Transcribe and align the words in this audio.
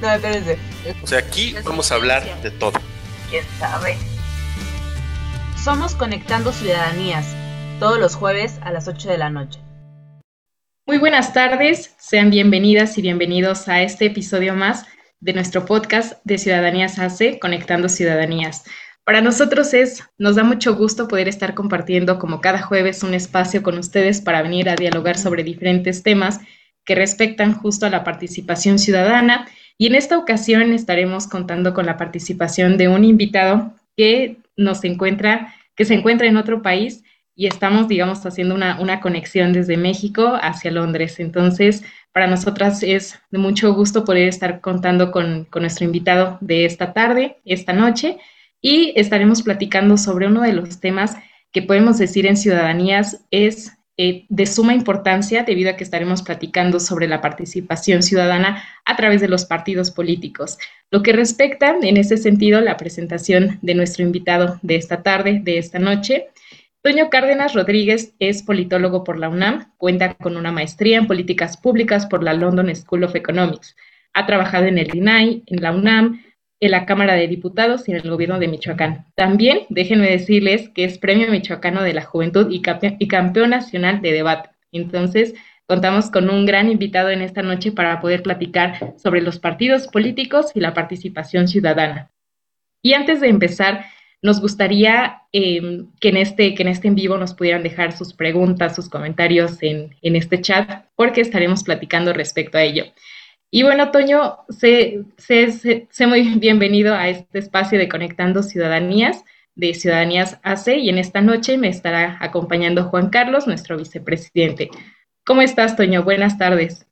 No, 0.00 0.12
espérense. 0.12 0.58
O 1.02 1.06
sea, 1.06 1.18
aquí 1.18 1.56
vamos 1.64 1.90
a 1.90 1.96
hablar 1.96 2.22
de 2.42 2.52
todo. 2.52 2.78
¿Quién 3.30 3.44
sabe? 3.58 3.96
Somos 5.62 5.96
Conectando 5.96 6.52
Ciudadanías, 6.52 7.34
todos 7.80 7.98
los 7.98 8.14
jueves 8.14 8.60
a 8.62 8.70
las 8.70 8.86
8 8.86 9.08
de 9.08 9.18
la 9.18 9.28
noche. 9.28 9.58
Muy 10.86 10.98
buenas 10.98 11.32
tardes, 11.32 11.96
sean 11.98 12.30
bienvenidas 12.30 12.96
y 12.96 13.02
bienvenidos 13.02 13.68
a 13.68 13.82
este 13.82 14.06
episodio 14.06 14.54
más 14.54 14.86
de 15.18 15.32
nuestro 15.32 15.64
podcast 15.66 16.20
de 16.24 16.38
Ciudadanías 16.38 17.00
hace 17.00 17.40
Conectando 17.40 17.88
Ciudadanías. 17.88 18.64
Para 19.02 19.20
nosotros 19.20 19.74
es, 19.74 20.04
nos 20.16 20.36
da 20.36 20.44
mucho 20.44 20.76
gusto 20.76 21.08
poder 21.08 21.26
estar 21.26 21.54
compartiendo 21.54 22.20
como 22.20 22.40
cada 22.40 22.62
jueves 22.62 23.02
un 23.02 23.14
espacio 23.14 23.64
con 23.64 23.76
ustedes 23.78 24.20
para 24.20 24.42
venir 24.42 24.70
a 24.70 24.76
dialogar 24.76 25.18
sobre 25.18 25.42
diferentes 25.42 26.04
temas 26.04 26.40
que 26.84 26.94
respectan 26.94 27.52
justo 27.52 27.84
a 27.84 27.90
la 27.90 28.04
participación 28.04 28.78
ciudadana 28.78 29.46
y 29.78 29.86
en 29.86 29.94
esta 29.94 30.18
ocasión 30.18 30.72
estaremos 30.72 31.28
contando 31.28 31.72
con 31.72 31.86
la 31.86 31.96
participación 31.96 32.76
de 32.76 32.88
un 32.88 33.04
invitado 33.04 33.72
que 33.96 34.38
nos 34.56 34.82
encuentra, 34.84 35.54
que 35.76 35.84
se 35.84 35.94
encuentra 35.94 36.26
en 36.26 36.36
otro 36.36 36.62
país 36.62 37.04
y 37.36 37.46
estamos, 37.46 37.86
digamos, 37.86 38.26
haciendo 38.26 38.56
una, 38.56 38.80
una 38.80 39.00
conexión 39.00 39.52
desde 39.52 39.76
México 39.76 40.36
hacia 40.42 40.72
Londres. 40.72 41.20
Entonces, 41.20 41.84
para 42.12 42.26
nosotras 42.26 42.82
es 42.82 43.20
de 43.30 43.38
mucho 43.38 43.72
gusto 43.72 44.04
poder 44.04 44.26
estar 44.26 44.60
contando 44.60 45.12
con, 45.12 45.44
con 45.44 45.62
nuestro 45.62 45.84
invitado 45.84 46.38
de 46.40 46.64
esta 46.64 46.92
tarde, 46.92 47.36
esta 47.44 47.72
noche, 47.72 48.18
y 48.60 48.92
estaremos 48.96 49.42
platicando 49.42 49.96
sobre 49.96 50.26
uno 50.26 50.42
de 50.42 50.52
los 50.52 50.80
temas 50.80 51.16
que 51.52 51.62
podemos 51.62 51.98
decir 51.98 52.26
en 52.26 52.36
ciudadanías 52.36 53.24
es 53.30 53.77
eh, 54.00 54.26
de 54.28 54.46
suma 54.46 54.74
importancia 54.74 55.42
debido 55.42 55.70
a 55.70 55.76
que 55.76 55.82
estaremos 55.82 56.22
platicando 56.22 56.78
sobre 56.78 57.08
la 57.08 57.20
participación 57.20 58.04
ciudadana 58.04 58.62
a 58.84 58.94
través 58.94 59.20
de 59.20 59.26
los 59.26 59.44
partidos 59.44 59.90
políticos. 59.90 60.56
Lo 60.92 61.02
que 61.02 61.12
respecta, 61.12 61.76
en 61.82 61.96
ese 61.96 62.16
sentido, 62.16 62.60
la 62.60 62.76
presentación 62.76 63.58
de 63.60 63.74
nuestro 63.74 64.04
invitado 64.04 64.60
de 64.62 64.76
esta 64.76 65.02
tarde, 65.02 65.40
de 65.42 65.58
esta 65.58 65.80
noche. 65.80 66.28
Toño 66.80 67.10
Cárdenas 67.10 67.54
Rodríguez 67.54 68.14
es 68.20 68.44
politólogo 68.44 69.02
por 69.02 69.18
la 69.18 69.28
UNAM, 69.28 69.72
cuenta 69.78 70.14
con 70.14 70.36
una 70.36 70.52
maestría 70.52 70.98
en 70.98 71.08
políticas 71.08 71.56
públicas 71.56 72.06
por 72.06 72.22
la 72.22 72.34
London 72.34 72.72
School 72.76 73.02
of 73.02 73.16
Economics. 73.16 73.74
Ha 74.14 74.26
trabajado 74.26 74.66
en 74.66 74.78
el 74.78 74.94
INAI, 74.94 75.42
en 75.44 75.60
la 75.60 75.72
UNAM, 75.72 76.22
en 76.60 76.70
la 76.70 76.86
Cámara 76.86 77.14
de 77.14 77.28
Diputados 77.28 77.88
y 77.88 77.92
en 77.92 77.98
el 77.98 78.10
gobierno 78.10 78.38
de 78.38 78.48
Michoacán. 78.48 79.06
También 79.14 79.60
déjenme 79.68 80.10
decirles 80.10 80.68
que 80.70 80.84
es 80.84 80.98
Premio 80.98 81.30
Michoacano 81.30 81.82
de 81.82 81.94
la 81.94 82.02
Juventud 82.04 82.48
y, 82.50 82.60
Campeón 82.62 83.50
Nacional 83.50 84.02
de 84.02 84.12
Debate. 84.12 84.50
Entonces, 84.72 85.34
contamos 85.66 86.10
con 86.10 86.30
un 86.30 86.46
gran 86.46 86.70
invitado 86.70 87.10
en 87.10 87.22
esta 87.22 87.42
noche 87.42 87.72
para 87.72 88.00
poder 88.00 88.22
platicar 88.22 88.94
sobre 88.96 89.20
los 89.20 89.38
partidos 89.38 89.86
políticos 89.88 90.52
y 90.54 90.60
la 90.60 90.74
participación 90.74 91.46
ciudadana. 91.46 92.10
Y 92.82 92.94
antes 92.94 93.20
de 93.20 93.28
empezar, 93.28 93.84
nos 94.20 94.40
gustaría 94.40 95.22
eh, 95.32 95.84
que, 96.00 96.08
en 96.08 96.16
este, 96.16 96.54
que 96.54 96.62
en 96.62 96.68
este 96.68 96.88
en 96.88 96.96
vivo 96.96 97.18
nos 97.18 97.34
pudieran 97.34 97.62
dejar 97.62 97.92
sus 97.92 98.14
preguntas, 98.14 98.74
sus 98.74 98.88
comentarios 98.88 99.62
en, 99.62 99.94
en 100.02 100.16
este 100.16 100.40
chat, 100.40 100.86
porque 100.96 101.20
estaremos 101.20 101.62
platicando 101.62 102.12
respecto 102.12 102.58
a 102.58 102.62
ello. 102.62 102.84
Y 103.50 103.62
bueno, 103.62 103.90
Toño, 103.90 104.40
sé, 104.50 105.04
sé, 105.16 106.06
muy 106.06 106.38
bienvenido 106.38 106.94
a 106.94 107.08
este 107.08 107.38
espacio 107.38 107.78
de 107.78 107.88
Conectando 107.88 108.42
Ciudadanías 108.42 109.24
de 109.54 109.72
Ciudadanías 109.72 110.38
AC 110.42 110.68
y 110.76 110.90
en 110.90 110.98
esta 110.98 111.22
noche 111.22 111.56
me 111.56 111.68
estará 111.68 112.18
acompañando 112.20 112.84
Juan 112.84 113.08
Carlos, 113.08 113.46
nuestro 113.46 113.78
vicepresidente. 113.78 114.70
¿Cómo 115.26 115.40
estás, 115.40 115.76
Toño? 115.76 116.04
Buenas 116.04 116.36
tardes. 116.36 116.86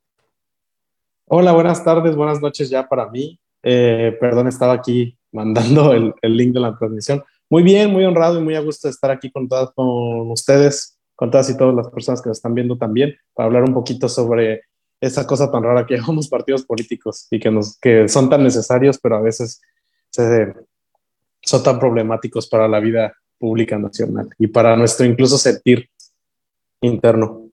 Hola, 1.27 1.53
buenas 1.53 1.83
tardes, 1.85 2.15
buenas 2.15 2.41
noches 2.41 2.69
ya 2.71 2.87
para 2.87 3.07
mí. 3.07 3.39
Eh, 3.61 4.17
perdón, 4.19 4.47
estaba 4.47 4.73
aquí 4.73 5.15
mandando 5.31 5.93
el, 5.93 6.13
link 6.23 6.53
de 6.53 6.59
la 6.59 6.75
transmisión. 6.75 7.23
Muy 7.49 7.61
bien, 7.61 7.91
muy 7.91 8.03
honrado 8.03 8.39
y 8.39 8.43
muy 8.43 8.55
a 8.55 8.61
gusto 8.61 8.87
de 8.87 8.93
estar 8.93 9.11
aquí 9.11 9.29
con 9.29 9.47
todas 9.47 9.69
con 9.75 10.31
ustedes, 10.31 10.97
con 11.15 11.29
todas 11.29 11.49
y 11.51 11.57
todas 11.57 11.75
las 11.75 11.89
personas 11.89 12.21
que 12.21 12.29
nos 12.29 12.39
están 12.39 12.55
viendo 12.55 12.77
también, 12.77 13.15
para 13.35 13.45
hablar 13.45 13.63
un 13.63 13.75
poquito 13.75 14.09
sobre 14.09 14.63
esa 14.99 15.25
cosa 15.27 15.51
tan 15.51 15.63
rara 15.63 15.85
que 15.85 15.95
llamamos 15.97 16.27
partidos 16.27 16.65
políticos 16.65 17.27
y 17.31 17.39
que, 17.39 17.51
nos, 17.51 17.77
que 17.79 18.07
son 18.07 18.29
tan 18.29 18.43
necesarios, 18.43 18.99
pero 19.01 19.17
a 19.17 19.21
veces 19.21 19.61
son 21.41 21.63
tan 21.63 21.79
problemáticos 21.79 22.47
para 22.47 22.67
la 22.67 22.79
vida 22.79 23.13
pública 23.37 23.77
nacional 23.77 24.29
y 24.39 24.47
para 24.47 24.75
nuestro 24.75 25.05
incluso 25.05 25.37
sentir 25.37 25.89
interno. 26.81 27.43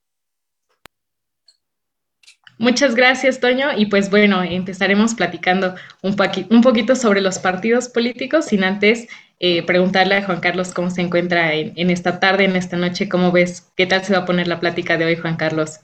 Muchas 2.56 2.94
gracias, 2.94 3.40
Toño. 3.40 3.76
Y 3.76 3.86
pues 3.86 4.10
bueno, 4.10 4.42
empezaremos 4.42 5.14
platicando 5.14 5.74
un, 6.02 6.16
un 6.50 6.60
poquito 6.62 6.94
sobre 6.94 7.20
los 7.20 7.38
partidos 7.38 7.88
políticos, 7.88 8.46
sin 8.46 8.64
antes 8.64 9.08
eh, 9.40 9.64
preguntarle 9.64 10.14
a 10.14 10.24
Juan 10.24 10.40
Carlos 10.40 10.72
cómo 10.72 10.88
se 10.88 11.02
encuentra 11.02 11.52
en, 11.52 11.72
en 11.76 11.90
esta 11.90 12.20
tarde, 12.20 12.44
en 12.44 12.56
esta 12.56 12.76
noche, 12.76 13.08
cómo 13.08 13.32
ves, 13.32 13.70
qué 13.76 13.86
tal 13.86 14.04
se 14.04 14.12
va 14.12 14.20
a 14.20 14.24
poner 14.24 14.46
la 14.46 14.60
plática 14.60 14.96
de 14.96 15.04
hoy, 15.04 15.16
Juan 15.16 15.36
Carlos. 15.36 15.80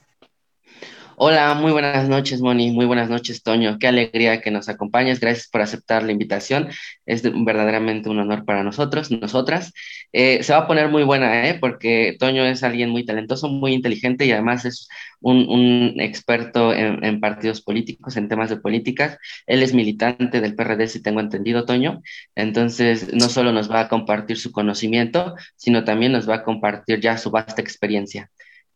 Hola, 1.23 1.53
muy 1.53 1.71
buenas 1.71 2.09
noches, 2.09 2.41
Moni. 2.41 2.71
Muy 2.71 2.87
buenas 2.87 3.07
noches, 3.07 3.43
Toño. 3.43 3.77
Qué 3.77 3.85
alegría 3.87 4.41
que 4.41 4.49
nos 4.49 4.69
acompañes. 4.69 5.19
Gracias 5.19 5.47
por 5.49 5.61
aceptar 5.61 6.01
la 6.01 6.11
invitación. 6.11 6.69
Es 7.05 7.21
verdaderamente 7.21 8.09
un 8.09 8.17
honor 8.17 8.43
para 8.43 8.63
nosotros, 8.63 9.11
nosotras. 9.11 9.71
Eh, 10.13 10.41
se 10.41 10.51
va 10.53 10.59
a 10.59 10.67
poner 10.67 10.89
muy 10.89 11.03
buena, 11.03 11.47
¿eh? 11.47 11.59
Porque 11.59 12.15
Toño 12.19 12.43
es 12.45 12.63
alguien 12.63 12.89
muy 12.89 13.05
talentoso, 13.05 13.49
muy 13.49 13.73
inteligente 13.73 14.25
y 14.25 14.31
además 14.31 14.65
es 14.65 14.87
un, 15.19 15.93
experto 16.01 16.73
en, 16.73 17.03
en, 17.05 17.19
partidos 17.19 17.61
políticos, 17.61 18.17
en 18.17 18.27
temas 18.27 18.49
de 18.49 18.57
políticas. 18.57 19.19
Él 19.45 19.61
es 19.61 19.75
militante 19.75 20.41
del 20.41 20.55
PRD, 20.55 20.87
si 20.87 21.03
tengo 21.03 21.19
entendido, 21.19 21.65
Toño. 21.65 22.01
Entonces, 22.33 23.13
no 23.13 23.29
solo 23.29 23.51
nos 23.51 23.69
va 23.71 23.81
a 23.81 23.89
compartir 23.89 24.37
su 24.39 24.51
conocimiento, 24.51 25.35
sino 25.55 25.83
también 25.83 26.13
nos 26.13 26.27
va 26.27 26.37
a 26.37 26.43
compartir 26.43 26.99
ya 26.99 27.19
su 27.19 27.29
vasta 27.29 27.61
experiencia. 27.61 28.31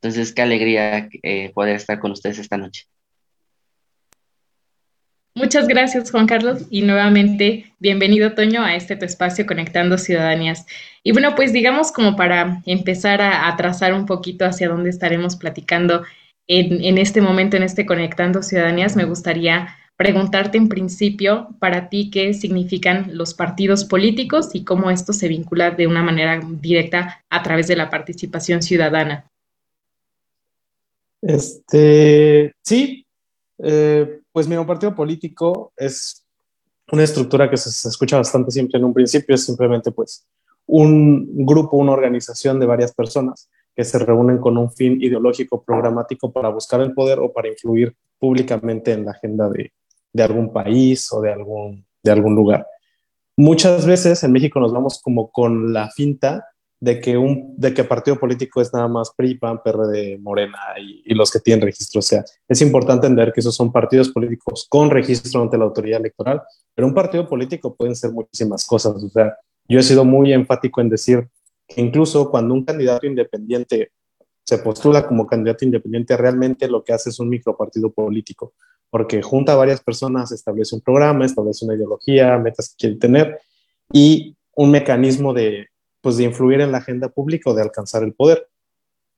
Entonces, 0.05 0.35
qué 0.35 0.43
alegría 0.43 1.09
eh, 1.23 1.51
poder 1.55 1.77
estar 1.77 1.97
con 1.97 2.11
ustedes 2.11 2.37
esta 2.37 2.57
noche. 2.57 2.83
Muchas 5.33 5.67
gracias, 5.67 6.11
Juan 6.11 6.27
Carlos, 6.27 6.67
y 6.69 6.83
nuevamente 6.83 7.73
bienvenido, 7.79 8.33
Toño, 8.33 8.63
a 8.63 8.75
este 8.75 8.95
tu 8.97 9.03
espacio 9.03 9.47
Conectando 9.47 9.97
Ciudadanías. 9.97 10.67
Y 11.03 11.11
bueno, 11.11 11.33
pues 11.33 11.53
digamos 11.53 11.91
como 11.91 12.15
para 12.15 12.61
empezar 12.67 13.19
a, 13.19 13.53
trazar 13.57 13.95
un 13.95 14.05
poquito 14.05 14.45
hacia 14.45 14.69
dónde 14.69 14.91
estaremos 14.91 15.37
platicando 15.37 16.03
en, 16.45 16.83
en, 16.83 16.99
este 16.99 17.19
momento, 17.19 17.57
en 17.57 17.63
este 17.63 17.87
Conectando 17.87 18.43
Ciudadanías, 18.43 18.95
me 18.95 19.05
gustaría 19.05 19.75
preguntarte 19.97 20.59
en 20.59 20.69
principio 20.69 21.49
para 21.57 21.89
ti 21.89 22.11
qué 22.11 22.35
significan 22.35 23.09
los 23.17 23.33
partidos 23.33 23.85
políticos 23.85 24.51
y 24.53 24.63
cómo 24.63 24.91
esto 24.91 25.13
se 25.13 25.29
vincula 25.29 25.71
de 25.71 25.87
una 25.87 26.03
manera 26.03 26.39
directa 26.61 27.25
a 27.31 27.41
través 27.41 27.65
de 27.67 27.75
la 27.75 27.89
participación 27.89 28.61
ciudadana. 28.61 29.31
Este, 31.27 32.53
sí, 32.61 33.03
eh, 33.57 34.19
pues 34.31 34.47
mi 34.47 34.63
partido 34.63 34.93
político 34.93 35.73
es 35.75 36.23
una 36.91 37.03
estructura 37.03 37.49
que 37.49 37.57
se, 37.57 37.89
escucha 37.89 38.17
bastante 38.17 38.51
siempre 38.51 38.77
en 38.77 38.85
un 38.85 38.93
principio, 38.93 39.33
es 39.33 39.43
simplemente 39.43 39.91
pues 39.91 40.27
un 40.67 41.43
grupo, 41.43 41.77
una 41.77 41.93
organización 41.93 42.59
de 42.59 42.67
varias 42.67 42.93
personas 42.93 43.49
que 43.75 43.83
se 43.83 43.97
reúnen 43.97 44.37
con 44.37 44.55
un 44.55 44.71
fin 44.71 45.01
ideológico 45.01 45.63
programático 45.63 46.31
para 46.31 46.49
buscar 46.49 46.81
el 46.81 46.93
poder 46.93 47.17
o 47.17 47.33
para 47.33 47.47
influir 47.47 47.95
públicamente 48.19 48.91
en 48.91 49.05
la 49.05 49.11
agenda 49.11 49.49
de, 49.49 49.73
de 50.13 50.23
algún 50.23 50.53
país 50.53 51.11
o 51.11 51.21
de 51.21 51.33
algún, 51.33 51.85
de 52.03 52.11
algún 52.11 52.35
lugar. 52.35 52.67
Muchas 53.35 53.87
veces 53.87 54.23
en 54.23 54.31
México 54.31 54.59
nos 54.59 54.71
vamos 54.71 55.01
como 55.01 55.31
con 55.31 55.73
la 55.73 55.89
finta 55.89 56.45
de 56.85 57.01
que 57.01 57.17
un 57.17 57.55
de 57.57 57.73
que 57.73 57.83
partido 57.83 58.19
político 58.19 58.61
es 58.61 58.71
nada 58.71 58.87
más 58.87 59.11
PRI, 59.17 59.39
PAN, 59.39 59.59
PRD, 59.63 60.19
Morena 60.19 60.59
y, 60.79 61.15
los 61.15 61.31
que 61.31 61.39
tienen 61.39 61.65
registro. 61.65 61.97
O 61.97 62.03
sea, 62.03 62.23
es 62.47 62.61
importante 62.61 63.07
entender 63.07 63.33
que 63.33 63.39
esos 63.39 63.55
son 63.55 63.71
partidos 63.71 64.09
políticos 64.09 64.67
con 64.69 64.91
registro 64.91 65.41
ante 65.41 65.57
la 65.57 65.63
autoridad 65.63 65.99
electoral, 65.99 66.43
pero 66.75 66.87
un 66.87 66.93
partido 66.93 67.27
político 67.27 67.73
pueden 67.75 67.95
ser 67.95 68.11
muchísimas 68.11 68.67
cosas. 68.67 69.03
O 69.03 69.09
sea, 69.09 69.35
yo 69.67 69.79
he 69.79 69.83
sido 69.83 70.05
muy 70.05 70.31
enfático 70.31 70.79
en 70.79 70.89
decir 70.89 71.27
que 71.67 71.81
incluso 71.81 72.29
cuando 72.29 72.53
un 72.53 72.63
candidato 72.63 73.07
independiente 73.07 73.89
se 74.43 74.59
postula 74.59 75.07
como 75.07 75.25
candidato 75.25 75.65
independiente, 75.65 76.15
realmente 76.15 76.67
lo 76.67 76.83
que 76.83 76.93
hace 76.93 77.09
es 77.09 77.19
un 77.19 77.29
micropartido 77.29 77.91
político, 77.91 78.53
porque 78.91 79.23
junta 79.23 79.53
a 79.53 79.55
varias 79.55 79.81
personas, 79.81 80.31
establece 80.31 80.75
un 80.75 80.81
programa, 80.81 81.25
establece 81.25 81.65
una 81.65 81.73
ideología, 81.73 82.37
metas 82.37 82.69
que 82.69 82.75
quiere 82.77 82.95
tener 82.97 83.39
y 83.91 84.37
un 84.55 84.69
mecanismo 84.69 85.33
de, 85.33 85.69
pues, 86.05 86.17
de 86.17 86.23
influir 86.23 86.61
en 86.61 86.71
la 86.71 86.77
agenda 86.77 87.09
pública 87.09 87.49
o 87.49 87.55
de 87.55 87.63
alcanzar 87.63 88.03
el 88.03 88.13
poder. 88.13 88.47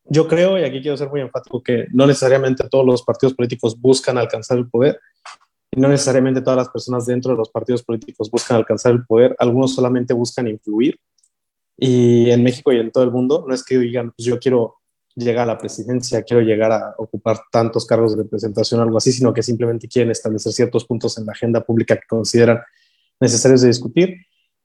Yo 0.05 0.25
creo, 0.25 0.57
y 0.57 0.63
aquí 0.63 0.81
quiero 0.81 0.95
ser 0.95 1.09
muy 1.09 1.19
enfático, 1.19 1.61
que 1.61 1.85
no 1.91 2.07
necesariamente 2.07 2.63
todos 2.69 2.85
los 2.85 3.03
partidos 3.03 3.33
políticos 3.33 3.77
buscan 3.77 4.17
alcanzar 4.17 4.57
el 4.57 4.69
poder, 4.69 4.97
y 5.69 5.81
no 5.81 5.89
necesariamente 5.89 6.39
todas 6.39 6.55
las 6.55 6.69
personas 6.69 7.05
dentro 7.05 7.33
de 7.33 7.37
los 7.39 7.49
partidos 7.49 7.83
políticos 7.83 8.31
buscan 8.31 8.55
alcanzar 8.55 8.93
el 8.93 9.05
poder, 9.05 9.35
algunos 9.37 9.75
solamente 9.75 10.13
buscan 10.13 10.47
influir. 10.47 10.97
Y 11.75 12.31
en 12.31 12.41
México 12.41 12.71
y 12.71 12.79
en 12.79 12.89
todo 12.89 13.03
el 13.03 13.11
mundo, 13.11 13.43
no 13.45 13.53
es 13.53 13.65
que 13.65 13.77
digan, 13.77 14.13
pues 14.15 14.25
yo 14.25 14.39
quiero 14.39 14.75
llegar 15.13 15.43
a 15.43 15.53
la 15.53 15.57
presidencia, 15.57 16.23
quiero 16.23 16.41
llegar 16.41 16.71
a 16.71 16.95
ocupar 16.97 17.41
tantos 17.51 17.85
cargos 17.85 18.15
de 18.15 18.23
representación 18.23 18.79
algo 18.79 18.97
así, 18.97 19.11
sino 19.11 19.33
que 19.33 19.43
simplemente 19.43 19.89
quieren 19.89 20.11
establecer 20.11 20.53
ciertos 20.53 20.85
puntos 20.85 21.17
en 21.17 21.25
la 21.25 21.33
agenda 21.33 21.59
pública 21.65 21.97
que 21.97 22.07
consideran 22.07 22.61
necesarios 23.19 23.59
de 23.59 23.67
discutir. 23.67 24.15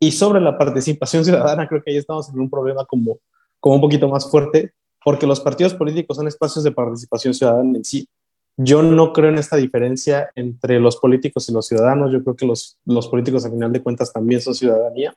Y 0.02 0.10
sobre 0.10 0.40
la 0.40 0.58
participación 0.58 1.24
ciudadana, 1.24 1.68
creo 1.68 1.80
que 1.80 1.92
ahí 1.92 1.96
estamos 1.96 2.28
en 2.28 2.40
un 2.40 2.50
problema 2.50 2.84
como, 2.84 3.20
como 3.60 3.76
un 3.76 3.80
poquito 3.80 4.08
más 4.08 4.28
fuerte, 4.28 4.72
porque 5.04 5.28
los 5.28 5.38
partidos 5.38 5.74
políticos 5.74 6.16
son 6.16 6.26
espacios 6.26 6.64
de 6.64 6.72
participación 6.72 7.32
ciudadana 7.32 7.76
en 7.76 7.84
sí. 7.84 8.08
Yo 8.56 8.82
no 8.82 9.12
creo 9.12 9.30
en 9.30 9.38
esta 9.38 9.56
diferencia 9.56 10.32
entre 10.34 10.80
los 10.80 10.96
políticos 10.96 11.48
y 11.48 11.52
los 11.52 11.68
ciudadanos. 11.68 12.12
Yo 12.12 12.20
creo 12.24 12.34
que 12.34 12.46
los, 12.46 12.78
los 12.84 13.06
políticos, 13.06 13.46
a 13.46 13.50
final 13.50 13.72
de 13.72 13.80
cuentas, 13.80 14.12
también 14.12 14.40
son 14.40 14.56
ciudadanía. 14.56 15.14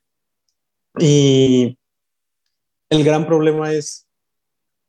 Y 0.99 1.75
el 2.89 3.03
gran 3.03 3.25
problema 3.25 3.73
es 3.73 4.05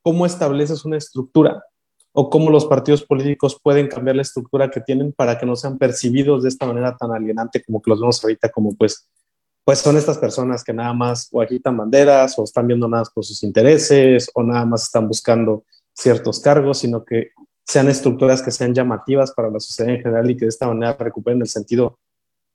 cómo 0.03 0.27
estableces 0.27 0.85
una 0.85 0.97
estructura 0.97 1.63
o 2.11 2.29
cómo 2.29 2.51
los 2.51 2.67
partidos 2.67 3.03
políticos 3.03 3.59
pueden 3.63 3.87
cambiar 3.87 4.15
la 4.15 4.21
estructura 4.21 4.69
que 4.69 4.79
tienen 4.79 5.11
para 5.11 5.39
que 5.39 5.47
no 5.47 5.55
sean 5.55 5.79
percibidos 5.79 6.43
de 6.43 6.49
esta 6.49 6.67
manera 6.67 6.95
tan 6.95 7.11
alienante 7.11 7.63
como 7.63 7.81
que 7.81 7.89
los 7.89 7.99
vemos 7.99 8.23
ahorita, 8.23 8.49
como 8.49 8.75
pues 8.75 9.07
pues 9.67 9.79
son 9.79 9.97
estas 9.97 10.17
personas 10.17 10.63
que 10.63 10.71
nada 10.71 10.93
más 10.93 11.27
o 11.29 11.41
agitan 11.41 11.75
banderas 11.75 12.39
o 12.39 12.45
están 12.45 12.67
viendo 12.67 12.87
nada 12.87 13.01
más 13.01 13.09
por 13.09 13.25
sus 13.25 13.43
intereses 13.43 14.31
o 14.33 14.41
nada 14.41 14.65
más 14.65 14.83
están 14.83 15.09
buscando 15.09 15.65
ciertos 15.91 16.39
cargos, 16.39 16.77
sino 16.77 17.03
que 17.03 17.31
sean 17.65 17.89
estructuras 17.89 18.41
que 18.41 18.51
sean 18.51 18.73
llamativas 18.73 19.33
para 19.33 19.49
la 19.51 19.59
sociedad 19.59 19.93
en 19.93 20.01
general 20.01 20.31
y 20.31 20.37
que 20.37 20.45
de 20.45 20.49
esta 20.49 20.67
manera 20.69 20.95
recuperen 20.97 21.41
el 21.41 21.49
sentido 21.49 21.99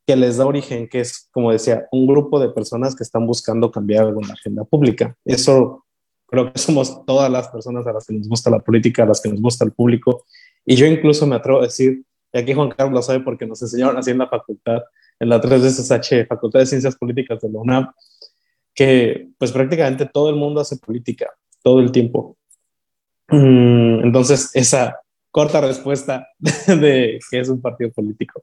que 0.07 0.17
les 0.17 0.39
da 0.39 0.47
origen, 0.47 0.89
que 0.89 1.01
es, 1.01 1.29
como 1.33 1.53
decía, 1.53 1.87
un 1.93 2.07
grupo 2.07 2.41
de 2.41 2.49
personas 2.49 2.97
que 2.97 3.03
están 3.03 3.27
buscando 3.27 3.71
cambiar 3.71 4.07
algo 4.07 4.23
en 4.23 4.29
la 4.29 4.35
agenda 4.35 4.65
pública. 4.65 5.15
Eso 5.27 5.85
creo 6.27 6.51
que 6.51 6.59
somos 6.59 7.05
todas 7.05 7.31
las 7.31 7.49
personas 7.49 7.87
a 7.87 7.93
las 7.93 8.07
que 8.07 8.15
nos 8.15 8.27
gusta 8.27 8.49
la 8.49 8.61
política, 8.61 9.03
a 9.03 9.07
las 9.07 9.21
que 9.21 9.29
nos 9.29 9.43
gusta 9.43 9.67
el 9.67 9.73
público. 9.73 10.25
Y 10.65 10.77
yo 10.77 10.87
incluso 10.87 11.27
me 11.27 11.37
atrevo 11.37 11.59
a 11.59 11.65
decir, 11.65 12.05
y 12.33 12.39
aquí 12.39 12.55
Juan 12.55 12.71
Carlos 12.71 12.95
lo 12.95 13.03
sabe 13.03 13.21
porque 13.21 13.47
nos 13.47 13.61
enseñaron 13.61 13.99
así 13.99 14.13
en 14.13 14.17
la 14.17 14.31
facultad, 14.31 14.81
en 15.23 15.29
la 15.29 15.41
3DSH, 15.41 16.27
Facultad 16.27 16.61
de 16.61 16.67
Ciencias 16.67 16.97
Políticas 16.97 17.41
de 17.41 17.49
la 17.49 17.61
UNAM, 17.61 17.93
que 18.75 19.29
pues 19.39 19.53
prácticamente 19.53 20.07
todo 20.07 20.31
el 20.31 20.37
mundo 20.37 20.61
hace 20.61 20.77
política, 20.77 21.31
todo 21.63 21.79
el 21.79 21.93
tiempo. 21.93 22.37
Mm, 23.29 24.05
entonces, 24.05 24.51
esa 24.55 24.99
corta 25.31 25.61
respuesta 25.61 26.27
de 26.67 27.21
que 27.31 27.39
es 27.39 27.49
un 27.49 27.61
partido 27.61 27.93
político. 27.93 28.43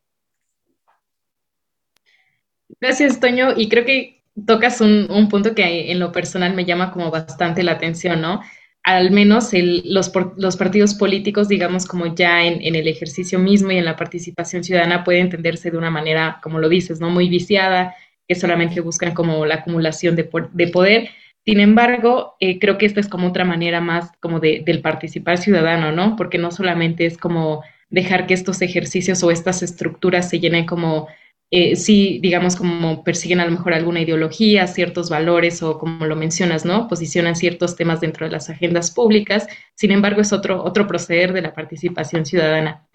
Gracias, 2.80 3.20
Toño. 3.20 3.50
Y 3.58 3.68
creo 3.68 3.84
que 3.84 4.24
tocas 4.48 4.80
un, 4.80 5.12
un, 5.12 5.28
punto 5.28 5.54
que 5.54 5.92
en 5.92 6.00
lo 6.00 6.14
personal 6.14 6.56
me 6.56 6.64
llama 6.64 6.94
como 6.94 7.12
bastante 7.12 7.62
la 7.62 7.74
atención, 7.74 8.22
¿no? 8.22 8.40
Al 8.84 9.12
menos 9.12 9.52
los, 9.54 10.12
los, 10.38 10.58
partidos 10.58 10.96
políticos, 10.96 11.48
digamos, 11.48 11.86
como 11.86 12.16
ya 12.16 12.46
en, 12.46 12.62
en, 12.62 12.76
el 12.76 12.88
ejercicio 12.88 13.38
mismo 13.38 13.72
y 13.72 13.78
en 13.78 13.86
la 13.86 13.96
participación 13.96 14.64
ciudadana 14.64 15.04
puede 15.04 15.20
entenderse 15.20 15.70
de 15.70 15.78
una 15.78 15.92
manera, 15.92 16.40
como 16.42 16.60
lo 16.60 16.70
dices, 16.70 17.00
¿no? 17.00 17.10
Muy 17.10 17.30
viciada, 17.30 17.96
que 18.28 18.36
solamente 18.36 18.80
buscan 18.80 19.14
como 19.14 19.46
la 19.46 19.56
acumulación 19.56 20.16
de, 20.16 20.30
de 20.54 20.68
poder. 20.68 21.10
Sin 21.46 21.60
embargo, 21.60 22.36
eh, 22.40 22.60
creo 22.60 22.78
que 22.78 22.86
esta 22.86 23.00
es 23.00 23.08
como 23.08 23.28
otra 23.28 23.44
manera 23.44 23.82
más 23.82 24.12
como 24.20 24.40
de, 24.40 24.62
del 24.66 24.82
participar 24.82 25.40
ciudadano, 25.40 25.92
¿no? 25.92 26.16
Porque 26.16 26.38
no 26.38 26.52
solamente 26.52 27.06
es 27.06 27.18
como 27.18 27.64
dejar 27.90 28.28
que 28.28 28.36
estos 28.36 28.62
ejercicios 28.62 29.24
o 29.24 29.32
estas 29.32 29.64
estructuras 29.64 30.30
se 30.30 30.40
llenen 30.40 30.66
como 30.66 31.08
eh, 31.52 31.76
sí, 31.76 32.20
digamos, 32.22 32.56
como 32.56 33.04
persiguen 33.04 33.40
a 33.40 33.46
lo 33.46 33.52
mejor 33.52 33.74
alguna 33.74 34.02
ideología, 34.02 34.68
ciertos 34.68 35.10
valores 35.10 35.64
o 35.64 35.80
como 35.80 36.06
lo 36.06 36.16
mencionas, 36.16 36.64
¿no? 36.64 36.88
Posicionan 36.88 37.36
ciertos 37.36 37.76
temas 37.76 38.02
dentro 38.02 38.28
de 38.28 38.32
las 38.32 38.50
agendas 38.50 38.92
públicas. 38.92 39.48
Sin 39.76 39.92
embargo, 39.92 40.22
es 40.22 40.32
otro, 40.32 40.64
otro 40.64 40.88
proceder 40.88 41.34
de 41.34 41.42
la 41.42 41.54
participación 41.54 42.26
ciudadana. 42.26 42.88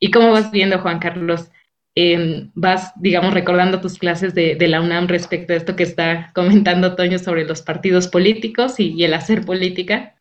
¿Y 0.00 0.10
cómo 0.10 0.32
vas 0.32 0.50
viendo, 0.50 0.80
Juan 0.80 0.98
Carlos? 0.98 1.50
Em, 1.94 2.50
vas, 2.54 2.92
digamos, 2.96 3.34
recordando 3.34 3.80
tus 3.80 3.98
clases 3.98 4.34
de, 4.34 4.56
la 4.66 4.80
UNAM 4.80 5.06
respecto 5.06 5.52
a 5.52 5.56
esto 5.56 5.76
que 5.76 5.82
está 5.82 6.32
comentando 6.34 6.96
Toño 6.96 7.18
sobre 7.18 7.44
los 7.44 7.62
partidos 7.62 8.08
políticos 8.08 8.78
y, 8.78 9.04
el 9.04 9.14
hacer 9.14 9.44
política. 9.44 10.16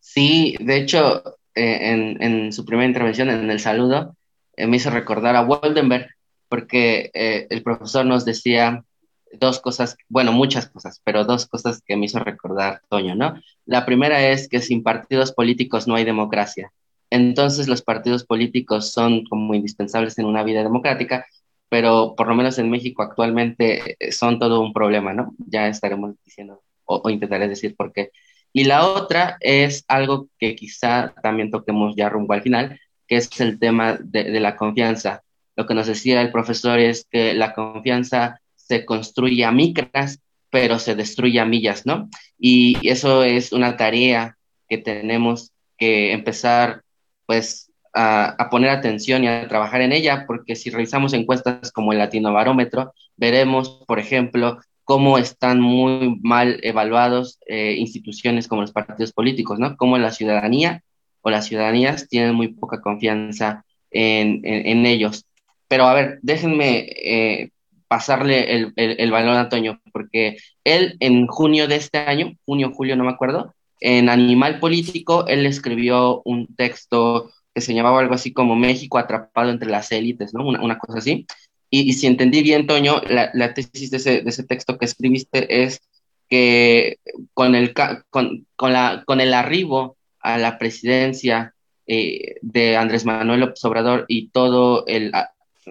Sí, 0.00 0.56
de 0.58 0.76
hecho, 0.76 1.38
eh, 1.54 2.16
en, 2.20 2.52
su 2.52 2.64
primera 2.64 2.88
intervención, 2.88 3.30
en 3.30 3.50
el 3.50 3.60
saludo, 3.60 4.16
eh, 4.58 4.66
me 4.66 4.76
hizo 4.76 4.90
recordar 4.90 5.36
a 5.36 5.42
Waldenberg, 5.42 6.08
porque 6.48 7.10
eh, 7.14 7.46
el 7.50 7.62
profesor 7.62 8.04
nos 8.04 8.24
decía 8.24 8.84
dos 9.32 9.60
cosas, 9.60 9.96
bueno, 10.08 10.32
muchas 10.32 10.68
cosas, 10.68 11.00
pero 11.04 11.24
dos 11.24 11.46
cosas 11.46 11.82
que 11.86 11.96
me 11.96 12.06
hizo 12.06 12.18
recordar 12.18 12.82
Toño, 12.88 13.14
¿no? 13.14 13.40
La 13.66 13.86
primera 13.86 14.26
es 14.28 14.48
que 14.48 14.60
sin 14.60 14.82
partidos 14.82 15.32
políticos 15.32 15.86
no 15.86 15.94
hay 15.94 16.04
democracia. 16.04 16.72
Entonces 17.10 17.68
los 17.68 17.82
partidos 17.82 18.24
políticos 18.24 18.92
son 18.92 19.24
como 19.26 19.54
indispensables 19.54 20.18
en 20.18 20.26
una 20.26 20.42
vida 20.42 20.62
democrática, 20.62 21.26
pero 21.68 22.14
por 22.16 22.26
lo 22.26 22.34
menos 22.34 22.58
en 22.58 22.70
México 22.70 23.02
actualmente 23.02 23.96
eh, 23.98 24.12
son 24.12 24.38
todo 24.38 24.60
un 24.60 24.72
problema, 24.72 25.12
¿no? 25.12 25.34
Ya 25.38 25.68
estaremos 25.68 26.14
diciendo 26.24 26.62
o, 26.84 27.00
o 27.04 27.10
intentaré 27.10 27.48
decir 27.48 27.76
por 27.76 27.92
qué. 27.92 28.10
Y 28.52 28.64
la 28.64 28.86
otra 28.88 29.36
es 29.40 29.84
algo 29.88 30.28
que 30.38 30.56
quizá 30.56 31.14
también 31.22 31.50
toquemos 31.50 31.94
ya 31.96 32.08
rumbo 32.08 32.32
al 32.32 32.42
final, 32.42 32.80
que 33.08 33.16
es 33.16 33.40
el 33.40 33.58
tema 33.58 33.98
de, 34.00 34.38
la 34.38 34.54
confianza. 34.56 35.22
Lo 35.56 35.66
que 35.66 35.74
nos 35.74 35.86
decía 35.86 36.20
el 36.20 36.30
profesor 36.30 36.78
es 36.78 37.06
que 37.10 37.34
la 37.34 37.54
confianza 37.54 38.40
se 38.54 38.84
construye 38.84 39.44
a 39.44 39.50
micras, 39.50 40.20
pero 40.50 40.78
se 40.78 40.94
destruye 40.94 41.40
a 41.40 41.46
millas, 41.46 41.86
¿no? 41.86 42.08
Y 42.38 42.76
eso 42.88 43.24
es 43.24 43.52
una 43.52 43.76
tarea 43.76 44.36
que 44.68 44.78
tenemos 44.78 45.52
que 45.78 46.12
empezar, 46.12 46.82
pues, 47.26 47.72
a, 47.94 48.48
poner 48.50 48.70
atención 48.70 49.24
y 49.24 49.28
a 49.28 49.48
trabajar 49.48 49.80
en 49.80 49.92
ella, 49.92 50.24
porque 50.26 50.54
si 50.54 50.70
revisamos 50.70 51.14
encuestas 51.14 51.72
como 51.72 51.92
el 51.92 51.98
Latino 51.98 52.32
Barómetro, 52.32 52.92
veremos, 53.16 53.82
por 53.86 53.98
ejemplo, 53.98 54.58
cómo 54.84 55.18
están 55.18 55.60
muy 55.60 56.18
mal 56.22 56.60
evaluados 56.62 57.38
eh, 57.46 57.74
instituciones 57.78 58.48
como 58.48 58.62
los 58.62 58.72
partidos 58.72 59.12
políticos, 59.12 59.58
¿no? 59.58 59.76
Cómo 59.76 59.98
la 59.98 60.12
ciudadanía 60.12 60.82
o 61.22 61.30
las 61.30 61.46
ciudadanías 61.46 62.08
tienen 62.08 62.34
muy 62.34 62.48
poca 62.48 62.80
confianza 62.80 63.64
en, 63.90 64.40
en, 64.44 64.86
ellos. 64.86 65.24
Pero 65.68 65.84
a 65.86 65.94
ver, 65.94 66.18
déjenme 66.22 66.86
eh, 66.88 67.50
pasarle 67.88 68.54
el, 68.54 68.72
el, 68.76 69.10
balón 69.10 69.36
a 69.36 69.48
Toño, 69.48 69.80
porque 69.92 70.36
él 70.64 70.96
en 71.00 71.26
junio 71.26 71.68
de 71.68 71.76
este 71.76 71.98
año, 71.98 72.34
junio, 72.44 72.72
julio, 72.74 72.96
no 72.96 73.04
me 73.04 73.10
acuerdo, 73.10 73.54
en 73.80 74.08
Animal 74.08 74.60
Político, 74.60 75.26
él 75.26 75.46
escribió 75.46 76.22
un 76.24 76.54
texto 76.56 77.30
que 77.54 77.60
se 77.60 77.74
llamaba 77.74 78.00
algo 78.00 78.14
así 78.14 78.32
como 78.32 78.56
México 78.56 78.98
atrapado 78.98 79.50
entre 79.50 79.68
las 79.68 79.90
élites, 79.92 80.34
¿no? 80.34 80.46
Una, 80.46 80.62
una 80.62 80.78
cosa 80.78 80.98
así. 80.98 81.26
Y, 81.70 81.90
y, 81.90 81.92
si 81.92 82.06
entendí 82.06 82.42
bien, 82.42 82.66
Toño, 82.66 83.00
la, 83.08 83.30
la 83.34 83.52
tesis 83.54 83.90
de 83.90 83.98
ese, 83.98 84.22
de 84.22 84.30
ese, 84.30 84.44
texto 84.44 84.78
que 84.78 84.86
escribiste 84.86 85.64
es 85.64 85.80
que 86.28 86.98
con 87.34 87.54
el, 87.54 87.74
con, 88.10 88.46
con, 88.56 88.72
la, 88.72 89.02
con 89.06 89.20
el 89.20 89.34
arribo 89.34 89.97
a 90.20 90.38
la 90.38 90.58
presidencia 90.58 91.54
eh, 91.86 92.36
de 92.42 92.76
Andrés 92.76 93.04
Manuel 93.04 93.40
López 93.40 93.62
y 94.08 94.28
todo 94.28 94.86
el, 94.86 95.12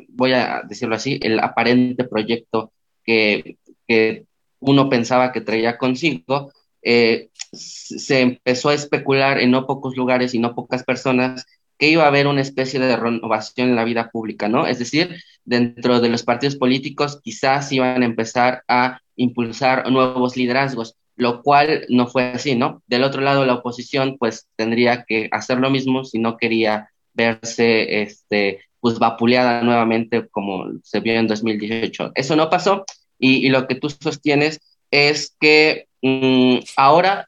voy 0.10 0.34
a 0.34 0.64
decirlo 0.68 0.96
así, 0.96 1.20
el 1.22 1.40
aparente 1.40 2.04
proyecto 2.04 2.72
que, 3.04 3.58
que 3.88 4.26
uno 4.60 4.90
pensaba 4.90 5.32
que 5.32 5.42
traía 5.42 5.78
consigo, 5.78 6.52
eh, 6.82 7.30
se 7.52 8.22
empezó 8.22 8.70
a 8.70 8.74
especular 8.74 9.40
en 9.40 9.52
no 9.52 9.68
pocos 9.68 9.96
lugares 9.96 10.34
y 10.34 10.40
no 10.40 10.56
pocas 10.56 10.84
personas 10.84 11.46
que 11.78 11.90
iba 11.90 12.04
a 12.04 12.08
haber 12.08 12.28
una 12.28 12.42
especie 12.42 12.80
de 12.80 12.96
renovación 12.96 13.70
en 13.70 13.76
la 13.76 13.84
vida 13.84 14.10
pública, 14.10 14.50
¿no? 14.50 14.66
Es 14.66 14.80
decir, 14.80 15.22
dentro 15.46 16.00
de 16.00 16.10
los 16.10 16.24
partidos 16.24 16.56
políticos 16.56 17.22
quizás 17.24 17.72
iban 17.72 18.02
a 18.02 18.06
empezar 18.06 18.64
a 18.68 19.02
impulsar 19.16 19.90
nuevos 19.92 20.36
liderazgos 20.36 20.96
lo 21.18 21.42
cual 21.42 21.86
no 21.90 22.08
fue 22.08 22.32
así, 22.32 22.56
¿no? 22.56 22.84
Del 22.88 23.04
otro 23.04 23.22
lado, 23.22 23.46
la 23.46 23.56
oposición 23.56 24.18
pues 24.18 24.48
tendría 24.56 25.04
que 25.04 25.28
hacer 25.32 25.58
lo 25.58 25.70
mismo 25.70 26.06
si 26.06 26.20
no 26.20 26.38
quería 26.38 26.92
verse, 27.14 28.04
este, 28.04 28.62
pues 28.80 29.00
vapuleada 29.00 29.64
nuevamente 29.64 30.28
como 30.30 30.66
se 30.84 31.00
vio 31.00 31.14
en 31.16 31.28
2018. 31.28 32.12
Eso 32.14 32.36
no 32.36 32.50
pasó 32.52 32.86
y, 33.20 33.50
lo 33.50 33.68
que 33.68 33.76
tú 33.76 33.90
sostienes 33.90 34.62
es 34.92 35.36
que 35.40 35.88
mm, 36.04 36.60
ahora 36.78 37.28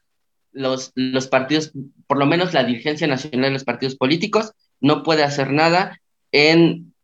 los, 0.52 0.92
los 0.94 1.26
partidos, 1.26 1.72
por 2.06 2.18
lo 2.18 2.26
menos 2.26 2.54
la 2.54 2.64
dirigencia 2.64 3.08
nacional 3.08 3.50
de 3.50 3.54
los 3.54 3.64
partidos 3.64 3.96
políticos, 3.96 4.52
no 4.80 5.02
puede 5.02 5.24
hacer 5.24 5.50
nada 5.50 6.00
en, 6.30 6.94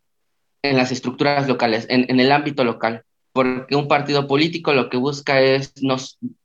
en 0.62 0.76
las 0.76 0.93
estructuras 0.93 1.49
locales, 1.49 1.87
en, 1.88 2.07
en, 2.09 2.21
el 2.21 2.31
ámbito 2.31 2.62
local, 2.62 3.05
porque 3.37 3.76
un 3.76 3.87
partido 3.87 4.26
político 4.26 4.73
lo 4.73 4.88
que 4.88 4.97
busca 4.97 5.40
es 5.40 5.75
no, 5.83 5.97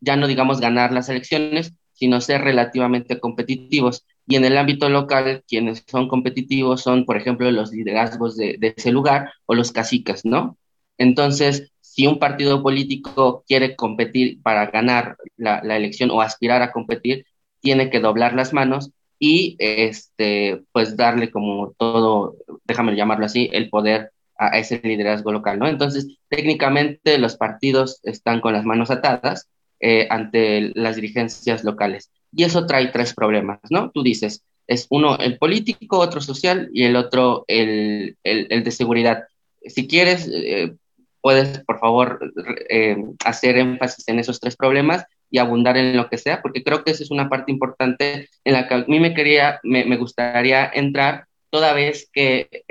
ya 0.02 0.18
no 0.18 0.28
digamos 0.28 0.60
ganar 0.60 0.92
las 0.92 1.08
elecciones, 1.08 1.74
sino 1.94 2.20
ser 2.20 2.42
relativamente 2.42 3.20
competitivos. 3.20 4.06
Y 4.28 4.36
en 4.36 4.44
el 4.44 4.58
ámbito 4.58 4.90
local, 4.90 5.44
quienes 5.48 5.86
son 5.88 6.10
competitivos 6.10 6.82
son, 6.82 7.06
por 7.06 7.16
ejemplo, 7.16 7.50
los 7.50 7.72
liderazgos 7.72 8.36
de, 8.36 8.58
de 8.60 8.74
ese 8.76 8.92
lugar 8.92 9.32
o 9.46 9.56
los 9.56 9.72
caciques, 9.72 10.26
¿no? 10.26 10.58
Entonces, 10.98 11.72
si 11.80 12.08
un 12.08 12.20
partido 12.20 12.62
político 12.62 13.44
quiere 13.48 13.76
competir 13.78 14.42
para 14.42 14.68
ganar 14.68 15.16
la, 15.38 15.62
la, 15.64 15.78
elección 15.78 16.12
o 16.12 16.22
aspirar 16.22 16.62
a 16.62 16.72
competir, 16.72 17.26
tiene 17.62 17.90
que 17.90 18.02
doblar 18.02 18.34
las 18.34 18.54
manos 18.54 18.92
y 19.18 19.56
este, 19.60 20.62
pues 20.74 20.98
darle 20.98 21.32
como 21.32 21.74
todo, 21.78 22.36
déjame 22.66 22.96
llamarlo 22.96 23.26
así, 23.26 23.50
el 23.54 23.70
poder 23.70 24.12
a 24.42 24.58
ese 24.58 24.82
liderazgo 24.84 25.32
local, 25.32 25.60
¿no? 25.60 25.68
Entonces, 25.68 26.18
técnicamente 26.28 27.20
los 27.20 27.38
partidos 27.38 28.00
están 28.02 28.42
con 28.42 28.54
las 28.54 28.66
manos 28.66 28.90
atadas 28.90 29.48
eh, 29.80 30.08
ante 30.10 30.72
las 30.74 30.96
dirigencias 30.96 31.64
locales. 31.64 32.10
Y 32.36 32.44
eso 32.44 32.66
trae 32.66 32.88
tres 32.88 33.14
problemas, 33.14 33.60
¿no? 33.70 33.92
Tú 33.92 34.02
dices, 34.02 34.44
es 34.66 34.88
uno 34.90 35.20
el 35.20 35.38
político, 35.38 36.00
otro 36.00 36.22
social 36.22 36.70
y 36.74 36.86
el 36.86 36.96
otro 36.96 37.46
el, 37.48 38.18
el, 38.24 38.64
de 38.64 38.72
seguridad. 38.72 39.26
Si 39.64 39.88
quieres, 39.88 40.28
eh, 40.34 40.74
puedes, 41.22 41.60
por 41.60 41.80
favor, 41.80 42.20
eh, 42.68 42.98
hacer 43.24 43.60
énfasis 43.60 44.08
en 44.08 44.18
esos 44.18 44.40
tres 44.40 44.56
problemas 44.56 45.06
y 45.30 45.38
abundar 45.38 45.78
en 45.78 45.96
lo 45.96 46.10
que 46.10 46.18
sea, 46.18 46.42
porque 46.42 46.64
creo 46.64 46.84
que 46.84 46.92
esa 46.92 47.04
es 47.04 47.12
una 47.12 47.30
parte 47.30 47.52
importante 47.52 48.28
en 48.44 48.54
la 48.54 48.68
que 48.68 48.74
a 48.74 48.86
mí 48.88 49.00
me, 49.00 49.14
quería, 49.14 49.60
me, 49.62 49.86
me 49.86 49.98
gustaría 49.98 50.68
entrar, 50.74 51.26
toda 51.52 51.74
vez 51.74 52.10
que 52.12 52.64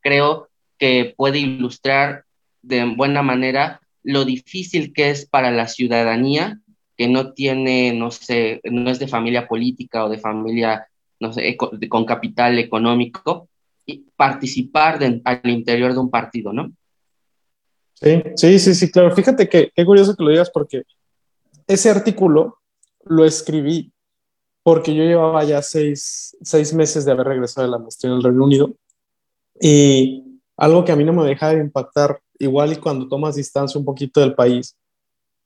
creo 0.00 0.48
que 0.78 1.14
puede 1.16 1.38
ilustrar 1.38 2.24
de 2.62 2.84
buena 2.84 3.22
manera 3.22 3.80
lo 4.02 4.24
difícil 4.24 4.92
que 4.92 5.10
es 5.10 5.26
para 5.26 5.50
la 5.50 5.68
ciudadanía 5.68 6.60
que 6.96 7.08
no 7.08 7.32
tiene, 7.32 7.92
no 7.92 8.10
sé, 8.10 8.60
no 8.64 8.90
es 8.90 8.98
de 8.98 9.06
familia 9.06 9.46
política 9.46 10.04
o 10.04 10.08
de 10.08 10.18
familia, 10.18 10.88
no 11.20 11.32
sé, 11.32 11.56
con 11.56 12.04
capital 12.04 12.58
económico, 12.58 13.48
y 13.86 14.04
participar 14.16 14.98
de, 14.98 15.20
al 15.24 15.40
interior 15.48 15.94
de 15.94 15.98
un 15.98 16.10
partido, 16.10 16.52
¿no? 16.52 16.70
Sí, 17.94 18.22
sí, 18.36 18.58
sí, 18.58 18.74
sí, 18.74 18.90
claro. 18.90 19.14
Fíjate 19.14 19.48
que 19.48 19.72
qué 19.74 19.84
curioso 19.84 20.14
que 20.14 20.22
lo 20.22 20.30
digas 20.30 20.50
porque 20.50 20.82
ese 21.66 21.88
artículo 21.88 22.58
lo 23.04 23.24
escribí 23.24 23.90
porque 24.62 24.94
yo 24.94 25.04
llevaba 25.04 25.42
ya 25.44 25.62
seis, 25.62 26.36
seis 26.42 26.74
meses 26.74 27.04
de 27.04 27.12
haber 27.12 27.26
regresado 27.26 27.66
de 27.66 27.70
la 27.70 27.78
maestría 27.78 28.10
en 28.10 28.18
el 28.18 28.22
Reino 28.22 28.44
Unido 28.44 28.74
y 29.58 30.27
algo 30.58 30.84
que 30.84 30.92
a 30.92 30.96
mí 30.96 31.04
no 31.04 31.14
me 31.14 31.24
deja 31.24 31.48
de 31.54 31.60
impactar, 31.60 32.20
igual 32.38 32.72
y 32.72 32.76
cuando 32.76 33.08
tomas 33.08 33.36
distancia 33.36 33.78
un 33.78 33.86
poquito 33.86 34.20
del 34.20 34.34
país, 34.34 34.76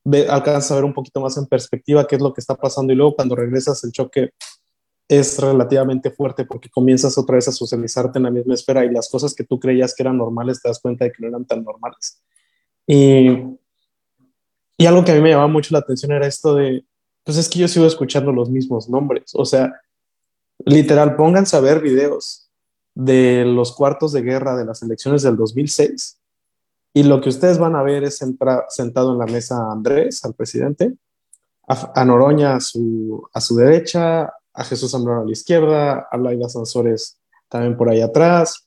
ve, 0.05 0.27
alcanzas 0.29 0.73
a 0.73 0.75
ver 0.75 0.85
un 0.85 0.95
poquito 0.95 1.21
más 1.21 1.37
en 1.37 1.47
perspectiva 1.47 2.07
qué 2.07 2.17
es 2.17 2.23
lo 2.23 2.35
que 2.35 2.41
está 2.41 2.57
pasando 2.57 2.93
y 2.93 2.97
luego 2.97 3.15
cuando 3.15 3.37
regresas 3.37 3.85
el 3.85 3.93
choque 3.93 4.31
es 5.09 5.39
relativamente 5.39 6.11
fuerte 6.11 6.45
porque 6.45 6.69
comienzas 6.71 7.17
otra 7.17 7.37
vez 7.37 7.47
a 7.47 7.53
socializarte 7.53 8.19
en 8.19 8.25
la 8.25 8.31
misma 8.31 8.55
esfera 8.55 8.85
y 8.85 8.91
las 8.91 9.09
cosas 9.09 9.35
que 9.35 9.45
tú 9.45 9.61
creías 9.61 9.95
que 9.95 10.03
eran 10.03 10.17
normales 10.17 10.61
te 10.61 10.69
das 10.69 10.81
cuenta 10.81 11.05
de 11.05 11.13
que 11.13 11.19
no 11.21 11.29
eran 11.29 11.45
tan 11.45 11.63
normales. 11.63 12.21
Y 12.87 13.59
y 14.83 14.87
algo 14.87 15.05
que 15.05 15.13
a 15.13 15.15
mí 15.15 15.21
me 15.21 15.31
llamaba 15.31 15.47
mucho 15.47 15.69
la 15.73 15.79
atención 15.79 16.11
era 16.11 16.27
esto 16.27 16.57
de, 16.57 16.85
pues 17.23 17.37
es 17.37 17.49
que 17.49 17.61
yo 17.61 17.69
sigo 17.69 17.87
escuchando 17.87 18.33
los 18.33 18.51
mismos 18.51 18.89
nombres. 18.89 19.31
O 19.35 19.45
sea, 19.45 19.81
literal, 20.65 21.15
pónganse 21.15 21.57
a 21.57 21.61
ver 21.61 21.81
videos 21.81 22.42
de 22.95 23.45
los 23.45 23.75
cuartos 23.75 24.13
de 24.13 24.23
guerra 24.23 24.57
de 24.57 24.65
las 24.65 24.83
elecciones 24.83 25.23
del 25.23 25.37
2006 25.37 26.19
y 26.95 27.05
lo 27.05 27.21
que 27.21 27.31
ustedes 27.31 27.59
van 27.59 27.75
a 27.75 27.83
ver 27.83 28.05
es 28.05 28.19
sentado 28.69 29.13
en 29.13 29.19
la 29.19 29.27
mesa 29.27 29.57
a 29.57 29.73
Andrés, 29.73 30.25
al 30.25 30.35
presidente, 30.35 30.95
a, 31.67 32.05
Noroña 32.05 32.57
a 32.57 32.61
su, 32.61 33.27
a 33.33 33.41
su 33.41 33.57
derecha, 33.57 34.31
a 34.53 34.65
Jesús 34.65 34.91
Zambrano 34.91 35.23
a 35.23 35.25
la 35.25 35.33
izquierda, 35.33 36.07
a 36.11 36.19
Laida 36.19 36.49
Sansores 36.49 37.19
también 37.49 37.77
por 37.77 37.89
ahí 37.89 38.01
atrás, 38.01 38.67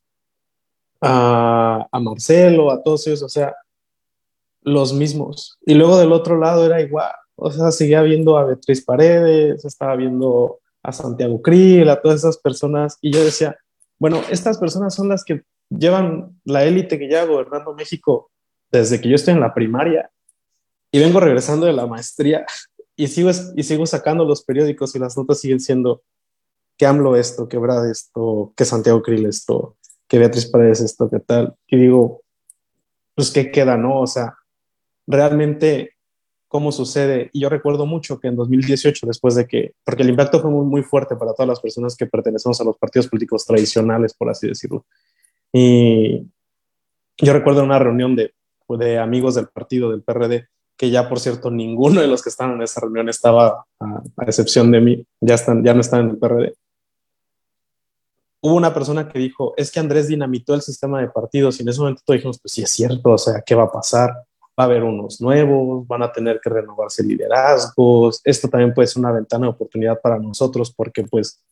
a, 1.02 1.88
a 1.92 2.00
Marcelo, 2.00 2.72
a 2.72 2.82
todos 2.82 3.06
ellos, 3.08 3.24
o 3.24 3.30
sea, 3.30 3.56
los 4.62 4.94
mismos. 4.94 5.58
Y 5.66 5.76
luego 5.76 5.98
del 5.98 6.12
otro 6.12 6.38
lado 6.38 6.66
era 6.66 6.82
igual, 6.82 7.12
o 7.36 7.52
sea, 7.52 7.72
seguía 7.72 8.02
viendo 8.02 8.38
a 8.38 8.46
Beatriz 8.46 8.84
Paredes, 8.84 9.66
estaba 9.66 9.96
viendo 9.96 10.60
a 10.82 10.92
Santiago 10.92 11.42
Krill, 11.42 11.90
a 11.90 12.02
todas 12.02 12.20
esas 12.20 12.38
personas, 12.38 12.98
y 13.02 13.12
yo 13.12 13.24
decía, 13.24 13.58
bueno, 14.00 14.22
estas 14.30 14.58
personas 14.58 14.94
son 14.94 15.10
las 15.10 15.24
que 15.24 15.44
llevan 15.70 16.40
la 16.44 16.64
élite 16.64 17.00
que 17.00 17.08
lleva 17.08 17.26
gobernando 17.26 17.74
México 17.74 18.32
desde 18.72 19.00
que 19.00 19.10
yo 19.10 19.16
estoy 19.16 19.34
en 19.34 19.40
la 19.40 19.54
primaria 19.54 20.12
y 20.92 21.00
vengo 21.00 21.20
regresando 21.20 21.66
de 21.66 21.74
la 21.74 21.88
maestría 21.88 22.46
y 22.96 23.08
sigo, 23.08 23.32
y 23.56 23.64
sigo 23.64 23.86
sacando 23.86 24.26
los 24.26 24.44
periódicos 24.44 24.96
y 24.96 25.00
las 25.00 25.18
notas 25.18 25.40
siguen 25.40 25.60
siendo 25.60 26.04
que 26.78 26.86
AMLO 26.86 27.16
esto, 27.16 27.48
que 27.48 27.58
Brad 27.58 27.90
esto, 27.90 28.54
que 28.56 28.66
Santiago 28.66 29.02
Krill 29.02 29.26
esto, 29.26 29.78
que 30.08 30.20
Beatriz 30.20 30.46
Paredes 30.46 30.82
esto, 30.82 31.10
que 31.10 31.20
tal. 31.20 31.56
Y 31.68 31.78
digo, 31.78 32.22
pues 33.16 33.32
qué 33.32 33.50
queda, 33.50 33.78
¿no? 33.78 34.02
O 34.02 34.08
sea, 34.08 34.36
realmente 35.08 35.95
cómo 36.56 36.72
sucede. 36.72 37.30
Y 37.34 37.42
yo 37.42 37.50
recuerdo 37.50 37.86
mucho 37.86 38.18
que 38.18 38.30
en 38.30 38.38
2018, 38.38 39.08
después 39.08 39.36
de 39.36 39.46
que, 39.46 39.74
porque 39.84 40.04
el 40.04 40.10
impacto 40.10 40.40
fue 40.40 40.50
muy, 40.50 40.66
muy 40.66 40.84
fuerte 40.84 41.18
para 41.18 41.34
todas 41.34 41.50
las 41.50 41.60
personas 41.60 41.98
que 41.98 42.06
pertenecemos 42.06 42.62
a 42.62 42.64
los 42.64 42.78
partidos 42.78 43.10
políticos 43.10 43.46
tradicionales, 43.46 44.14
por 44.14 44.30
así 44.30 44.48
decirlo. 44.48 44.86
Y 45.52 46.22
yo 47.18 47.34
recuerdo 47.34 47.62
una 47.62 47.78
reunión 47.78 48.16
de, 48.16 48.34
de 48.70 49.00
amigos 49.00 49.36
del 49.36 49.50
partido 49.50 49.92
del 49.92 50.02
PRD, 50.02 50.48
que 50.78 50.90
ya 50.90 51.10
por 51.10 51.20
cierto 51.20 51.52
ninguno 51.52 52.00
de 52.00 52.08
los 52.08 52.24
que 52.24 52.30
estaban 52.30 52.56
en 52.56 52.62
esa 52.62 52.80
reunión 52.80 53.10
estaba, 53.10 53.66
a, 53.82 54.04
a 54.16 54.24
excepción 54.24 54.72
de 54.72 54.80
mí, 54.80 55.06
ya, 55.20 55.36
están, 55.36 55.62
ya 55.62 55.74
no 55.74 55.82
están 55.82 56.06
en 56.06 56.10
el 56.12 56.18
PRD. 56.18 56.56
Hubo 58.40 58.56
una 58.56 58.74
persona 58.74 59.10
que 59.10 59.20
dijo, 59.20 59.54
es 59.58 59.74
que 59.74 59.82
Andrés 59.82 60.08
dinamitó 60.08 60.54
el 60.54 60.62
sistema 60.62 61.02
de 61.02 61.10
partidos 61.10 61.60
y 61.60 61.64
en 61.64 61.68
ese 61.68 61.82
momento 61.82 62.02
todos 62.06 62.16
dijimos, 62.16 62.40
pues 62.40 62.54
sí 62.54 62.62
es 62.62 62.72
cierto, 62.72 63.12
o 63.12 63.18
sea, 63.18 63.44
¿qué 63.46 63.56
va 63.56 63.64
a 63.64 63.72
pasar? 63.74 64.24
Va 64.58 64.64
a 64.64 64.68
haber 64.68 64.84
unos 64.84 65.20
nuevos, 65.20 65.86
van 65.88 66.04
a 66.04 66.12
tener 66.12 66.40
que 66.42 66.50
renovarse 66.50 67.04
liderazgos. 67.04 68.22
Esto 68.24 68.48
también 68.48 68.74
puede 68.74 68.88
ser 68.88 69.02
una 69.02 69.12
ventana 69.12 69.48
de 69.48 69.52
oportunidad 69.54 70.00
para 70.02 70.18
nosotros 70.18 70.74
porque, 70.74 71.04
pues, 71.04 71.44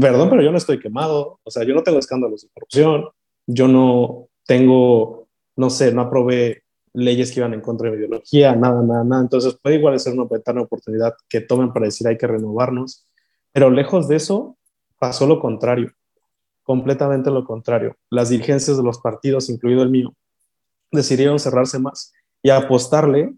perdón, 0.00 0.28
pero 0.28 0.42
yo 0.42 0.50
no 0.50 0.58
estoy 0.58 0.78
quemado. 0.78 1.40
O 1.42 1.50
sea, 1.50 1.64
yo 1.64 1.74
no 1.74 1.82
tengo 1.82 1.98
escándalos 1.98 2.42
de 2.42 2.48
corrupción. 2.52 3.08
Yo 3.46 3.68
no 3.68 4.28
tengo, 4.46 5.28
no 5.56 5.70
sé, 5.70 5.92
no 5.92 6.02
aprobé 6.02 6.62
leyes 6.92 7.32
que 7.32 7.40
iban 7.40 7.54
en 7.54 7.60
contra 7.60 7.86
de 7.86 7.92
mi 7.92 7.98
ideología, 7.98 8.54
nada, 8.54 8.82
nada, 8.82 9.04
nada. 9.04 9.22
Entonces 9.22 9.56
puede 9.62 9.76
igual 9.76 9.98
ser 9.98 10.14
una 10.14 10.24
ventana 10.24 10.60
de 10.60 10.66
oportunidad 10.66 11.14
que 11.28 11.40
tomen 11.40 11.72
para 11.72 11.86
decir 11.86 12.06
hay 12.06 12.18
que 12.18 12.26
renovarnos. 12.26 13.06
Pero 13.52 13.70
lejos 13.70 14.08
de 14.08 14.16
eso, 14.16 14.56
pasó 14.98 15.26
lo 15.26 15.40
contrario, 15.40 15.92
completamente 16.62 17.30
lo 17.30 17.44
contrario. 17.44 17.96
Las 18.10 18.28
dirigencias 18.28 18.76
de 18.76 18.82
los 18.82 18.98
partidos, 18.98 19.48
incluido 19.48 19.82
el 19.82 19.90
mío, 19.90 20.14
decidieron 20.90 21.38
cerrarse 21.38 21.78
más 21.78 22.12
y 22.42 22.50
apostarle 22.50 23.34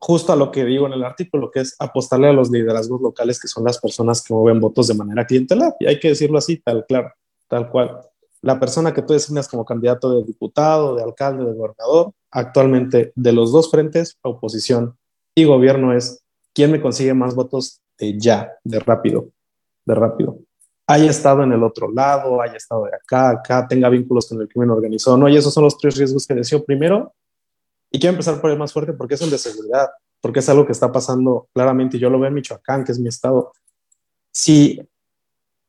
justo 0.00 0.32
a 0.32 0.36
lo 0.36 0.50
que 0.50 0.64
digo 0.64 0.86
en 0.86 0.94
el 0.94 1.04
artículo, 1.04 1.50
que 1.50 1.60
es 1.60 1.76
apostarle 1.78 2.28
a 2.28 2.32
los 2.32 2.50
liderazgos 2.50 3.00
locales, 3.02 3.38
que 3.38 3.48
son 3.48 3.64
las 3.64 3.78
personas 3.78 4.22
que 4.22 4.32
mueven 4.32 4.60
votos 4.60 4.88
de 4.88 4.94
manera 4.94 5.26
clientelar. 5.26 5.76
Y 5.78 5.86
hay 5.86 6.00
que 6.00 6.08
decirlo 6.08 6.38
así, 6.38 6.56
tal 6.56 6.86
claro, 6.86 7.12
tal 7.48 7.70
cual. 7.70 8.00
La 8.40 8.58
persona 8.58 8.94
que 8.94 9.02
tú 9.02 9.12
designas 9.12 9.46
como 9.46 9.66
candidato 9.66 10.16
de 10.16 10.24
diputado, 10.24 10.96
de 10.96 11.02
alcalde, 11.02 11.44
de 11.44 11.52
gobernador, 11.52 12.12
actualmente 12.30 13.12
de 13.14 13.32
los 13.32 13.52
dos 13.52 13.70
frentes, 13.70 14.16
oposición 14.22 14.96
y 15.34 15.44
gobierno, 15.44 15.92
es 15.94 16.24
quién 16.54 16.72
me 16.72 16.80
consigue 16.80 17.12
más 17.12 17.34
votos 17.34 17.82
de 17.98 18.18
ya, 18.18 18.52
de 18.64 18.80
rápido, 18.80 19.28
de 19.84 19.94
rápido. 19.94 20.38
Haya 20.86 21.10
estado 21.10 21.42
en 21.42 21.52
el 21.52 21.62
otro 21.62 21.92
lado, 21.92 22.40
haya 22.40 22.56
estado 22.56 22.84
de 22.84 22.94
acá, 22.94 23.30
acá, 23.30 23.68
tenga 23.68 23.90
vínculos 23.90 24.28
con 24.28 24.40
el 24.40 24.48
crimen 24.48 24.70
organizado, 24.70 25.18
¿no? 25.18 25.28
Y 25.28 25.36
esos 25.36 25.52
son 25.52 25.64
los 25.64 25.76
tres 25.76 25.96
riesgos 25.96 26.26
que 26.26 26.34
deseo. 26.34 26.64
Primero, 26.64 27.12
y 27.90 27.98
quiero 27.98 28.12
empezar 28.12 28.40
por 28.40 28.50
el 28.50 28.58
más 28.58 28.72
fuerte 28.72 28.92
porque 28.92 29.14
es 29.14 29.22
el 29.22 29.30
de 29.30 29.38
seguridad, 29.38 29.88
porque 30.20 30.40
es 30.40 30.48
algo 30.48 30.66
que 30.66 30.72
está 30.72 30.92
pasando 30.92 31.48
claramente. 31.52 31.98
Yo 31.98 32.10
lo 32.10 32.18
veo 32.18 32.28
en 32.28 32.34
Michoacán, 32.34 32.84
que 32.84 32.92
es 32.92 32.98
mi 32.98 33.08
estado. 33.08 33.52
Si 34.30 34.80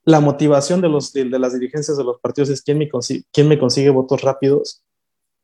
la 0.04 0.20
motivación 0.20 0.82
de, 0.82 0.90
los, 0.90 1.14
de, 1.14 1.26
de 1.26 1.40
las 1.40 1.54
dirigencias 1.54 1.98
de 1.98 2.04
los 2.04 2.20
partidos 2.20 2.50
es 2.50 2.62
quién 2.62 2.78
me, 2.78 2.90
consigue, 2.90 3.24
quién 3.32 3.48
me 3.48 3.58
consigue 3.58 3.90
votos 3.90 4.22
rápidos, 4.22 4.84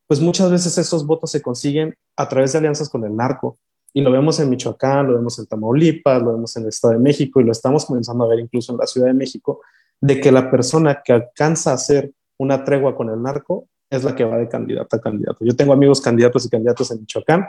pues 0.06 0.20
muchas 0.20 0.50
veces 0.50 0.78
esos 0.78 1.06
votos 1.06 1.30
se 1.30 1.42
consiguen 1.42 1.96
a 2.16 2.28
través 2.28 2.52
de 2.52 2.58
alianzas 2.58 2.88
con 2.88 3.04
el 3.04 3.14
narco. 3.14 3.58
Y 3.92 4.00
lo 4.02 4.10
vemos 4.12 4.38
en 4.38 4.50
Michoacán, 4.50 5.06
lo 5.06 5.14
vemos 5.14 5.38
en 5.38 5.46
Tamaulipas, 5.46 6.22
lo 6.22 6.32
vemos 6.32 6.56
en 6.56 6.64
el 6.64 6.68
Estado 6.68 6.94
de 6.94 7.00
México 7.00 7.40
y 7.40 7.44
lo 7.44 7.52
estamos 7.52 7.86
comenzando 7.86 8.24
a 8.24 8.28
ver 8.28 8.38
incluso 8.38 8.72
en 8.72 8.78
la 8.78 8.86
Ciudad 8.86 9.08
de 9.08 9.14
México, 9.14 9.60
de 10.00 10.20
que 10.20 10.30
la 10.30 10.50
persona 10.50 11.02
que 11.04 11.12
alcanza 11.12 11.72
a 11.72 11.74
hacer 11.74 12.12
una 12.36 12.64
tregua 12.64 12.94
con 12.94 13.10
el 13.10 13.20
narco 13.20 13.66
es 13.90 14.04
la 14.04 14.14
que 14.14 14.24
va 14.24 14.36
de 14.36 14.48
candidato 14.48 14.96
a 14.96 15.00
candidato. 15.00 15.44
Yo 15.44 15.56
tengo 15.56 15.72
amigos 15.72 16.00
candidatos 16.00 16.44
y 16.46 16.50
candidatos 16.50 16.90
en 16.90 17.00
Michoacán 17.00 17.46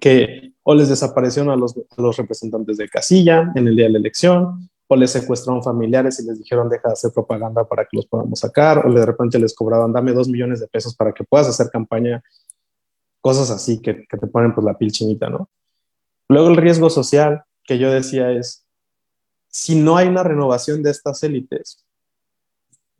que 0.00 0.52
o 0.62 0.74
les 0.74 0.88
desaparecieron 0.88 1.50
a 1.50 1.56
los, 1.56 1.76
a 1.76 2.00
los 2.00 2.16
representantes 2.16 2.76
de 2.76 2.88
casilla 2.88 3.52
en 3.54 3.68
el 3.68 3.76
día 3.76 3.86
de 3.86 3.92
la 3.92 3.98
elección, 3.98 4.70
o 4.86 4.96
les 4.96 5.10
secuestraron 5.10 5.62
familiares 5.62 6.20
y 6.20 6.26
les 6.26 6.38
dijeron 6.38 6.68
deja 6.68 6.88
de 6.88 6.92
hacer 6.92 7.12
propaganda 7.12 7.64
para 7.64 7.84
que 7.84 7.96
los 7.96 8.06
podamos 8.06 8.40
sacar, 8.40 8.86
o 8.86 8.92
de 8.92 9.06
repente 9.06 9.38
les 9.38 9.54
cobraban 9.54 9.92
dame 9.92 10.12
dos 10.12 10.28
millones 10.28 10.60
de 10.60 10.68
pesos 10.68 10.94
para 10.94 11.12
que 11.12 11.24
puedas 11.24 11.48
hacer 11.48 11.68
campaña, 11.70 12.22
cosas 13.20 13.50
así 13.50 13.80
que, 13.80 14.06
que 14.06 14.16
te 14.16 14.26
ponen 14.26 14.54
pues 14.54 14.64
la 14.64 14.76
piel 14.76 14.92
chinita, 14.92 15.28
¿no? 15.28 15.48
Luego 16.28 16.48
el 16.48 16.56
riesgo 16.56 16.90
social 16.90 17.44
que 17.64 17.78
yo 17.78 17.90
decía 17.90 18.30
es, 18.32 18.64
si 19.48 19.74
no 19.74 19.96
hay 19.96 20.08
una 20.08 20.22
renovación 20.22 20.82
de 20.82 20.90
estas 20.90 21.22
élites, 21.22 21.81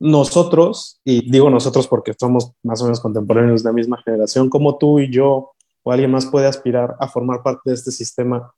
nosotros, 0.03 1.01
y 1.05 1.31
digo 1.31 1.49
nosotros 1.49 1.87
porque 1.87 2.13
somos 2.19 2.51
más 2.65 2.81
o 2.83 2.87
menos 2.87 2.99
contemporáneos 2.99 3.63
de 3.63 3.69
la 3.69 3.73
misma 3.73 4.03
generación, 4.03 4.49
como 4.49 4.77
tú 4.77 4.99
y 4.99 5.09
yo 5.13 5.53
o 5.85 5.93
alguien 5.93 6.11
más 6.11 6.27
puede 6.27 6.49
aspirar 6.49 6.97
a 6.99 7.07
formar 7.07 7.45
parte 7.45 7.71
de 7.71 7.75
este 7.75 7.93
sistema 7.93 8.53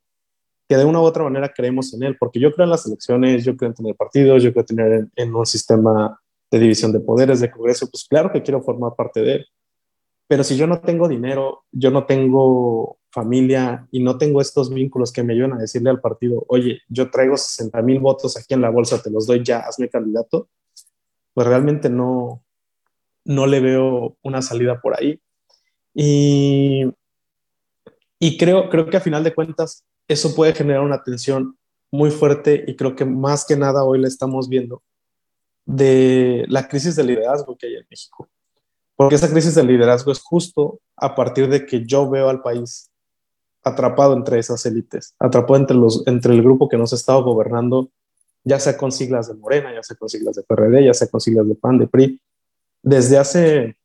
que 0.67 0.79
de 0.79 0.87
una 0.87 1.03
u 1.03 1.05
otra 1.05 1.23
manera 1.23 1.53
creemos 1.55 1.93
en 1.93 2.03
él, 2.03 2.17
porque 2.19 2.41
yo 2.41 2.51
creo 2.51 2.65
en 2.65 2.71
las 2.71 2.87
elecciones, 2.87 3.45
yo 3.45 3.59
creo 3.59 3.69
en 3.69 3.75
tener 3.75 3.95
partidos, 3.95 4.43
yo 4.43 4.53
creo 4.53 4.63
en 4.63 4.67
tener 4.67 5.09
en, 5.15 5.35
un 5.35 5.45
sistema 5.45 6.19
de 6.51 6.59
división 6.59 6.93
de 6.93 7.01
poderes, 7.01 7.41
de 7.41 7.51
Congreso, 7.51 7.91
pues 7.91 8.07
claro 8.09 8.33
que 8.33 8.43
quiero 8.43 8.63
formar 8.63 8.95
parte 8.97 9.21
de 9.21 9.35
él. 9.35 9.47
Pero 10.27 10.45
si 10.45 10.57
yo 10.57 10.67
no 10.67 10.81
tengo 10.81 11.09
dinero, 11.09 11.65
yo 11.71 11.91
no 11.91 12.07
tengo 12.07 12.97
familia 13.11 13.87
y 13.91 14.03
no 14.03 14.17
tengo 14.17 14.41
estos 14.41 14.73
vínculos 14.73 15.13
que 15.13 15.23
me 15.23 15.35
ayudan 15.35 15.53
a 15.53 15.59
decirle 15.59 15.91
al 15.91 16.01
partido, 16.01 16.47
oye, 16.49 16.81
yo 16.89 17.11
traigo 17.11 17.37
60 17.37 17.83
mil 17.83 18.01
votos 18.01 18.39
aquí 18.39 18.55
en 18.55 18.63
la 18.63 18.71
bolsa, 18.71 19.03
te 19.03 19.11
los 19.11 19.27
doy 19.27 19.45
ya, 19.45 19.59
hazme 19.59 19.91
candidato, 19.91 20.49
pues 21.35 21.47
realmente 21.47 21.91
no, 21.91 22.43
no 23.25 23.47
le 23.47 23.61
veo 23.61 24.17
una 24.23 24.41
salida 24.41 24.81
por 24.81 24.99
ahí. 24.99 25.21
Y, 25.93 26.85
y 28.19 28.39
creo, 28.39 28.71
creo 28.71 28.89
que 28.89 28.97
a 28.97 29.01
final 29.01 29.25
de 29.25 29.35
cuentas 29.35 29.85
eso 30.09 30.35
puede 30.35 30.55
generar 30.55 30.83
una 30.83 31.03
tensión 31.03 31.59
muy 31.91 32.11
fuerte 32.11 32.65
y 32.67 32.77
creo 32.77 32.97
que 32.97 33.05
más 33.05 33.45
que 33.45 33.57
nada 33.57 33.85
hoy 33.85 34.01
la 34.01 34.09
estamos 34.09 34.49
viendo 34.49 34.83
de 35.65 36.45
la 36.49 36.69
crisis 36.69 36.97
de 36.97 37.05
liderazgo 37.05 37.57
que 37.57 37.67
hay 37.67 37.75
en 37.77 37.87
México. 37.89 38.29
Porque 38.97 39.17
esa 39.17 39.31
crisis 39.31 39.55
de 39.55 39.65
liderazgo 39.65 40.13
es 40.13 40.21
justo 40.21 40.81
a 40.97 41.15
partir 41.15 41.49
de 41.49 41.67
que 41.67 41.85
yo 41.85 42.09
veo 42.09 42.29
al 42.29 42.43
país 42.43 42.91
atrapado 43.63 44.15
entre 44.15 44.39
esas 44.39 44.65
élites, 44.67 45.15
atrapado 45.19 45.57
entre, 45.57 45.77
los, 45.77 46.07
entre 46.07 46.35
el 46.35 46.43
grupo 46.43 46.69
que 46.69 46.77
nos 46.77 46.93
ha 46.93 46.97
estado 46.97 47.25
gobernando, 47.25 47.91
ya 48.45 48.61
sea 48.61 48.77
con 48.77 48.93
siglas 48.93 49.29
de 49.29 49.35
Morena, 49.35 49.75
ya 49.75 49.83
sea 49.83 49.97
con 49.97 50.09
siglas 50.09 50.37
de 50.37 50.43
PRD, 50.43 50.85
ya 50.85 50.95
sea 50.95 51.09
con 51.09 51.21
siglas 51.21 51.49
de 51.49 51.55
PAN, 51.55 51.79
de 51.79 51.87
PRI, 51.87 52.21
desde 52.83 53.17
hace, 53.17 53.77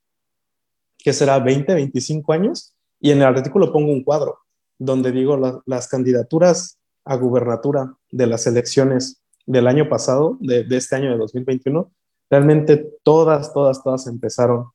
¿qué 0.98 1.12
será? 1.12 1.38
20, 1.38 1.74
25 1.74 2.32
años. 2.32 2.74
Y 3.00 3.10
en 3.10 3.18
el 3.18 3.24
artículo 3.24 3.72
pongo 3.72 3.90
un 3.90 4.04
cuadro 4.04 4.38
donde 4.78 5.10
digo 5.10 5.62
las 5.66 5.88
candidaturas 5.88 6.78
a 7.04 7.16
gubernatura 7.16 7.94
de 8.10 8.26
las 8.26 8.46
elecciones 8.46 9.20
del 9.46 9.66
año 9.66 9.88
pasado, 9.88 10.36
de, 10.40 10.66
este 10.70 10.96
año 10.96 11.10
de 11.10 11.16
2021, 11.16 11.90
realmente 12.28 12.90
todas, 13.02 13.52
todas, 13.52 13.82
todas 13.82 14.06
empezaron 14.06 14.66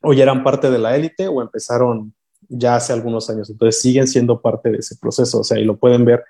o 0.00 0.12
ya 0.12 0.22
eran 0.22 0.44
parte 0.44 0.70
de 0.70 0.78
la 0.78 0.94
élite 0.96 1.28
o 1.28 1.42
empezaron 1.42 2.14
ya 2.48 2.76
hace 2.76 2.92
algunos 2.92 3.28
años. 3.30 3.50
Entonces 3.50 3.80
siguen 3.80 4.06
siendo 4.06 4.40
parte 4.40 4.70
de 4.70 4.78
ese 4.78 4.96
proceso, 4.96 5.40
o 5.40 5.44
sea, 5.44 5.58
y 5.58 5.64
lo 5.64 5.76
pueden 5.76 6.04
ver 6.04 6.24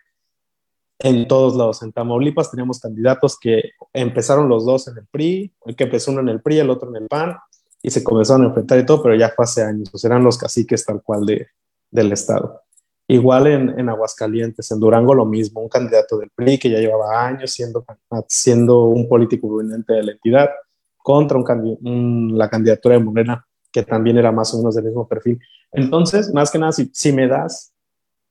en 1.04 1.28
todos 1.28 1.54
lados. 1.54 1.82
En 1.82 1.92
Tamaulipas 1.92 2.50
teníamos 2.50 2.80
candidatos 2.80 3.38
que 3.38 3.72
empezaron 3.92 4.48
los 4.48 4.64
dos 4.64 4.88
en 4.88 4.96
el 4.96 5.06
PRI, 5.06 5.52
el 5.66 5.76
que 5.76 5.84
empezó 5.84 6.10
uno 6.10 6.22
en 6.22 6.30
el 6.30 6.40
PRI, 6.40 6.60
el 6.60 6.70
otro 6.70 6.88
en 6.88 6.96
el 7.02 7.08
PAN, 7.08 7.36
y 7.82 7.90
se 7.90 8.02
comenzaron 8.02 8.44
a 8.44 8.46
enfrentar 8.46 8.78
y 8.78 8.86
todo, 8.86 9.02
pero 9.02 9.14
ya 9.14 9.28
fue 9.28 9.44
hace 9.44 9.62
años, 9.62 10.02
eran 10.02 10.24
los 10.24 10.38
caciques 10.38 10.82
tal 10.86 11.02
cual 11.02 11.26
de, 11.26 11.46
del 11.90 12.10
Estado. 12.10 12.62
Igual 13.06 13.46
en, 13.48 13.78
en, 13.78 13.90
Aguascalientes, 13.90 14.70
en 14.70 14.80
Durango 14.80 15.14
lo 15.14 15.26
mismo, 15.26 15.60
un 15.60 15.68
candidato 15.68 16.16
del 16.16 16.30
PRI 16.34 16.58
que 16.58 16.70
ya 16.70 16.78
llevaba 16.78 17.26
años 17.26 17.50
siendo, 17.50 17.84
siendo 18.26 18.84
un 18.84 19.06
político 19.06 19.46
prominente 19.46 19.92
de 19.92 20.04
la 20.04 20.12
entidad 20.12 20.48
contra 20.96 21.36
un, 21.36 22.32
la 22.34 22.48
candidatura 22.48 22.96
de 22.96 23.04
Morena, 23.04 23.46
que 23.70 23.82
también 23.82 24.16
era 24.16 24.32
más 24.32 24.54
o 24.54 24.56
menos 24.56 24.74
del 24.74 24.86
mismo 24.86 25.06
perfil. 25.06 25.38
Entonces, 25.70 26.32
más 26.32 26.50
que 26.50 26.58
nada, 26.58 26.72
si 26.72 27.12
me 27.12 27.28
das, 27.28 27.73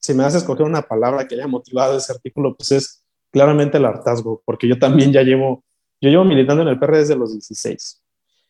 si 0.04 0.14
me 0.14 0.26
a 0.26 0.28
escoger 0.28 0.66
una 0.66 0.82
palabra 0.82 1.26
que 1.26 1.36
haya 1.36 1.48
motivado 1.48 1.96
ese 1.96 2.12
artículo, 2.12 2.58
pues 2.58 2.74
es 2.74 3.06
claramente 3.32 3.78
el 3.78 3.86
hartazgo, 3.86 4.42
porque 4.44 4.68
yo 4.68 4.78
también 4.78 5.14
ya 5.14 5.24
llevo, 5.24 5.64
yo 6.02 6.10
llevo 6.10 6.26
militando 6.26 6.62
en 6.62 6.68
el 6.68 6.78
PR 6.78 6.98
desde 6.98 7.16
los 7.16 7.32
16. 7.32 8.04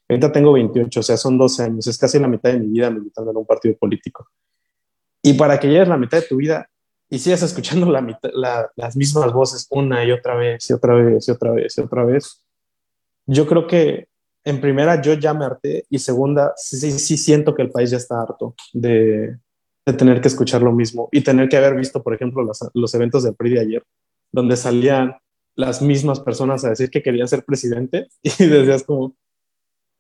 Ahorita 0.10 0.32
tengo 0.32 0.52
28, 0.52 1.00
o 1.00 1.04
sea, 1.04 1.16
son 1.16 1.38
12 1.38 1.64
años, 1.64 1.86
es 1.86 1.98
casi 2.00 2.18
la 2.18 2.28
mitad 2.28 2.52
de 2.52 2.60
mi 2.60 2.70
vida 2.70 2.90
militando 2.90 3.30
en 3.30 3.38
un 3.38 3.46
partido 3.46 3.78
político. 3.78 4.28
Y 5.22 5.34
para 5.34 5.60
que 5.60 5.68
llegues 5.68 5.88
la 5.88 5.96
mitad 5.96 6.22
de 6.22 6.28
tu 6.28 6.38
vida 6.38 6.68
y 7.08 7.20
sigas 7.20 7.44
escuchando 7.44 7.86
la 7.86 8.72
las 8.76 8.96
mismas 8.96 9.32
voces 9.32 9.68
una 9.70 10.04
y 10.04 10.12
otra 10.12 10.36
vez 10.36 10.68
y 10.68 10.74
otra 10.74 10.96
vez 10.96 11.28
y 11.28 11.32
otra 11.32 11.52
vez 11.52 11.78
y 11.78 11.82
otra 11.82 12.04
vez, 12.04 12.44
yo 13.28 13.46
creo 13.46 13.68
que 13.68 14.08
en 14.44 14.60
primera 14.60 15.00
yo 15.00 15.14
ya 15.14 15.36
me 15.36 15.46
harté 15.46 15.86
y 15.88 16.00
segunda 16.00 16.54
sí, 16.56 16.92
sí 16.98 17.16
siento 17.16 17.54
que 17.54 17.62
el 17.62 17.70
país 17.70 17.92
ya 17.92 17.98
está 17.98 18.20
harto 18.24 18.56
de, 18.74 19.38
de 19.86 19.94
tener 19.94 20.22
que 20.22 20.28
escuchar 20.28 20.62
lo 20.62 20.72
mismo 20.72 21.10
y 21.12 21.22
tener 21.22 21.50
que 21.50 21.58
haber 21.58 21.76
visto, 21.76 22.02
por 22.02 22.14
ejemplo, 22.14 22.44
los, 22.44 22.60
los 22.74 22.94
eventos 22.94 23.24
del 23.24 23.36
PRI 23.36 23.50
de 23.52 23.60
ayer, 23.60 23.84
donde 24.32 24.56
salían 24.56 25.18
las 25.56 25.82
mismas 25.82 26.20
personas 26.20 26.64
a 26.66 26.70
decir 26.70 26.90
que 26.90 27.04
querían 27.04 27.28
ser 27.28 27.44
presidente 27.44 28.08
y 28.22 28.46
decías 28.46 28.84
como, 28.84 29.16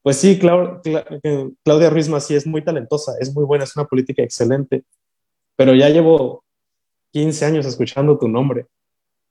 pues 0.02 0.18
sí, 0.18 0.40
eh, 0.42 1.50
Claudia 1.64 1.90
Ruiz 1.90 2.10
sí 2.20 2.36
es 2.36 2.46
muy 2.46 2.64
talentosa, 2.64 3.14
es 3.20 3.34
muy 3.34 3.46
buena, 3.46 3.64
es 3.64 3.76
una 3.76 3.86
política 3.86 4.24
excelente, 4.24 4.84
pero 5.56 5.74
ya 5.76 5.90
llevo 5.90 6.44
15 7.12 7.46
años 7.46 7.66
escuchando 7.66 8.18
tu 8.18 8.28
nombre. 8.28 8.66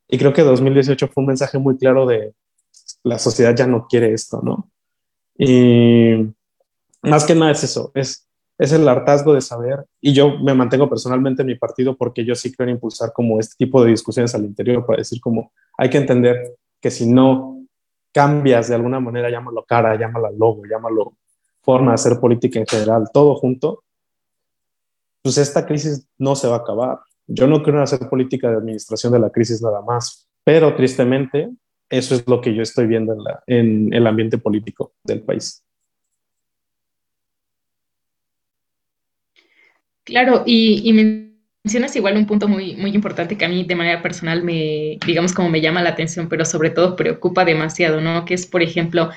Y 0.09 0.19
creo 0.19 0.33
que 0.33 0.43
2018 0.43 1.09
fue 1.09 1.23
un 1.23 1.29
mensaje 1.29 1.59
muy 1.59 1.77
claro 1.77 2.07
de 2.07 2.35
la 3.03 3.19
sociedad 3.19 3.55
ya 3.55 3.67
no 3.67 3.87
quiere 3.89 4.13
esto, 4.13 4.41
¿no? 4.43 4.71
Y 5.37 6.33
más 7.03 7.25
que 7.25 7.35
nada 7.35 7.51
es 7.53 7.65
eso, 7.65 7.91
es, 7.95 8.29
es 8.63 8.71
el 8.71 8.89
hartazgo 8.89 9.35
de 9.35 9.41
saber, 9.41 9.85
y 10.01 10.13
yo 10.13 10.39
me 10.39 10.55
mantengo 10.55 10.89
personalmente 10.89 11.43
en 11.43 11.49
mi 11.49 11.57
partido 11.57 11.97
porque 11.97 12.25
yo 12.25 12.37
sí 12.37 12.55
quiero 12.55 12.71
impulsar 12.71 13.13
como 13.13 13.41
este 13.41 13.57
tipo 13.57 13.83
de 13.83 13.91
discusiones 13.91 14.33
al 14.37 14.45
interior 14.45 14.87
para 14.87 14.99
decir 14.99 15.21
como 15.21 15.51
hay 15.77 15.91
que 15.91 15.99
entender 15.99 16.55
que 16.81 16.89
si 16.89 17.11
no 17.11 17.67
cambias 18.13 18.69
de 18.69 18.77
alguna 18.77 19.01
manera, 19.01 19.29
llámalo 19.29 19.65
cara, 19.65 19.99
llámalo 19.99 20.31
logo, 20.31 20.63
llámalo 20.65 21.15
forma 21.61 21.91
de 21.91 21.95
hacer 21.95 22.21
política 22.21 22.61
en 22.61 22.67
general, 22.67 23.09
todo 23.13 23.35
junto, 23.35 23.83
pues 25.23 25.39
esta 25.39 25.67
crisis 25.67 26.07
no 26.17 26.37
se 26.37 26.47
va 26.47 26.55
a 26.55 26.59
acabar. 26.59 27.01
Yo 27.27 27.49
no 27.49 27.65
quiero 27.65 27.83
hacer 27.83 28.09
política 28.09 28.49
de 28.49 28.59
administración 28.59 29.13
de 29.13 29.19
la 29.19 29.31
crisis 29.31 29.61
nada 29.61 29.83
más, 29.83 30.29
pero 30.45 30.77
tristemente 30.77 31.51
eso 31.91 32.15
es 32.15 32.29
lo 32.29 32.41
que 32.41 32.55
yo 32.55 32.63
estoy 32.63 32.87
viendo 32.87 33.13
en, 33.13 33.89
en 33.89 33.93
el 33.93 34.07
ambiente 34.07 34.39
político 34.39 34.93
del 35.03 35.23
país. 35.23 35.65
Claro, 40.05 40.43
y, 40.47 40.93
mencionas 41.65 41.95
igual 41.95 42.17
un 42.17 42.27
punto 42.27 42.49
muy, 42.49 42.75
muy 42.75 42.91
importante 42.91 43.39
que 43.39 43.45
a 43.45 43.49
mí 43.49 43.65
de 43.65 43.77
manera 43.77 44.03
personal 44.03 44.43
me, 44.43 44.99
digamos, 45.07 45.33
como 45.33 45.49
me 45.49 45.61
llama 45.61 45.83
la 45.83 45.91
atención, 45.91 46.29
pero 46.29 46.45
sobre 46.45 46.71
todo 46.71 46.97
preocupa 46.97 47.45
demasiado, 47.45 48.01
¿no? 48.01 48.25
Que 48.25 48.35
es, 48.35 48.47
por 48.47 48.63
ejemplo, 48.63 49.11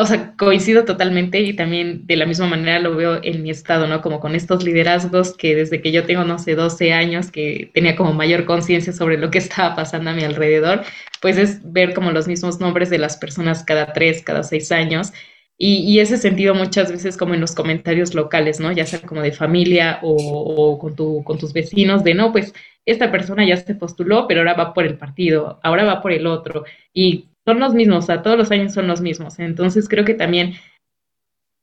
o 0.00 0.06
sea, 0.06 0.34
coincido 0.36 0.84
totalmente 0.84 1.40
y 1.40 1.54
también 1.54 2.06
de 2.06 2.16
la 2.16 2.26
misma 2.26 2.46
manera 2.48 2.80
lo 2.80 2.96
veo 2.96 3.20
en 3.22 3.42
mi 3.42 3.50
estado, 3.50 3.86
¿no? 3.86 4.00
Como 4.02 4.18
con 4.18 4.34
estos 4.34 4.64
liderazgos 4.64 5.36
que 5.36 5.54
desde 5.54 5.80
que 5.82 5.92
yo 5.92 6.04
tengo, 6.04 6.24
no 6.24 6.38
sé, 6.38 6.54
12 6.56 6.92
años, 6.92 7.30
que 7.30 7.70
tenía 7.74 7.94
como 7.94 8.12
mayor 8.14 8.44
conciencia 8.44 8.92
sobre 8.92 9.18
lo 9.18 9.30
que 9.30 9.38
estaba 9.38 9.76
pasando 9.76 10.10
a 10.10 10.14
mi 10.14 10.24
alrededor, 10.24 10.84
pues 11.20 11.36
es 11.36 11.60
ver 11.70 11.94
como 11.94 12.12
los 12.12 12.26
mismos 12.26 12.60
nombres 12.60 12.90
de 12.90 12.98
las 12.98 13.16
personas 13.18 13.62
cada 13.64 13.92
tres, 13.92 14.22
cada 14.22 14.42
seis 14.42 14.72
años. 14.72 15.12
Y, 15.60 15.98
ese 15.98 16.18
sentido 16.18 16.54
muchas 16.54 16.92
veces 16.92 17.16
como 17.16 17.34
en 17.34 17.40
los 17.40 17.54
comentarios 17.54 18.14
locales, 18.14 18.60
¿no? 18.60 18.70
Ya 18.70 18.86
sea 18.86 19.02
como 19.02 19.22
de 19.22 19.32
familia 19.32 19.98
o, 20.02 20.14
o 20.14 20.78
con, 20.78 20.94
tu, 20.94 21.24
con 21.24 21.36
tus 21.36 21.52
vecinos, 21.52 22.04
de 22.04 22.14
no, 22.14 22.30
pues 22.30 22.54
esta 22.86 23.10
persona 23.10 23.44
ya 23.44 23.56
se 23.56 23.74
postuló, 23.74 24.26
pero 24.28 24.40
ahora 24.40 24.54
va 24.54 24.72
por 24.72 24.86
el 24.86 24.96
partido, 24.96 25.58
ahora 25.64 25.84
va 25.84 26.00
por 26.00 26.12
el 26.12 26.28
otro. 26.28 26.64
Y 26.94 27.26
son 27.44 27.58
los 27.58 27.74
mismos, 27.74 28.06
sea, 28.06 28.22
todos 28.22 28.38
los 28.38 28.50
años 28.52 28.72
son 28.72 28.86
los 28.86 29.00
mismos. 29.00 29.38
Entonces 29.40 29.88
creo 29.88 30.04
que 30.04 30.14
también 30.14 30.54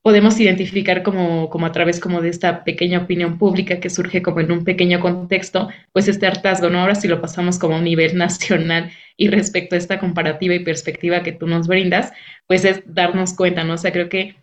podemos 0.06 0.40
identificar 0.40 1.02
como, 1.02 1.50
como 1.50 1.66
a 1.66 1.72
través 1.72 2.00
como 2.00 2.22
de 2.22 2.30
esta 2.30 2.64
pequeña 2.64 3.00
opinión 3.00 3.40
pública 3.40 3.80
que 3.80 3.90
surge 3.90 4.22
como 4.22 4.40
en 4.40 4.52
un 4.52 4.64
pequeño 4.64 5.00
contexto, 5.00 5.70
pues 5.94 6.08
este 6.08 6.28
hartazgo, 6.28 6.70
¿no? 6.70 6.80
Ahora 6.80 6.94
si 6.94 7.08
lo 7.08 7.20
pasamos 7.22 7.58
como 7.58 7.74
a 7.74 7.80
un 7.80 7.86
nivel 7.86 8.16
nacional 8.26 8.92
y 9.18 9.30
respecto 9.30 9.74
a 9.74 9.80
esta 9.80 10.00
comparativa 10.00 10.54
y 10.54 10.60
perspectiva 10.60 11.24
que 11.24 11.32
tú 11.32 11.48
nos 11.48 11.68
brindas, 11.68 12.12
pues 12.46 12.66
es 12.66 12.84
darnos 12.86 13.34
cuenta, 13.34 13.64
¿no? 13.64 13.74
O 13.74 13.78
sea, 13.80 13.92
creo 13.92 14.08
que 14.08 14.36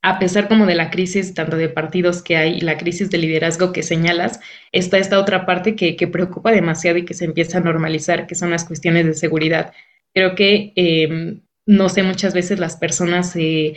a 0.00 0.18
pesar 0.18 0.48
como 0.48 0.64
de 0.64 0.76
la 0.76 0.88
crisis 0.88 1.34
tanto 1.34 1.58
de 1.58 1.68
partidos 1.68 2.22
que 2.22 2.38
hay 2.38 2.56
y 2.56 2.60
la 2.62 2.78
crisis 2.78 3.10
de 3.10 3.18
liderazgo 3.18 3.72
que 3.72 3.82
señalas, 3.82 4.40
está 4.72 4.96
esta 4.96 5.20
otra 5.20 5.44
parte 5.44 5.76
que, 5.76 5.94
que 5.96 6.08
preocupa 6.08 6.52
demasiado 6.52 6.96
y 6.96 7.04
que 7.04 7.12
se 7.12 7.26
empieza 7.26 7.58
a 7.58 7.60
normalizar, 7.60 8.26
que 8.26 8.34
son 8.34 8.48
las 8.50 8.64
cuestiones 8.64 9.04
de 9.04 9.12
seguridad. 9.12 9.74
Creo 10.14 10.34
que, 10.34 10.72
em, 10.74 11.42
no 11.66 11.90
sé, 11.90 12.02
muchas 12.02 12.32
veces 12.32 12.58
las 12.58 12.78
personas, 12.78 13.36
eh, 13.36 13.74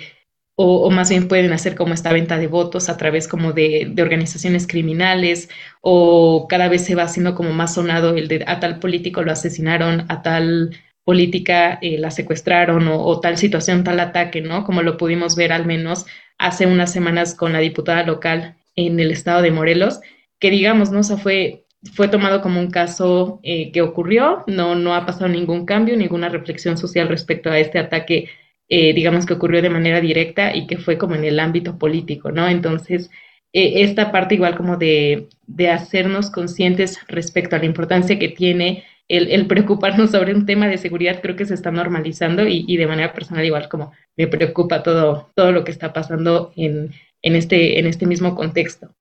o, 0.62 0.90
más 0.92 1.10
bien 1.10 1.30
pueden 1.30 1.54
hacer 1.54 1.74
como 1.76 1.94
esta 1.94 2.12
venta 2.12 2.38
de 2.38 2.48
votos 2.48 2.90
a 2.90 2.98
través 2.98 3.30
como 3.30 3.54
de, 3.54 3.94
organizaciones 3.98 4.68
criminales, 4.68 5.50
o 5.80 6.48
cada 6.50 6.68
vez 6.68 6.84
se 6.84 6.96
va 6.96 7.04
haciendo 7.04 7.34
como 7.34 7.54
más 7.54 7.76
sonado 7.76 8.14
el 8.16 8.28
de 8.28 8.44
a 8.46 8.60
tal 8.60 8.80
político 8.80 9.22
lo 9.22 9.32
asesinaron, 9.32 10.06
a 10.10 10.22
tal 10.22 10.76
política 11.06 11.80
eh, 11.82 11.98
la 11.98 12.12
secuestraron 12.12 12.90
o, 12.90 13.20
tal 13.22 13.38
situación, 13.38 13.86
tal 13.86 14.02
ataque, 14.02 14.42
¿no? 14.42 14.66
Como 14.66 14.82
lo 14.82 14.98
pudimos 14.98 15.38
ver 15.38 15.54
al 15.54 15.66
menos 15.66 16.06
hace 16.38 16.66
unas 16.66 16.92
semanas 16.92 17.36
con 17.36 17.54
la 17.54 17.60
diputada 17.60 18.04
local 18.04 18.58
en 18.76 19.00
el 19.00 19.12
estado 19.12 19.42
de 19.42 19.52
Morelos, 19.52 20.02
que 20.40 20.52
digamos, 20.52 20.92
¿no? 20.92 21.00
O 21.00 21.04
sea, 21.04 21.16
fue, 21.16 21.64
fue 21.94 22.10
tomado 22.10 22.42
como 22.42 22.60
un 22.60 22.70
caso 22.70 23.40
eh, 23.44 23.72
que 23.72 23.82
ocurrió, 23.82 24.44
no, 24.46 24.76
no 24.76 24.94
ha 24.94 25.06
pasado 25.06 25.30
ningún 25.30 25.66
cambio, 25.66 25.96
ninguna 25.96 26.28
reflexión 26.28 26.78
social 26.78 27.08
respecto 27.08 27.50
a 27.50 27.60
este 27.60 27.80
ataque 27.80 28.30
eh, 28.70 28.94
digamos 28.94 29.26
que 29.26 29.34
ocurrió 29.34 29.62
de 29.62 29.70
manera 29.72 30.00
directa 30.00 30.56
y 30.56 30.68
que 30.68 30.78
fue 30.78 30.98
como 30.98 31.16
en 31.16 31.26
el 31.26 31.40
ámbito 31.40 31.78
político, 31.78 32.32
¿no? 32.32 32.48
Entonces, 32.48 33.10
eh, 33.52 33.82
esta 33.84 34.12
parte 34.12 34.36
igual 34.36 34.56
como 34.56 34.78
de, 34.78 35.28
de, 35.48 35.70
hacernos 35.70 36.30
conscientes 36.30 37.00
respecto 37.08 37.56
a 37.56 37.60
la 37.60 37.66
importancia 37.66 38.20
que 38.20 38.30
tiene 38.30 38.84
el, 39.08 39.32
el, 39.32 39.48
preocuparnos 39.48 40.12
sobre 40.12 40.36
un 40.36 40.46
tema 40.46 40.68
de 40.68 40.78
seguridad, 40.78 41.20
creo 41.22 41.36
que 41.36 41.46
se 41.46 41.56
está 41.56 41.72
normalizando 41.72 42.48
y, 42.48 42.64
y, 42.68 42.78
de 42.78 42.86
manera 42.86 43.12
personal 43.12 43.44
igual 43.44 43.68
como 43.68 43.92
me 44.16 44.28
preocupa 44.28 44.84
todo, 44.84 45.32
todo 45.36 45.52
lo 45.52 45.64
que 45.64 45.72
está 45.72 45.92
pasando 45.92 46.54
en, 46.56 46.92
en, 47.24 47.36
este, 47.36 47.80
en 47.80 47.88
este 47.88 48.06
mismo 48.06 48.36
contexto. 48.36 48.94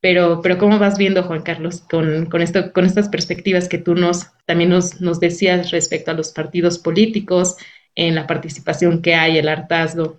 Pero, 0.00 0.40
pero 0.40 0.58
¿cómo 0.58 0.78
vas 0.78 0.98
viendo, 0.98 1.24
Juan 1.24 1.42
Carlos, 1.42 1.80
con, 1.80 2.26
con, 2.26 2.42
esto, 2.42 2.72
con 2.72 2.84
estas 2.84 3.08
perspectivas 3.08 3.68
que 3.68 3.78
tú 3.78 3.96
nos, 3.96 4.28
también 4.44 4.70
nos, 4.70 5.00
nos 5.00 5.18
decías 5.18 5.72
respecto 5.72 6.12
a 6.12 6.14
los 6.14 6.32
partidos 6.32 6.78
políticos, 6.78 7.56
en 7.96 8.14
la 8.14 8.26
participación 8.26 9.02
que 9.02 9.14
hay, 9.14 9.38
el 9.38 9.48
hartazgo. 9.48 10.18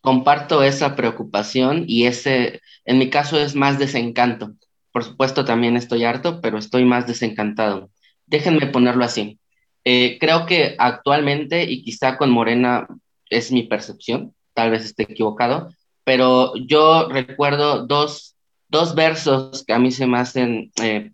Comparto 0.00 0.62
esa 0.62 0.96
preocupación 0.96 1.84
y 1.86 2.06
ese, 2.06 2.60
en 2.84 2.98
mi 2.98 3.08
caso 3.08 3.38
es 3.40 3.54
más 3.54 3.78
desencanto. 3.78 4.52
Por 4.92 5.04
supuesto 5.04 5.44
también 5.44 5.76
estoy 5.76 6.04
harto, 6.04 6.40
pero 6.40 6.58
estoy 6.58 6.84
más 6.84 7.06
desencantado. 7.06 7.90
Déjenme 8.26 8.66
ponerlo 8.66 9.04
así. 9.04 9.38
Eh, 9.84 10.18
creo 10.20 10.44
que 10.44 10.74
actualmente, 10.78 11.64
y 11.64 11.82
quizá 11.82 12.18
con 12.18 12.30
Morena 12.30 12.86
es 13.30 13.52
mi 13.52 13.62
percepción, 13.62 14.34
tal 14.54 14.70
vez 14.70 14.84
esté 14.84 15.04
equivocado, 15.04 15.72
pero 16.04 16.52
yo 16.56 17.08
recuerdo 17.08 17.86
dos, 17.86 18.34
dos 18.68 18.94
versos 18.94 19.64
que 19.64 19.72
a 19.72 19.78
mí 19.78 19.92
se 19.92 20.06
me 20.06 20.18
hacen 20.18 20.72
eh, 20.82 21.12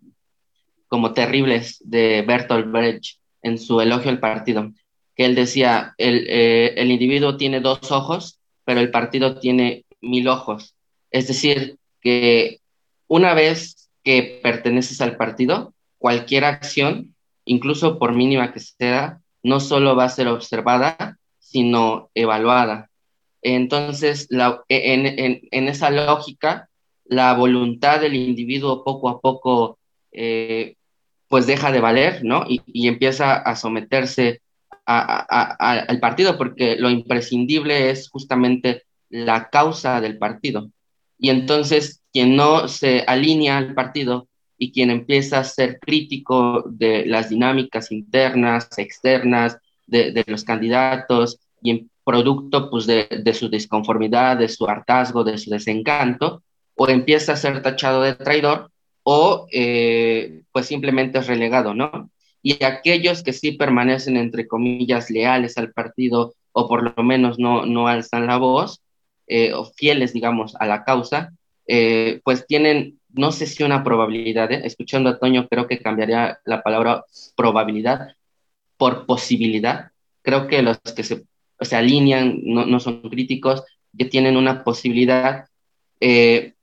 como 0.87 1.13
terribles 1.13 1.77
de 1.81 2.23
Bertolt 2.25 2.71
Brecht 2.71 3.19
en 3.43 3.59
su 3.59 3.81
elogio 3.81 4.09
al 4.09 4.19
partido 4.19 4.71
que 5.15 5.25
él 5.25 5.35
decía, 5.35 5.93
el, 5.97 6.27
eh, 6.29 6.73
el 6.77 6.91
individuo 6.91 7.37
tiene 7.37 7.61
dos 7.61 7.91
ojos, 7.91 8.39
pero 8.65 8.79
el 8.79 8.91
partido 8.91 9.39
tiene 9.39 9.85
mil 10.01 10.27
ojos. 10.27 10.75
Es 11.11 11.27
decir, 11.27 11.77
que 12.01 12.59
una 13.07 13.33
vez 13.33 13.89
que 14.03 14.39
perteneces 14.43 15.01
al 15.01 15.15
partido, 15.17 15.73
cualquier 15.97 16.45
acción, 16.45 17.15
incluso 17.45 17.97
por 17.97 18.13
mínima 18.13 18.53
que 18.53 18.59
sea, 18.59 19.21
no 19.41 19.59
solo 19.59 19.95
va 19.95 20.05
a 20.05 20.09
ser 20.09 20.27
observada, 20.27 21.17
sino 21.39 22.09
evaluada. 22.13 22.89
Entonces, 23.41 24.27
en, 24.69 25.05
en, 25.05 25.41
en, 25.51 25.67
esa 25.67 25.91
lógica, 25.91 26.67
la 27.05 27.33
voluntad 27.33 28.01
del 28.01 28.15
individuo 28.15 28.83
poco 28.83 29.07
a 29.07 29.21
poco, 29.21 29.77
eh, 30.11 30.75
pues 31.27 31.45
deja 31.45 31.71
de 31.71 31.79
valer, 31.79 32.23
¿no? 32.23 32.45
Y, 32.47 32.61
y, 32.65 32.87
empieza 32.87 33.35
a 33.35 33.55
someterse 33.55 34.41
al 34.85 35.99
partido, 35.99 36.37
porque 36.37 36.75
lo 36.77 36.89
imprescindible 36.89 37.89
es 37.89 38.09
justamente 38.09 38.83
la 39.09 39.49
causa 39.49 40.01
del 40.01 40.17
partido. 40.17 40.69
Y 41.17 41.29
entonces 41.29 42.01
quien 42.11 42.35
no 42.35 42.67
se 42.67 43.03
alinea 43.07 43.57
al 43.57 43.73
partido 43.73 44.27
y 44.57 44.71
quien 44.71 44.89
empieza 44.89 45.39
a 45.39 45.43
ser 45.43 45.79
crítico 45.79 46.63
de 46.67 47.05
las 47.05 47.29
dinámicas 47.29 47.91
internas, 47.91 48.69
externas, 48.77 49.57
de, 49.87 50.23
los 50.27 50.43
candidatos 50.43 51.39
y 51.61 51.71
en 51.71 51.89
producto 52.03 52.69
pues, 52.69 52.85
de, 52.85 53.07
de, 53.23 53.33
su 53.33 53.49
disconformidad, 53.49 54.37
de 54.37 54.49
su 54.49 54.65
hartazgo, 54.65 55.23
de 55.23 55.37
su 55.37 55.49
desencanto, 55.49 56.43
o 56.75 56.87
empieza 56.87 57.33
a 57.33 57.37
ser 57.37 57.61
tachado 57.61 58.01
de 58.01 58.15
traidor 58.15 58.71
o 59.03 59.47
eh, 59.51 60.41
pues 60.51 60.65
simplemente 60.65 61.19
es 61.19 61.27
relegado, 61.27 61.73
¿no? 61.73 62.09
Y 62.45 62.63
aquellos 62.63 63.23
que 63.23 63.33
sí 63.33 63.53
permanecen, 63.53 64.17
entre 64.17 64.47
comillas, 64.47 65.09
leales 65.09 65.57
al 65.57 65.73
partido 65.73 66.35
o 66.51 66.67
por 66.67 66.95
lo 66.95 67.03
menos 67.03 67.39
no, 67.39 67.65
no 67.65 67.87
alzan 67.87 68.27
la 68.27 68.37
voz, 68.37 68.83
eh, 69.25 69.51
o 69.53 69.65
fieles, 69.65 70.13
digamos, 70.13 70.55
a 70.59 70.67
la 70.67 70.83
causa, 70.83 71.33
eh, 71.67 72.21
pues 72.23 72.45
tienen, 72.45 72.99
no 73.11 73.31
sé 73.31 73.47
si 73.47 73.63
una 73.63 73.83
probabilidad, 73.83 74.51
¿eh? 74.51 74.61
escuchando 74.63 75.09
a 75.09 75.17
Toño, 75.17 75.47
creo 75.47 75.67
que 75.67 75.79
cambiaría 75.79 76.37
la 76.45 76.61
palabra 76.61 77.03
probabilidad 77.35 78.09
por 78.77 79.07
posibilidad. 79.07 79.89
Creo 80.21 80.45
que 80.45 80.61
los 80.61 80.77
que 80.77 81.01
se, 81.01 81.25
se 81.59 81.75
alinean, 81.75 82.41
no, 82.43 82.67
no, 82.67 82.79
son 82.79 83.01
críticos, 83.09 83.63
que 83.97 84.05
tienen 84.05 84.37
una 84.37 84.63
posibilidad 84.63 85.45
de 85.99 86.53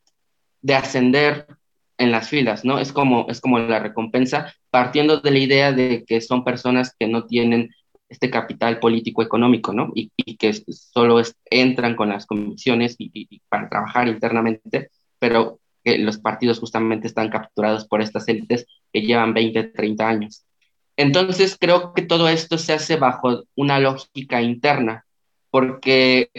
ascender 0.68 1.48
en 2.02 2.10
las 2.10 2.28
filas, 2.28 2.64
¿no? 2.64 2.78
Es 2.78 2.92
como, 2.92 3.26
es 3.28 3.40
como 3.40 3.58
la 3.58 3.78
recompensa, 3.78 4.54
partiendo 4.70 5.20
de 5.20 5.30
la 5.30 5.38
idea 5.38 5.72
de 5.72 6.04
que 6.04 6.20
son 6.20 6.44
personas 6.44 6.94
que 6.98 7.06
no 7.06 7.26
tienen 7.26 7.70
este 8.08 8.30
capital 8.30 8.78
político 8.78 9.22
económico, 9.22 9.72
¿no? 9.72 9.90
Y, 9.94 10.10
que 10.36 10.52
solo 10.52 11.22
entran 11.50 11.94
con 11.96 12.08
las 12.08 12.26
comisiones 12.26 12.96
y, 12.98 13.40
para 13.48 13.68
trabajar 13.68 14.08
internamente, 14.08 14.90
pero 15.18 15.60
que 15.84 15.98
los 15.98 16.18
partidos 16.18 16.58
justamente 16.58 17.06
están 17.06 17.30
capturados 17.30 17.86
por 17.86 18.02
estas 18.02 18.28
élites 18.28 18.66
que 18.92 19.02
llevan 19.02 19.34
20, 19.34 19.64
30 19.64 20.08
años. 20.08 20.44
Entonces 20.96 21.56
creo 21.58 21.94
que 21.94 22.02
todo 22.02 22.28
esto 22.28 22.58
se 22.58 22.72
hace 22.72 22.96
bajo 22.96 23.44
una 23.54 23.78
lógica 23.78 24.42
interna, 24.42 25.06
porque 25.50 26.30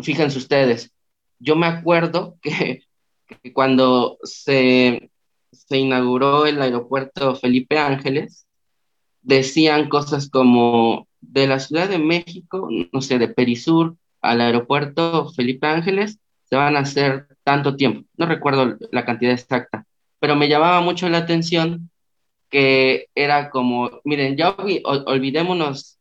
fíjense 0.00 0.38
ustedes, 0.38 0.92
yo 1.38 1.56
me 1.56 1.66
acuerdo 1.66 2.36
que 2.42 2.82
que 3.26 3.52
cuando 3.52 4.18
se, 4.22 5.10
se 5.52 5.78
inauguró 5.78 6.46
el 6.46 6.60
aeropuerto 6.60 7.36
Felipe 7.36 7.78
Ángeles, 7.78 8.46
decían 9.22 9.88
cosas 9.88 10.28
como 10.28 11.08
de 11.20 11.46
la 11.46 11.58
Ciudad 11.58 11.88
de 11.88 11.98
México, 11.98 12.68
no 12.92 13.00
sé, 13.00 13.18
de 13.18 13.28
Perisur 13.28 13.96
al 14.20 14.40
aeropuerto 14.40 15.30
Felipe 15.32 15.66
Ángeles, 15.66 16.18
se 16.44 16.56
van 16.56 16.76
a 16.76 16.80
hacer 16.80 17.28
tanto 17.42 17.76
tiempo. 17.76 18.06
No 18.16 18.26
recuerdo 18.26 18.76
la 18.92 19.04
cantidad 19.04 19.32
exacta, 19.32 19.86
pero 20.18 20.36
me 20.36 20.48
llamaba 20.48 20.80
mucho 20.80 21.08
la 21.08 21.18
atención 21.18 21.90
que 22.50 23.08
era 23.14 23.50
como, 23.50 24.00
miren, 24.04 24.36
ya 24.36 24.54
olvidémonos 25.06 25.98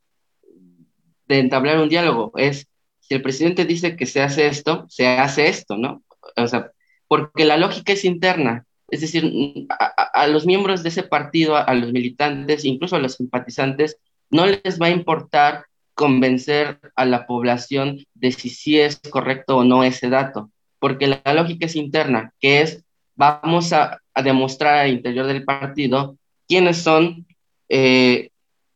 de 1.26 1.40
entablar 1.40 1.80
un 1.80 1.90
diálogo. 1.90 2.32
Es, 2.36 2.68
si 3.00 3.16
el 3.16 3.22
presidente 3.22 3.66
dice 3.66 3.96
que 3.96 4.06
se 4.06 4.22
hace 4.22 4.48
esto, 4.48 4.86
se 4.90 5.08
hace 5.08 5.48
esto, 5.48 5.78
¿no? 5.78 6.04
O 6.38 6.48
sea, 6.48 6.72
porque 7.14 7.46
la 7.46 7.58
lógica 7.58 7.94
es 7.94 8.06
interna, 8.06 8.66
es 8.90 9.02
decir, 9.02 9.32
a, 9.70 10.26
los 10.26 10.48
miembros 10.48 10.82
de 10.82 10.90
ese 10.90 11.04
partido, 11.04 11.56
a, 11.56 11.72
los 11.76 11.94
militantes, 11.94 12.66
incluso 12.66 12.96
a 12.96 13.00
los 13.00 13.14
simpatizantes, 13.14 14.00
no 14.32 14.48
les 14.48 14.82
va 14.82 14.88
a 14.88 14.90
importar 14.90 15.66
convencer 15.94 16.80
a 16.96 17.06
la 17.06 17.28
población 17.28 18.04
de 18.16 18.32
si 18.32 18.50
sí 18.50 18.80
es 18.80 19.00
correcto 19.12 19.58
o 19.58 19.64
no 19.64 19.84
ese 19.84 20.10
dato, 20.10 20.50
porque 20.80 21.06
la, 21.06 21.34
lógica 21.36 21.68
es 21.68 21.76
interna, 21.76 22.34
que 22.40 22.62
es 22.62 22.84
vamos 23.14 23.74
a, 23.74 24.00
demostrar 24.24 24.80
al 24.80 24.90
interior 24.90 25.28
del 25.28 25.44
partido 25.44 26.18
quiénes 26.48 26.78
son 26.78 27.28
eh, 27.70 28.32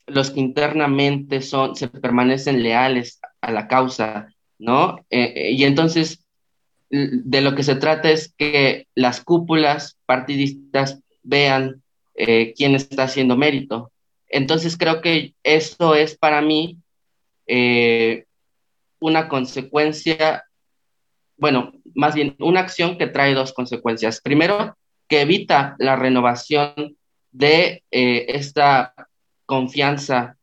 los 0.06 0.30
que 0.30 0.42
internamente 0.42 1.42
son, 1.42 1.76
se 1.76 1.88
permanecen 1.88 2.62
leales 2.62 3.20
a 3.42 3.52
la 3.52 3.68
causa, 3.68 4.28
¿no? 4.60 5.00
Eh, 5.10 5.34
eh, 5.36 5.52
y 5.54 5.64
entonces 5.64 6.27
de 6.90 7.42
lo 7.42 7.56
que 7.56 7.64
se 7.64 7.76
trata 7.76 8.10
es 8.10 8.34
que 8.38 8.88
las 8.96 9.22
cúpulas 9.22 9.98
partidistas 10.06 11.02
vean 11.24 11.84
eh, 12.16 12.54
quién 12.56 12.76
está 12.76 13.04
haciendo 13.04 13.36
mérito. 13.36 13.92
Entonces 14.30 14.78
creo 14.78 15.02
que 15.02 15.34
eso 15.44 15.96
es 15.96 16.18
para 16.18 16.42
mí 16.42 16.78
eh, 17.46 18.26
una 19.00 19.28
consecuencia, 19.28 20.46
bueno, 21.38 21.74
más 21.94 22.16
bien 22.16 22.36
una 22.40 22.62
acción 22.62 22.98
que 22.98 23.08
trae 23.08 23.34
dos 23.34 23.54
consecuencias. 23.54 24.22
Primero, 24.22 24.78
que 25.08 25.22
evita 25.22 25.76
la 25.80 25.96
renovación 25.96 26.98
de 27.32 27.84
eh, 27.92 28.26
esta 28.30 28.94
confianza 29.46 30.38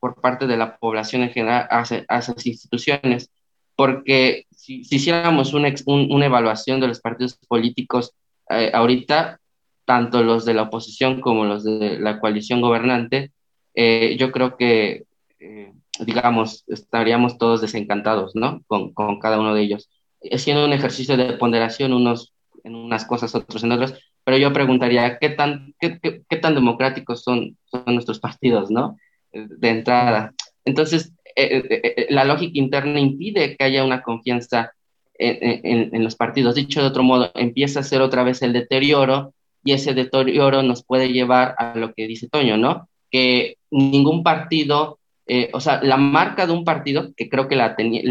por 0.00 0.20
parte 0.20 0.46
de 0.46 0.56
la 0.56 0.76
población 0.76 1.22
en 1.22 1.30
general 1.30 1.66
hacia, 1.70 2.04
hacia 2.08 2.34
las 2.34 2.46
instituciones 2.46 3.30
porque 3.76 4.43
si, 4.64 4.96
hiciéramos 4.96 5.52
una, 5.52 5.72
una, 5.86 6.26
evaluación 6.26 6.80
de 6.80 6.88
los 6.88 7.00
partidos 7.00 7.38
políticos 7.48 8.12
eh, 8.50 8.70
ahorita, 8.72 9.40
tanto 9.84 10.22
los 10.22 10.44
de 10.44 10.54
la 10.54 10.62
oposición 10.62 11.20
como 11.20 11.44
los 11.44 11.64
de 11.64 11.98
la 11.98 12.20
coalición 12.20 12.60
gobernante, 12.60 13.32
eh, 13.74 14.16
yo 14.18 14.32
creo 14.32 14.56
que 14.56 15.04
eh, 15.40 15.72
digamos, 16.00 16.64
estaríamos 16.66 17.38
todos 17.38 17.60
desencantados, 17.60 18.34
¿no? 18.34 18.62
Con, 18.66 18.92
con 18.94 19.20
cada 19.20 19.38
uno 19.38 19.54
de 19.54 19.62
ellos. 19.62 19.90
Haciendo 20.32 20.64
un 20.64 20.72
ejercicio 20.72 21.16
de 21.16 21.34
ponderación, 21.34 21.92
unos 21.92 22.32
en 22.64 22.74
unas 22.74 23.04
cosas, 23.04 23.34
otros 23.34 23.62
en 23.62 23.72
otras, 23.72 23.94
pero 24.24 24.38
yo 24.38 24.50
preguntaría, 24.52 25.18
¿qué 25.18 25.28
tan, 25.28 25.74
qué, 25.78 26.00
qué, 26.00 26.36
tan 26.38 26.54
democráticos 26.54 27.22
son, 27.22 27.58
son 27.66 27.84
nuestros 27.88 28.20
partidos, 28.20 28.70
¿no? 28.70 28.96
De 29.32 29.68
entrada. 29.68 30.32
Entonces, 30.64 31.12
eh, 31.36 31.64
eh, 31.68 31.80
eh, 31.96 32.06
la 32.10 32.24
lógica 32.24 32.58
interna 32.58 33.00
impide 33.00 33.56
que 33.56 33.64
haya 33.64 33.84
una 33.84 34.02
confianza 34.02 34.72
en, 35.18 35.60
en, 35.64 35.94
en, 35.94 36.04
los 36.04 36.16
partidos. 36.16 36.54
Dicho 36.54 36.80
de 36.80 36.88
otro 36.88 37.02
modo, 37.02 37.30
empieza 37.34 37.80
a 37.80 37.84
ser 37.84 38.02
otra 38.02 38.24
vez 38.24 38.42
el 38.42 38.52
deterioro 38.52 39.34
y 39.62 39.72
ese 39.72 39.94
deterioro 39.94 40.62
nos 40.62 40.84
puede 40.84 41.12
llevar 41.12 41.54
a 41.58 41.74
lo 41.76 41.94
que 41.94 42.06
dice 42.06 42.28
Toño, 42.28 42.56
¿no? 42.56 42.88
Que 43.10 43.56
ningún 43.70 44.22
partido 44.22 44.98
eh, 45.26 45.50
o 45.54 45.60
sea, 45.60 45.82
la 45.82 45.96
marca 45.96 46.46
de 46.46 46.52
un 46.52 46.64
partido, 46.64 47.14
que 47.16 47.30
creo 47.30 47.48
que 47.48 47.56
la 47.56 47.76
tenía, 47.76 48.02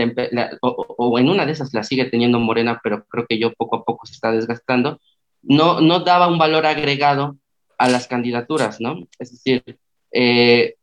o, 0.61 1.19
en 1.19 1.29
una 1.29 1.45
de 1.45 1.51
esas 1.51 1.73
la 1.73 1.83
sigue 1.83 2.05
teniendo 2.05 2.39
Morena, 2.39 2.79
pero 2.83 3.05
creo 3.05 3.25
que 3.27 3.37
yo 3.37 3.53
poco 3.53 3.77
a 3.77 3.83
poco 3.83 4.05
se 4.07 4.13
está 4.13 4.31
desgastando, 4.31 4.99
no, 5.43 5.79
no 5.79 5.99
daba 5.99 6.27
un 6.27 6.39
valor 6.39 6.65
agregado 6.65 7.37
a 7.77 7.87
las 7.89 8.07
candidaturas, 8.07 8.81
¿no? 8.81 9.07
Es 9.19 9.31
decir, 9.31 9.77
eh, 10.11 10.75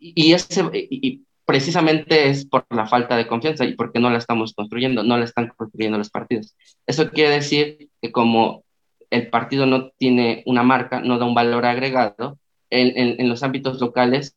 y, 0.00 0.32
ese, 0.32 0.62
y 0.72 1.25
precisamente 1.46 2.28
es 2.28 2.44
por 2.44 2.66
la 2.70 2.86
falta 2.86 3.16
de 3.16 3.26
confianza 3.26 3.64
y 3.64 3.74
porque 3.74 4.00
no 4.00 4.10
la 4.10 4.18
estamos 4.18 4.52
construyendo, 4.52 5.04
no 5.04 5.16
la 5.16 5.24
están 5.24 5.48
construyendo 5.56 5.96
los 5.96 6.10
partidos. 6.10 6.56
Eso 6.86 7.10
quiere 7.10 7.30
decir 7.30 7.88
que 8.02 8.12
como 8.12 8.64
el 9.10 9.30
partido 9.30 9.64
no 9.64 9.90
tiene 9.90 10.42
una 10.44 10.64
marca, 10.64 11.00
no 11.00 11.18
da 11.18 11.24
un 11.24 11.34
valor 11.34 11.64
agregado, 11.64 12.38
en, 12.68 13.28
los 13.28 13.44
ámbitos 13.44 13.80
locales 13.80 14.34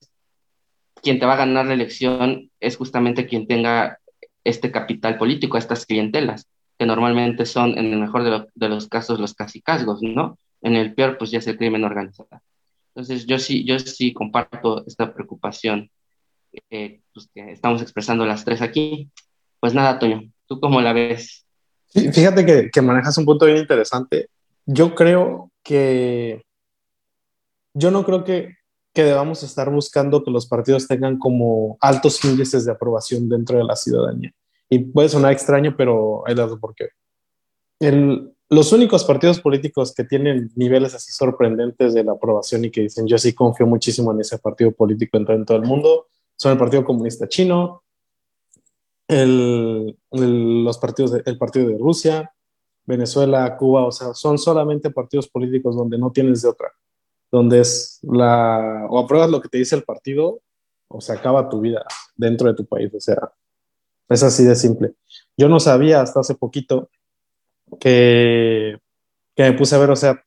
quien 1.01 1.19
te 1.19 1.25
va 1.25 1.33
a 1.33 1.37
ganar 1.37 1.65
la 1.65 1.73
elección 1.73 2.51
es 2.59 2.77
justamente 2.77 3.25
quien 3.25 3.47
tenga 3.47 3.97
este 4.43 4.71
capital 4.71 5.17
político, 5.17 5.57
estas 5.57 5.85
clientelas, 5.85 6.47
que 6.77 6.85
normalmente 6.85 7.45
son, 7.45 7.77
en 7.77 7.91
el 7.91 7.99
mejor 7.99 8.23
de, 8.53 8.69
los 8.69 8.87
casos, 8.87 9.19
los 9.19 9.33
casicazgos, 9.33 10.01
¿no? 10.01 10.37
En 10.61 10.75
el 10.75 10.93
peor, 10.93 11.17
pues 11.17 11.31
ya 11.31 11.39
es 11.39 11.47
el 11.47 11.57
crimen 11.57 11.85
organizado. 11.85 12.29
Entonces, 12.93 13.25
yo 13.25 13.39
sí, 13.39 13.65
yo 13.65 13.79
sí 13.79 14.13
comparto 14.13 14.85
esta 14.85 15.13
preocupación 15.13 15.89
eh, 16.69 17.01
pues, 17.13 17.29
que 17.33 17.51
estamos 17.51 17.81
expresando 17.81 18.25
las 18.25 18.45
tres 18.45 18.61
aquí. 18.61 19.09
Pues 19.59 19.73
nada, 19.73 19.99
Toño, 19.99 20.31
¿tú 20.47 20.59
cómo 20.59 20.81
la 20.81 20.93
ves? 20.93 21.45
fíjate 21.91 22.45
que, 22.45 22.69
que 22.69 22.81
manejas 22.81 23.17
un 23.17 23.25
punto 23.25 23.45
bien 23.45 23.57
interesante. 23.57 24.29
Yo 24.65 24.93
creo 24.93 25.51
que, 25.63 26.43
yo 27.73 27.89
no 27.89 28.05
creo 28.05 28.23
que 28.23 28.59
que 28.93 29.03
debamos 29.03 29.43
estar 29.43 29.69
buscando 29.69 30.23
que 30.23 30.31
los 30.31 30.47
partidos 30.47 30.87
tengan 30.87 31.17
como 31.17 31.77
altos 31.79 32.23
índices 32.25 32.65
de 32.65 32.71
aprobación 32.71 33.29
dentro 33.29 33.57
de 33.57 33.63
la 33.63 33.75
ciudadanía. 33.75 34.33
Y 34.69 34.79
puede 34.79 35.09
sonar 35.09 35.31
extraño, 35.31 35.75
pero 35.77 36.23
hay 36.27 36.35
dado 36.35 36.59
por 36.59 36.75
qué. 36.75 36.89
El, 37.79 38.33
los 38.49 38.73
únicos 38.73 39.03
partidos 39.03 39.39
políticos 39.39 39.93
que 39.93 40.03
tienen 40.03 40.51
niveles 40.55 40.93
así 40.95 41.11
sorprendentes 41.11 41.93
de 41.93 42.03
la 42.03 42.13
aprobación 42.13 42.65
y 42.65 42.71
que 42.71 42.81
dicen 42.81 43.07
yo 43.07 43.17
sí 43.17 43.33
confío 43.33 43.67
muchísimo 43.67 44.11
en 44.11 44.21
ese 44.21 44.37
partido 44.37 44.71
político 44.71 45.17
en 45.17 45.45
todo 45.45 45.57
el 45.57 45.63
mundo 45.63 46.07
son 46.39 46.53
el 46.53 46.57
Partido 46.57 46.85
Comunista 46.85 47.27
Chino, 47.27 47.83
el, 49.07 49.97
los 50.11 50.77
partidos 50.77 51.11
de, 51.11 51.35
Partido 51.35 51.67
de 51.67 51.77
Rusia, 51.77 52.33
Venezuela, 52.85 53.57
Cuba, 53.57 53.85
o 53.85 53.91
sea, 53.91 54.13
son 54.13 54.37
solamente 54.37 54.89
partidos 54.89 55.27
políticos 55.27 55.75
donde 55.75 55.97
no 55.97 56.11
tienes 56.11 56.41
de 56.41 56.49
otra 56.49 56.71
donde 57.31 57.59
es 57.59 57.99
la, 58.03 58.87
o 58.89 58.99
apruebas 58.99 59.29
lo 59.29 59.41
que 59.41 59.49
te 59.49 59.57
dice 59.57 59.75
el 59.75 59.83
partido 59.83 60.41
o 60.87 61.01
se 61.01 61.13
acaba 61.13 61.49
tu 61.49 61.61
vida 61.61 61.85
dentro 62.15 62.47
de 62.47 62.55
tu 62.55 62.65
país, 62.65 62.91
o 62.93 62.99
sea, 62.99 63.31
es 64.09 64.23
así 64.23 64.43
de 64.43 64.55
simple. 64.55 64.93
Yo 65.37 65.47
no 65.47 65.59
sabía 65.59 66.01
hasta 66.01 66.21
hace 66.21 66.33
poquito 66.33 66.89
que, 67.79 68.79
que 69.35 69.43
me 69.43 69.53
puse 69.53 69.75
a 69.75 69.79
ver, 69.79 69.91
o 69.91 69.95
sea, 69.95 70.23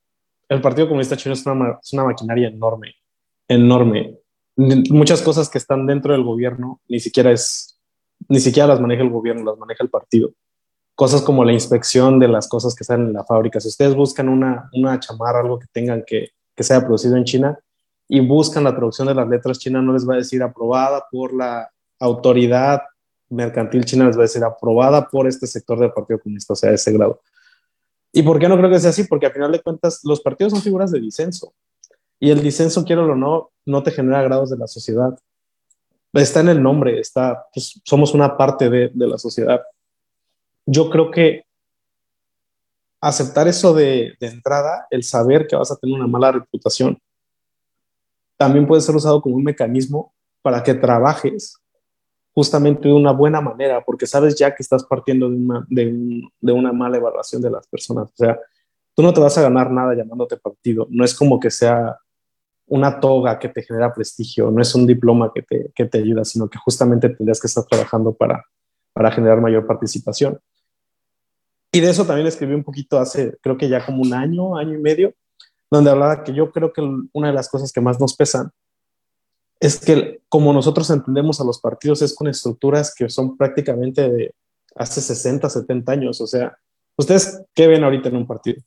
el 0.48 0.61
Partido 0.61 0.87
Comunista 0.87 1.16
Chino 1.16 1.33
es 1.33 1.44
una, 1.46 1.81
es 1.83 1.92
una 1.92 2.05
maquinaria 2.05 2.48
enorme, 2.48 2.94
enorme. 3.48 4.18
Muchas 4.57 5.23
cosas 5.23 5.49
que 5.49 5.59
están 5.59 5.87
dentro 5.87 6.12
del 6.12 6.25
gobierno 6.25 6.81
ni 6.88 7.01
siquiera 7.01 7.31
es, 7.31 7.79
ni 8.29 8.38
siquiera 8.38 8.67
las 8.67 8.81
maneja 8.81 9.03
el 9.03 9.11
gobierno, 9.11 9.45
las 9.45 9.59
maneja 9.59 9.83
el 9.83 9.91
partido. 9.91 10.33
Cosas 10.95 11.23
como 11.23 11.45
la 11.45 11.53
inspección 11.53 12.19
de 12.19 12.29
las 12.29 12.49
cosas 12.49 12.75
que 12.75 12.85
salen 12.85 13.07
en 13.07 13.12
la 13.15 13.25
fábrica. 13.25 13.61
Si 13.61 13.69
ustedes 13.69 13.95
buscan 13.95 14.29
una, 14.29 14.69
una 14.75 15.01
chamarra, 15.01 15.41
algo 15.41 15.59
que 15.59 15.67
tengan 15.73 16.05
que, 16.07 16.31
que 16.55 16.62
sea 16.62 16.85
producido 16.85 17.17
en 17.17 17.25
China 17.25 17.59
y 18.09 18.21
buscan 18.21 18.65
la 18.65 18.75
traducción 18.77 19.09
de 19.09 19.15
las 19.15 19.27
letras 19.27 19.59
chinas, 19.59 19.83
no 19.83 19.95
les 19.95 20.07
va 20.07 20.15
a 20.15 20.19
decir 20.19 20.43
aprobada 20.43 21.07
por 21.11 21.33
la 21.33 21.71
autoridad 21.99 22.83
mercantil 23.31 23.85
china, 23.87 24.07
les 24.07 24.17
va 24.17 24.21
a 24.21 24.29
decir 24.29 24.45
aprobada 24.45 25.09
por 25.09 25.27
este 25.27 25.47
sector 25.47 25.79
del 25.79 25.93
Partido 25.93 26.21
Comunista, 26.21 26.53
o 26.53 26.57
sea, 26.57 26.73
ese 26.73 26.93
grado. 26.93 27.23
¿Y 28.12 28.23
por 28.23 28.38
qué 28.38 28.47
no 28.47 28.59
creo 28.59 28.69
que 28.69 28.79
sea 28.79 28.91
así? 28.91 29.05
Porque 29.05 29.25
al 29.25 29.33
final 29.33 29.51
de 29.51 29.62
cuentas 29.62 30.01
los 30.05 30.21
partidos 30.21 30.53
son 30.53 30.61
figuras 30.61 30.91
de 30.91 31.01
disenso 31.01 31.55
y 32.23 32.31
el 32.31 32.41
disenso, 32.41 32.85
quiero 32.85 33.05
o 33.05 33.17
no, 33.17 33.51
no 33.67 33.83
te 33.83 33.91
genera 33.91 34.23
grados 34.23 34.49
de 34.49 34.57
la 34.57 34.69
sociedad. 34.69 35.19
Está 36.13 36.39
en 36.39 36.51
el 36.51 36.63
nombre, 36.63 37.01
está, 37.01 37.47
pues, 37.53 37.81
somos 37.85 38.15
una 38.15 38.37
parte 38.37 38.71
de, 38.71 38.93
de 38.95 39.09
la 39.09 39.19
sociedad. 39.19 39.61
Yo 40.65 40.89
creo 40.89 41.11
que 41.11 41.45
aceptar 43.01 43.49
eso 43.49 43.75
de, 43.75 44.15
entrada, 44.21 44.87
el 44.91 45.03
saber 45.03 45.49
que 45.49 45.57
vas 45.57 45.73
a 45.73 45.77
tener 45.77 45.97
una 45.97 46.07
mala 46.07 46.31
reputación, 46.31 46.97
también 48.37 48.69
puede 48.69 48.83
ser 48.83 48.95
usado 48.95 49.21
como 49.21 49.35
un 49.35 49.43
mecanismo 49.43 50.15
para 50.43 50.63
que 50.63 50.75
trabajes 50.75 51.57
justamente 52.33 52.87
de 52.87 52.95
una 52.95 53.11
buena 53.11 53.41
manera, 53.41 53.85
porque 53.85 54.07
sabes 54.07 54.37
ya 54.37 54.55
que 54.55 54.63
estás 54.63 54.85
partiendo 54.85 55.29
de 55.29 55.35
una, 55.35 55.67
de, 55.69 56.53
una 56.53 56.73
mala 56.73 56.99
evaluación 56.99 57.43
de 57.43 57.51
las 57.51 57.67
personas. 57.67 58.11
O 58.13 58.17
sea, 58.17 58.39
tú 58.95 59.03
no 59.03 59.13
te 59.13 59.19
vas 59.19 59.37
a 59.37 59.43
ganar 59.43 59.73
nada 59.73 59.93
llamándote 59.97 60.37
partido. 60.37 60.87
No 60.89 61.05
es 61.05 61.17
como 61.17 61.41
que 61.41 61.51
sea 61.51 61.99
una 62.73 63.01
toga 63.01 63.39
que 63.39 63.51
te 63.51 63.63
genera 63.63 63.93
prestigio, 63.93 64.51
no 64.51 64.63
es 64.63 64.75
un 64.75 64.87
diploma 64.87 65.31
que 65.35 65.43
te, 65.43 65.71
que 65.75 65.85
te 65.85 65.99
ayuda, 65.99 66.25
sino 66.25 66.49
que 66.49 66.59
justamente 66.59 67.11
tendrías 67.11 67.39
que 67.39 67.47
estar 67.47 67.65
trabajando 67.67 68.15
para, 68.15 68.47
para 68.95 69.13
generar 69.13 69.43
mayor 69.43 69.67
participación. 69.67 70.41
Y 71.71 71.81
de 71.81 71.91
eso 71.91 72.07
también 72.07 72.27
escribí 72.27 72.55
un 72.55 72.65
poquito 72.65 72.99
hace, 72.99 73.37
creo 73.43 73.59
que 73.59 73.69
ya 73.69 73.85
como 73.85 74.01
un 74.01 74.15
año, 74.15 74.57
año 74.57 74.73
y 74.73 74.79
medio, 74.79 75.13
donde 75.71 75.91
hablaba 75.91 76.25
que 76.25 76.33
yo 76.33 76.51
creo 76.51 76.73
que 76.73 76.81
una 77.13 77.29
de 77.29 77.35
las 77.35 77.51
cosas 77.51 77.73
que 77.73 77.83
más 77.83 78.01
nos 78.01 78.17
pesan 78.17 78.51
es 79.61 79.79
que 79.79 80.23
como 80.31 80.55
nosotros 80.55 80.89
entendemos 80.89 81.43
a 81.43 81.45
los 81.45 81.61
partidos 81.61 82.01
es 82.01 82.15
con 82.15 82.27
estructuras 82.27 82.95
que 82.95 83.11
son 83.11 83.37
prácticamente 83.37 84.11
de 84.11 84.35
hace 84.77 85.03
60, 85.03 85.51
70 85.51 85.93
años. 85.93 86.23
O 86.23 86.27
sea, 86.27 86.57
¿ustedes 86.97 87.43
qué 87.55 87.67
ven 87.67 87.85
ahorita 87.85 88.09
en 88.09 88.17
un 88.17 88.27
partido? 88.27 88.63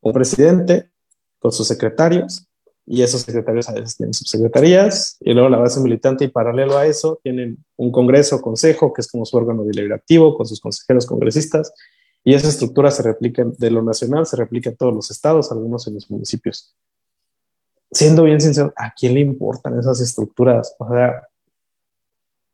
Un 0.00 0.12
presidente 0.12 0.90
con 1.38 1.52
sus 1.52 1.68
secretarios 1.68 2.45
y 2.86 3.02
esos 3.02 3.22
secretarios 3.22 3.68
a 3.68 3.72
veces 3.72 3.96
tienen 3.96 4.14
subsecretarías 4.14 5.16
y 5.20 5.34
luego 5.34 5.48
la 5.48 5.58
base 5.58 5.80
militante 5.80 6.24
y 6.24 6.28
paralelo 6.28 6.78
a 6.78 6.86
eso 6.86 7.18
tienen 7.22 7.58
un 7.76 7.90
congreso, 7.90 8.40
consejo, 8.40 8.92
que 8.92 9.00
es 9.00 9.10
como 9.10 9.26
su 9.26 9.36
órgano 9.36 9.64
deliberativo 9.64 10.36
con 10.36 10.46
sus 10.46 10.60
consejeros 10.60 11.04
congresistas 11.04 11.72
y 12.22 12.34
esa 12.34 12.48
estructura 12.48 12.90
se 12.90 13.02
replica 13.02 13.44
de 13.44 13.70
lo 13.70 13.82
nacional, 13.82 14.26
se 14.26 14.36
replica 14.36 14.70
en 14.70 14.76
todos 14.76 14.94
los 14.94 15.10
estados, 15.10 15.50
algunos 15.50 15.86
en 15.88 15.94
los 15.94 16.10
municipios. 16.10 16.74
Siendo 17.90 18.24
bien 18.24 18.40
sincero, 18.40 18.72
¿a 18.76 18.92
quién 18.92 19.14
le 19.14 19.20
importan 19.20 19.78
esas 19.78 20.00
estructuras? 20.00 20.74
O 20.78 20.88
sea, 20.88 21.22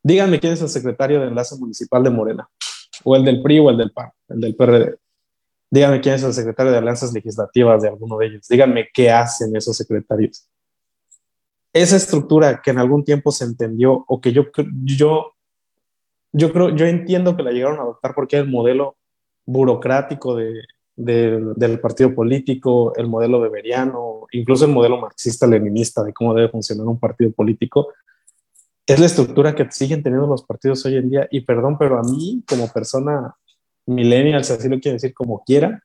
díganme 0.03 0.41
quién 0.41 0.55
es 0.55 0.63
el 0.63 0.69
secretario 0.69 1.21
de 1.21 1.29
enlace 1.29 1.57
municipal 1.57 2.03
de 2.03 2.11
Morena, 2.11 2.49
o 3.05 3.17
el 3.17 3.25
del 3.25 3.43
PRI 3.43 3.61
o 3.61 3.71
el 3.71 3.79
del 3.79 3.93
PAN, 3.93 4.11
el 4.29 4.41
del 4.41 4.55
PRD. 4.55 4.99
Díganme 5.73 6.03
quién 6.03 6.17
es 6.17 6.23
el 6.23 6.35
secretario 6.35 6.71
de 6.71 6.77
alianzas 6.77 7.15
legislativas 7.15 7.81
de 7.81 7.89
alguno 7.89 8.19
de 8.19 8.27
ellos. 8.27 8.47
Díganme 8.47 8.91
qué 8.93 9.11
hacen 9.11 9.57
esos 9.57 9.75
secretarios. 9.75 10.47
Esa 11.73 11.97
estructura 11.97 12.61
que 12.61 12.73
en 12.73 12.79
algún 12.79 13.03
tiempo 13.05 13.33
se 13.33 13.45
entendió 13.45 14.05
o 14.07 14.21
que 14.21 14.33
yo, 14.33 14.45
yo, 14.85 15.33
yo 16.31 16.53
creo, 16.53 16.77
yo 16.77 16.85
entiendo 16.85 17.35
que 17.35 17.43
la 17.43 17.53
llegaron 17.53 17.79
a 17.79 17.85
adoptar 17.85 18.15
porque 18.15 18.37
el 18.37 18.51
modelo 18.51 18.97
burocrático 19.47 20.37
de, 20.37 20.61
del 20.95 21.81
partido 21.81 22.15
político, 22.15 22.95
el 22.97 23.07
modelo 23.09 23.41
beberiano, 23.41 24.27
incluso 24.33 24.67
el 24.67 24.73
modelo 24.73 25.01
marxista-leninista 25.01 26.03
de 26.03 26.13
cómo 26.13 26.35
debe 26.35 26.51
funcionar 26.51 26.87
un 26.87 27.01
partido 27.01 27.33
político, 27.33 27.95
es 28.87 29.01
la 29.01 29.07
estructura 29.07 29.55
que 29.55 29.71
siguen 29.71 30.03
teniendo 30.03 30.27
los 30.27 30.45
partidos 30.45 30.85
hoy 30.85 30.97
en 30.97 31.09
día. 31.09 31.29
Y 31.31 31.41
perdón, 31.41 31.79
pero 31.79 31.99
a 31.99 32.03
mí, 32.03 32.45
como 32.47 32.69
persona 32.69 33.35
millennial, 33.87 34.45
si 34.45 34.53
así 34.53 34.69
lo 34.69 34.81
quiero 34.81 34.95
decir 34.95 35.15
como 35.15 35.43
quiera, 35.45 35.83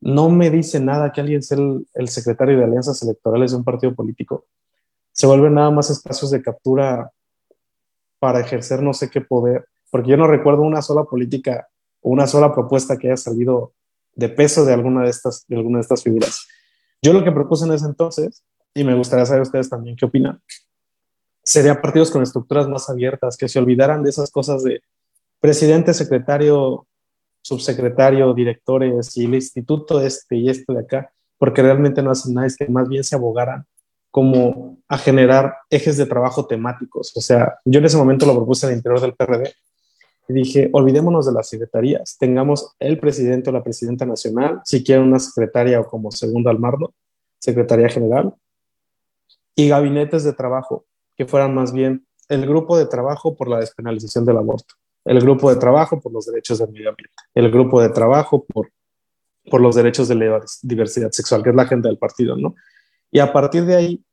no 0.00 0.28
me 0.30 0.50
dice 0.50 0.78
nada 0.80 1.12
que 1.12 1.20
alguien 1.20 1.42
sea 1.42 1.58
el, 1.94 2.08
secretario 2.08 2.58
de 2.58 2.64
alianzas 2.64 3.02
electorales 3.02 3.50
de 3.50 3.56
un 3.56 3.64
partido 3.64 3.94
político. 3.94 4.46
Se 5.12 5.26
vuelven 5.26 5.54
nada 5.54 5.70
más 5.70 5.90
espacios 5.90 6.30
de 6.30 6.42
captura 6.42 7.10
para 8.18 8.40
ejercer 8.40 8.82
no 8.82 8.92
sé 8.92 9.10
qué 9.10 9.20
poder, 9.20 9.66
porque 9.90 10.10
yo 10.10 10.16
no 10.16 10.26
recuerdo 10.26 10.62
una 10.62 10.82
sola 10.82 11.04
política 11.04 11.68
una 12.08 12.28
sola 12.28 12.54
propuesta 12.54 12.96
que 12.96 13.08
haya 13.08 13.16
salido 13.16 13.72
de 14.14 14.28
peso 14.28 14.64
de 14.64 14.72
alguna 14.72 15.02
de 15.02 15.10
estas, 15.10 15.44
de 15.48 15.56
alguna 15.56 15.78
de 15.78 15.82
estas 15.82 16.04
figuras. 16.04 16.46
Yo 17.02 17.12
lo 17.12 17.24
que 17.24 17.32
propuse 17.32 17.66
en 17.66 17.72
ese 17.72 17.86
entonces, 17.86 18.44
y 18.74 18.84
me 18.84 18.94
gustaría 18.94 19.26
saber 19.26 19.42
ustedes 19.42 19.68
también 19.68 19.96
qué 19.96 20.04
opinan, 20.04 20.40
sería 21.42 21.80
partidos 21.82 22.12
con 22.12 22.22
estructuras 22.22 22.68
más 22.68 22.88
abiertas, 22.88 23.36
que 23.36 23.48
se 23.48 23.58
olvidaran 23.58 24.04
de 24.04 24.10
esas 24.10 24.30
cosas 24.30 24.62
de 24.62 24.82
presidente, 25.40 25.94
secretario, 25.94 26.86
subsecretario, 27.42 28.34
directores 28.34 29.16
y 29.16 29.24
el 29.24 29.34
instituto 29.34 30.00
este 30.00 30.36
y 30.36 30.48
este 30.48 30.72
de 30.72 30.80
acá, 30.80 31.12
porque 31.38 31.62
realmente 31.62 32.02
no 32.02 32.10
hacen 32.10 32.34
nada, 32.34 32.46
es 32.46 32.56
que 32.56 32.66
más 32.68 32.88
bien 32.88 33.04
se 33.04 33.14
abogaran 33.14 33.64
como 34.10 34.78
a 34.88 34.96
generar 34.96 35.56
ejes 35.68 35.96
de 35.98 36.06
trabajo 36.06 36.46
temáticos. 36.46 37.12
O 37.16 37.20
sea, 37.20 37.58
yo 37.64 37.80
en 37.80 37.84
ese 37.84 37.98
momento 37.98 38.24
lo 38.24 38.34
propuse 38.34 38.66
al 38.66 38.72
interior 38.72 39.00
del 39.00 39.14
PRD 39.14 39.52
y 40.28 40.32
dije, 40.32 40.70
olvidémonos 40.72 41.26
de 41.26 41.32
las 41.32 41.48
secretarías, 41.48 42.16
tengamos 42.18 42.74
el 42.78 42.98
presidente 42.98 43.50
o 43.50 43.52
la 43.52 43.62
presidenta 43.62 44.06
nacional, 44.06 44.60
si 44.64 44.82
quieren 44.82 45.04
una 45.04 45.18
secretaria 45.18 45.80
o 45.80 45.86
como 45.86 46.10
segundo 46.10 46.50
al 46.50 46.58
mardo, 46.58 46.94
secretaría 47.38 47.88
general, 47.88 48.34
y 49.54 49.68
gabinetes 49.68 50.24
de 50.24 50.32
trabajo, 50.32 50.84
que 51.16 51.26
fueran 51.26 51.54
más 51.54 51.72
bien 51.72 52.06
el 52.28 52.46
grupo 52.46 52.76
de 52.76 52.86
trabajo 52.86 53.36
por 53.36 53.48
la 53.48 53.60
despenalización 53.60 54.24
del 54.24 54.38
aborto, 54.38 54.74
el 55.06 55.20
grupo 55.20 55.50
de 55.50 55.56
trabajo 55.56 56.00
por 56.00 56.12
los 56.12 56.26
derechos 56.26 56.58
del 56.58 56.72
medio 56.72 56.90
ambiente, 56.90 57.14
el 57.34 57.50
grupo 57.50 57.80
de 57.80 57.88
trabajo 57.90 58.44
por, 58.44 58.70
por 59.48 59.60
los 59.60 59.76
derechos 59.76 60.08
de 60.08 60.16
la 60.16 60.44
diversidad 60.62 61.12
sexual, 61.12 61.42
que 61.42 61.50
es 61.50 61.56
la 61.56 61.62
agenda 61.62 61.88
del 61.88 61.98
partido, 61.98 62.36
¿no? 62.36 62.54
Y 63.10 63.20
a 63.20 63.32
partir 63.32 63.64
de 63.64 63.76
ahí 63.76 64.04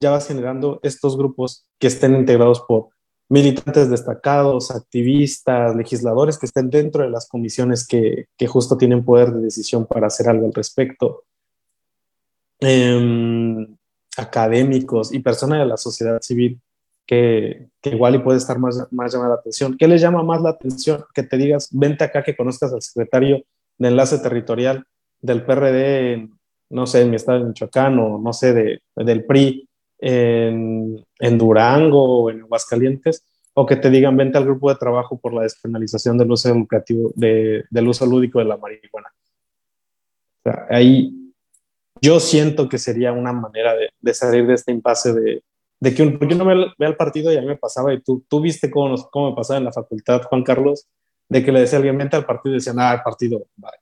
ya 0.00 0.10
vas 0.10 0.26
generando 0.26 0.80
estos 0.82 1.16
grupos 1.16 1.64
que 1.78 1.86
estén 1.86 2.16
integrados 2.16 2.60
por 2.66 2.88
militantes 3.28 3.88
destacados, 3.88 4.72
activistas, 4.72 5.76
legisladores 5.76 6.36
que 6.36 6.46
estén 6.46 6.68
dentro 6.68 7.04
de 7.04 7.10
las 7.10 7.28
comisiones 7.28 7.86
que, 7.86 8.26
que 8.36 8.46
justo 8.48 8.76
tienen 8.76 9.04
poder 9.04 9.32
de 9.32 9.42
decisión 9.42 9.86
para 9.86 10.08
hacer 10.08 10.28
algo 10.28 10.46
al 10.46 10.54
respecto, 10.54 11.22
em, 12.58 13.76
académicos 14.16 15.14
y 15.14 15.20
personas 15.20 15.60
de 15.60 15.66
la 15.66 15.76
sociedad 15.76 16.20
civil 16.20 16.60
que, 17.10 17.66
igual 17.82 18.14
y 18.14 18.18
puede 18.18 18.38
estar 18.38 18.60
más, 18.60 18.86
más 18.92 19.12
llamada 19.12 19.30
la 19.30 19.40
atención. 19.40 19.76
¿Qué 19.76 19.88
les 19.88 20.00
llama 20.00 20.22
más 20.22 20.40
la 20.42 20.50
atención? 20.50 21.04
Que 21.12 21.24
te 21.24 21.36
digas, 21.36 21.68
vente 21.72 22.04
acá 22.04 22.22
que 22.22 22.36
conozcas 22.36 22.72
al 22.72 22.82
secretario 22.82 23.42
de 23.78 23.88
enlace 23.88 24.18
territorial 24.18 24.84
del 25.20 25.44
PRD 25.44 26.12
en, 26.12 26.38
no 26.68 26.86
sé, 26.86 27.02
en 27.02 27.10
mi 27.10 27.16
estado 27.16 27.40
de 27.40 27.46
Michoacán 27.46 27.98
o 27.98 28.20
no 28.20 28.32
sé, 28.32 28.54
de, 28.54 28.82
del 28.94 29.24
PRI 29.24 29.68
en, 29.98 31.04
Durango 31.36 32.22
o 32.22 32.30
en 32.30 32.42
Aguascalientes, 32.42 33.24
o 33.54 33.66
que 33.66 33.74
te 33.74 33.90
digan 33.90 34.16
vente 34.16 34.38
al 34.38 34.44
grupo 34.44 34.70
de 34.70 34.78
trabajo 34.78 35.18
por 35.18 35.34
la 35.34 35.42
despenalización 35.42 36.16
del 36.16 36.30
uso 36.30 36.48
educativo, 36.48 37.10
de, 37.16 37.64
del 37.70 37.88
uso 37.88 38.06
lúdico 38.06 38.38
de 38.38 38.44
la 38.44 38.56
marihuana. 38.56 39.08
Ahí 40.70 41.32
yo 42.00 42.20
siento 42.20 42.68
que 42.68 42.78
sería 42.78 43.12
una 43.12 43.32
manera 43.32 43.74
de, 43.74 43.88
de 44.00 44.14
salir 44.14 44.46
de 44.46 44.54
este 44.54 44.70
impasse 44.70 45.12
de, 45.12 45.42
de 45.80 45.94
que 45.94 46.02
un, 46.02 46.18
porque 46.18 46.34
uno 46.34 46.44
ve, 46.44 46.66
ve, 46.78 46.86
al 46.86 46.96
partido 46.96 47.32
y 47.32 47.36
a 47.36 47.40
mí 47.40 47.46
me 47.46 47.56
pasaba, 47.56 47.92
y 47.92 48.00
tú, 48.00 48.24
tú 48.28 48.40
viste 48.40 48.70
cómo, 48.70 48.94
cómo 49.10 49.30
me 49.30 49.36
pasaba 49.36 49.58
en 49.58 49.64
la 49.64 49.72
facultad, 49.72 50.22
Juan 50.22 50.42
Carlos, 50.42 50.86
de 51.28 51.44
que 51.44 51.52
le 51.52 51.60
decía 51.60 51.78
alguien, 51.78 51.96
vente 51.96 52.16
al 52.16 52.26
partido 52.26 52.54
y 52.54 52.58
decían, 52.58 52.78
ah, 52.78 52.94
el 52.94 53.02
partido, 53.02 53.46
vale. 53.56 53.78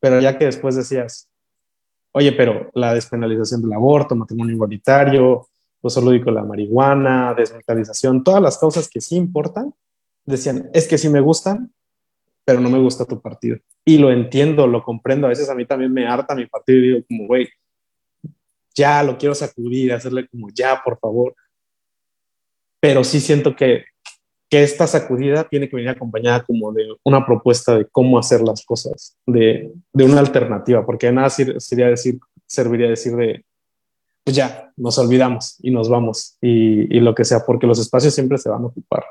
Pero 0.00 0.20
ya 0.20 0.38
que 0.38 0.44
después 0.44 0.76
decías, 0.76 1.28
oye, 2.12 2.32
pero 2.32 2.70
la 2.74 2.94
despenalización 2.94 3.62
del 3.62 3.72
aborto, 3.72 4.14
matrimonio 4.14 4.54
igualitario, 4.54 5.48
uso 5.80 6.00
lúdico 6.00 6.26
de 6.26 6.36
la 6.36 6.44
marihuana, 6.44 7.34
desmilitarización, 7.34 8.22
todas 8.22 8.42
las 8.42 8.58
causas 8.58 8.88
que 8.88 9.00
sí 9.00 9.16
importan, 9.16 9.74
decían, 10.24 10.70
es 10.72 10.86
que 10.86 10.98
sí 10.98 11.08
me 11.08 11.20
gustan, 11.20 11.72
pero 12.44 12.60
no 12.60 12.70
me 12.70 12.78
gusta 12.78 13.04
tu 13.04 13.20
partido. 13.20 13.58
Y 13.84 13.98
lo 13.98 14.10
entiendo, 14.10 14.66
lo 14.66 14.82
comprendo. 14.82 15.26
A 15.26 15.30
veces 15.30 15.50
a 15.50 15.54
mí 15.54 15.66
también 15.66 15.92
me 15.92 16.06
harta 16.06 16.34
mi 16.34 16.46
partido 16.46 16.78
y 16.78 16.82
digo 16.82 17.00
como, 17.08 17.26
güey, 17.26 17.48
ya 18.78 19.02
lo 19.02 19.18
quiero 19.18 19.34
sacudir, 19.34 19.92
hacerle 19.92 20.28
como, 20.28 20.48
ya, 20.50 20.80
por 20.82 20.98
favor. 20.98 21.34
Pero 22.80 23.02
sí 23.02 23.20
siento 23.20 23.56
que, 23.56 23.84
que 24.48 24.62
esta 24.62 24.86
sacudida 24.86 25.44
tiene 25.44 25.68
que 25.68 25.76
venir 25.76 25.90
acompañada 25.90 26.44
como 26.44 26.72
de 26.72 26.86
una 27.02 27.26
propuesta 27.26 27.76
de 27.76 27.86
cómo 27.86 28.18
hacer 28.18 28.40
las 28.40 28.64
cosas, 28.64 29.16
de, 29.26 29.72
de 29.92 30.04
una 30.04 30.20
alternativa, 30.20 30.86
porque 30.86 31.10
nada 31.10 31.28
sería 31.28 31.88
decir, 31.88 32.18
serviría 32.46 32.88
decir 32.88 33.14
de, 33.16 33.44
pues 34.24 34.36
ya, 34.36 34.72
nos 34.76 34.96
olvidamos 34.98 35.56
y 35.60 35.70
nos 35.70 35.88
vamos 35.88 36.36
y, 36.40 36.96
y, 36.96 37.00
lo 37.00 37.14
que 37.14 37.24
sea, 37.24 37.40
porque 37.44 37.66
los 37.66 37.78
espacios 37.78 38.14
siempre 38.14 38.38
se 38.38 38.48
van 38.48 38.62
a 38.62 38.66
ocupar. 38.66 39.04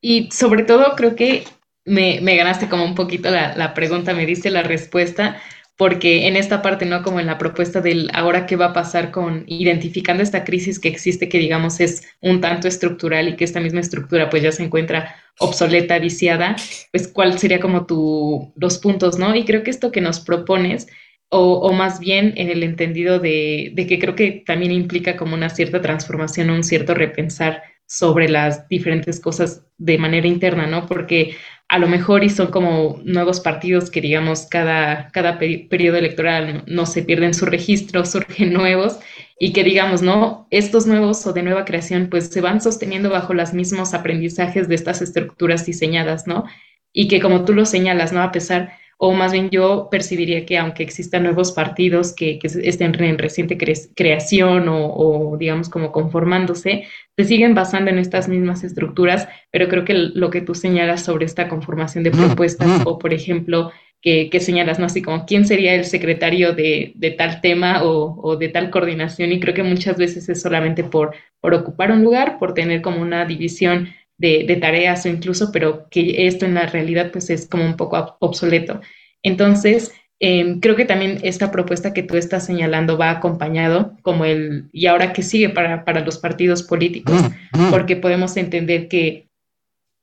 Y 0.00 0.30
sobre 0.30 0.62
todo 0.62 0.94
creo 0.94 1.16
que 1.16 1.44
me, 1.84 2.20
me 2.20 2.36
ganaste 2.36 2.68
como 2.68 2.84
un 2.84 2.94
poquito 2.94 3.30
la, 3.30 3.56
la 3.56 3.74
pregunta, 3.74 4.14
me 4.14 4.26
diste 4.26 4.50
la 4.50 4.62
respuesta, 4.62 5.40
porque 5.78 6.26
en 6.26 6.34
esta 6.34 6.60
parte, 6.60 6.86
¿no? 6.86 7.04
Como 7.04 7.20
en 7.20 7.26
la 7.26 7.38
propuesta 7.38 7.80
del 7.80 8.10
ahora 8.12 8.46
qué 8.46 8.56
va 8.56 8.66
a 8.66 8.72
pasar 8.72 9.12
con 9.12 9.44
identificando 9.46 10.24
esta 10.24 10.42
crisis 10.42 10.80
que 10.80 10.88
existe, 10.88 11.28
que 11.28 11.38
digamos 11.38 11.78
es 11.78 12.02
un 12.20 12.40
tanto 12.40 12.66
estructural 12.66 13.28
y 13.28 13.36
que 13.36 13.44
esta 13.44 13.60
misma 13.60 13.78
estructura 13.78 14.28
pues 14.28 14.42
ya 14.42 14.50
se 14.50 14.64
encuentra 14.64 15.14
obsoleta, 15.38 16.00
viciada, 16.00 16.56
pues 16.90 17.06
cuál 17.06 17.38
sería 17.38 17.60
como 17.60 17.86
tu, 17.86 18.52
los 18.56 18.78
puntos, 18.78 19.20
¿no? 19.20 19.36
Y 19.36 19.44
creo 19.44 19.62
que 19.62 19.70
esto 19.70 19.92
que 19.92 20.00
nos 20.00 20.18
propones, 20.18 20.88
o, 21.30 21.54
o 21.60 21.72
más 21.72 22.00
bien 22.00 22.34
en 22.36 22.50
el 22.50 22.64
entendido 22.64 23.20
de, 23.20 23.70
de, 23.74 23.86
que 23.86 24.00
creo 24.00 24.16
que 24.16 24.42
también 24.44 24.72
implica 24.72 25.16
como 25.16 25.34
una 25.34 25.48
cierta 25.48 25.80
transformación, 25.80 26.50
un 26.50 26.64
cierto 26.64 26.92
repensar 26.94 27.62
sobre 27.88 28.28
las 28.28 28.68
diferentes 28.68 29.18
cosas 29.18 29.64
de 29.78 29.96
manera 29.96 30.28
interna, 30.28 30.66
¿no? 30.66 30.86
Porque 30.86 31.36
a 31.68 31.78
lo 31.78 31.88
mejor 31.88 32.22
y 32.22 32.28
son 32.28 32.48
como 32.50 33.00
nuevos 33.02 33.40
partidos 33.40 33.90
que 33.90 34.02
digamos 34.02 34.46
cada, 34.46 35.08
cada 35.08 35.38
periodo 35.38 35.96
electoral 35.96 36.64
no 36.66 36.86
se 36.86 37.02
pierden 37.02 37.34
su 37.34 37.46
registro, 37.46 38.04
surgen 38.04 38.52
nuevos 38.52 38.98
y 39.40 39.52
que 39.52 39.64
digamos, 39.64 40.02
¿no? 40.02 40.46
Estos 40.50 40.86
nuevos 40.86 41.26
o 41.26 41.32
de 41.32 41.42
nueva 41.42 41.64
creación 41.64 42.08
pues 42.10 42.28
se 42.28 42.42
van 42.42 42.60
sosteniendo 42.60 43.08
bajo 43.10 43.32
los 43.32 43.54
mismos 43.54 43.94
aprendizajes 43.94 44.68
de 44.68 44.74
estas 44.74 45.00
estructuras 45.00 45.64
diseñadas, 45.64 46.26
¿no? 46.26 46.44
Y 46.92 47.08
que 47.08 47.20
como 47.20 47.44
tú 47.44 47.54
lo 47.54 47.64
señalas, 47.64 48.12
¿no? 48.12 48.22
A 48.22 48.32
pesar 48.32 48.72
o 49.00 49.12
más 49.12 49.32
bien 49.32 49.48
yo 49.50 49.88
percibiría 49.90 50.44
que 50.44 50.58
aunque 50.58 50.82
existan 50.82 51.22
nuevos 51.22 51.52
partidos 51.52 52.12
que, 52.12 52.38
que 52.40 52.48
estén 52.48 53.00
en 53.00 53.16
reciente 53.16 53.56
cre 53.56 53.74
creación 53.94 54.68
o, 54.68 54.92
o, 54.92 55.36
digamos 55.36 55.68
como 55.68 55.92
conformándose, 55.92 56.84
se 57.16 57.24
siguen 57.24 57.54
basando 57.54 57.90
en 57.90 57.98
estas 57.98 58.28
mismas 58.28 58.64
estructuras, 58.64 59.28
pero 59.52 59.68
creo 59.68 59.84
que 59.84 59.94
lo 59.94 60.30
que 60.30 60.40
tú 60.40 60.54
señalas 60.54 61.04
sobre 61.04 61.26
esta 61.26 61.48
conformación 61.48 62.02
de 62.02 62.10
propuestas 62.10 62.82
o 62.84 62.98
por 62.98 63.14
ejemplo 63.14 63.70
que, 64.00 64.30
que 64.30 64.40
señalas, 64.40 64.78
¿no? 64.78 64.86
Así 64.86 65.02
como 65.02 65.26
quién 65.26 65.44
sería 65.44 65.74
el 65.74 65.84
secretario 65.84 66.52
de, 66.52 66.92
de 66.94 67.10
tal 67.12 67.40
tema 67.40 67.84
o, 67.84 68.20
o, 68.20 68.36
de 68.36 68.48
tal 68.48 68.70
coordinación 68.70 69.32
y 69.32 69.40
creo 69.40 69.54
que 69.54 69.62
muchas 69.62 69.96
veces 69.96 70.28
es 70.28 70.40
solamente 70.40 70.84
por, 70.84 71.14
por 71.40 71.54
ocupar 71.54 71.92
un 71.92 72.02
lugar, 72.02 72.38
por 72.38 72.54
tener 72.54 72.82
como 72.82 73.00
una 73.00 73.24
división 73.24 73.88
de, 74.18 74.44
de, 74.46 74.56
tareas 74.56 75.04
o 75.06 75.08
incluso, 75.08 75.50
pero 75.52 75.88
que 75.88 76.26
esto 76.26 76.44
en 76.44 76.54
la 76.54 76.66
realidad 76.66 77.10
pues 77.12 77.30
es 77.30 77.46
como 77.46 77.64
un 77.64 77.76
poco 77.76 78.16
obsoleto. 78.20 78.80
Entonces, 79.22 79.92
eh, 80.20 80.56
creo 80.60 80.74
que 80.74 80.84
también 80.84 81.20
esta 81.22 81.52
propuesta 81.52 81.92
que 81.92 82.02
tú 82.02 82.16
estás 82.16 82.44
señalando 82.44 82.98
va 82.98 83.10
acompañado 83.10 83.96
como 84.02 84.24
el, 84.24 84.68
y 84.72 84.86
ahora 84.86 85.12
que 85.12 85.22
sigue 85.22 85.48
para, 85.48 85.84
para 85.84 86.04
los 86.04 86.18
partidos 86.18 86.64
políticos, 86.64 87.22
porque 87.70 87.94
podemos 87.94 88.36
entender 88.36 88.88
que 88.88 89.28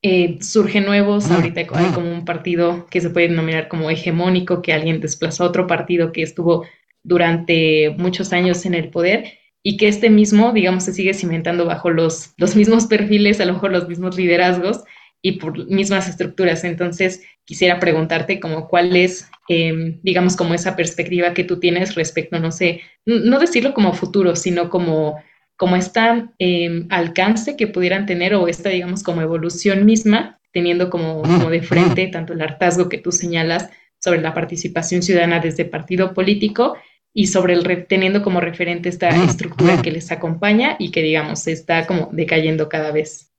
eh, 0.01 0.38
surgen 0.39 0.86
nuevos, 0.86 1.30
ahorita 1.30 1.62
hay 1.73 1.91
como 1.91 2.12
un 2.12 2.23
partido 2.23 2.86
que 2.89 3.01
se 3.01 3.10
puede 3.10 3.28
denominar 3.28 3.67
como 3.67 3.89
hegemónico, 3.89 4.62
que 4.62 4.71
alguien 4.71 5.01
desplazó 5.01 5.43
a 5.43 5.47
otro 5.47 5.67
partido 5.67 6.12
que 6.12 6.21
estuvo 6.21 6.65
durante 7.04 7.93
muchos 7.97 8.32
años 8.32 8.65
en 8.65 8.75
el 8.75 8.89
poder 8.89 9.34
y 9.67 9.78
que 9.78 9.88
este 9.88 10.12
mismo, 10.12 10.54
digamos, 10.54 10.84
se 10.84 10.93
sigue 10.93 11.15
cimentando 11.15 11.65
bajo 11.65 11.89
los, 11.89 12.36
los 12.38 12.56
mismos 12.56 12.86
perfiles, 12.86 13.41
a 13.41 13.45
lo 13.45 13.54
mejor 13.54 13.71
los 13.71 13.88
mismos 13.89 14.15
liderazgos 14.15 14.84
y 15.23 15.39
por 15.39 15.65
mismas 15.67 16.08
estructuras. 16.08 16.63
Entonces, 16.63 17.23
quisiera 17.45 17.80
preguntarte 17.80 18.39
como 18.39 18.67
cuál 18.67 18.95
es, 18.95 19.28
eh, 19.49 19.97
digamos, 20.04 20.36
como 20.36 20.54
esa 20.54 20.75
perspectiva 20.75 21.34
que 21.34 21.43
tú 21.43 21.60
tienes 21.60 21.95
respecto, 21.95 22.39
no 22.39 22.51
sé, 22.51 22.82
no 23.08 23.39
decirlo 23.39 23.73
como 23.73 23.93
futuro, 23.93 24.36
sino 24.36 24.69
como, 24.69 25.19
como 25.58 25.75
esta 25.75 26.32
eh, 26.38 26.86
alcance 26.91 27.58
que 27.58 27.65
pudieran 27.65 28.06
tener 28.06 28.36
o 28.36 28.47
esta, 28.47 28.69
digamos, 28.69 29.01
como 29.01 29.23
evolución 29.23 29.84
misma, 29.84 30.39
teniendo 30.51 30.91
como, 30.91 31.23
como 31.23 31.49
de 31.49 31.63
frente 31.63 32.06
tanto 32.06 32.34
el 32.34 32.41
hartazgo 32.43 32.88
que 32.88 32.99
tú 32.99 33.12
señalas 33.12 33.71
sobre 33.97 34.21
la 34.21 34.36
participación 34.36 35.01
ciudadana 35.01 35.39
desde 35.39 35.65
partido 35.65 36.13
político 36.13 36.78
y 37.18 37.28
sobre 37.28 37.53
el 37.53 37.88
teniendo 37.88 38.22
como 38.22 38.41
referente 38.41 38.89
esta 38.89 39.07
estructura 39.24 39.82
que 39.82 39.89
les 39.89 40.11
acompaña 40.11 40.76
y 40.78 40.91
que 40.91 41.01
digamos 41.01 41.47
está 41.47 41.88
como 41.88 42.09
decayendo 42.11 42.68
cada 42.68 42.91
vez. 42.91 43.32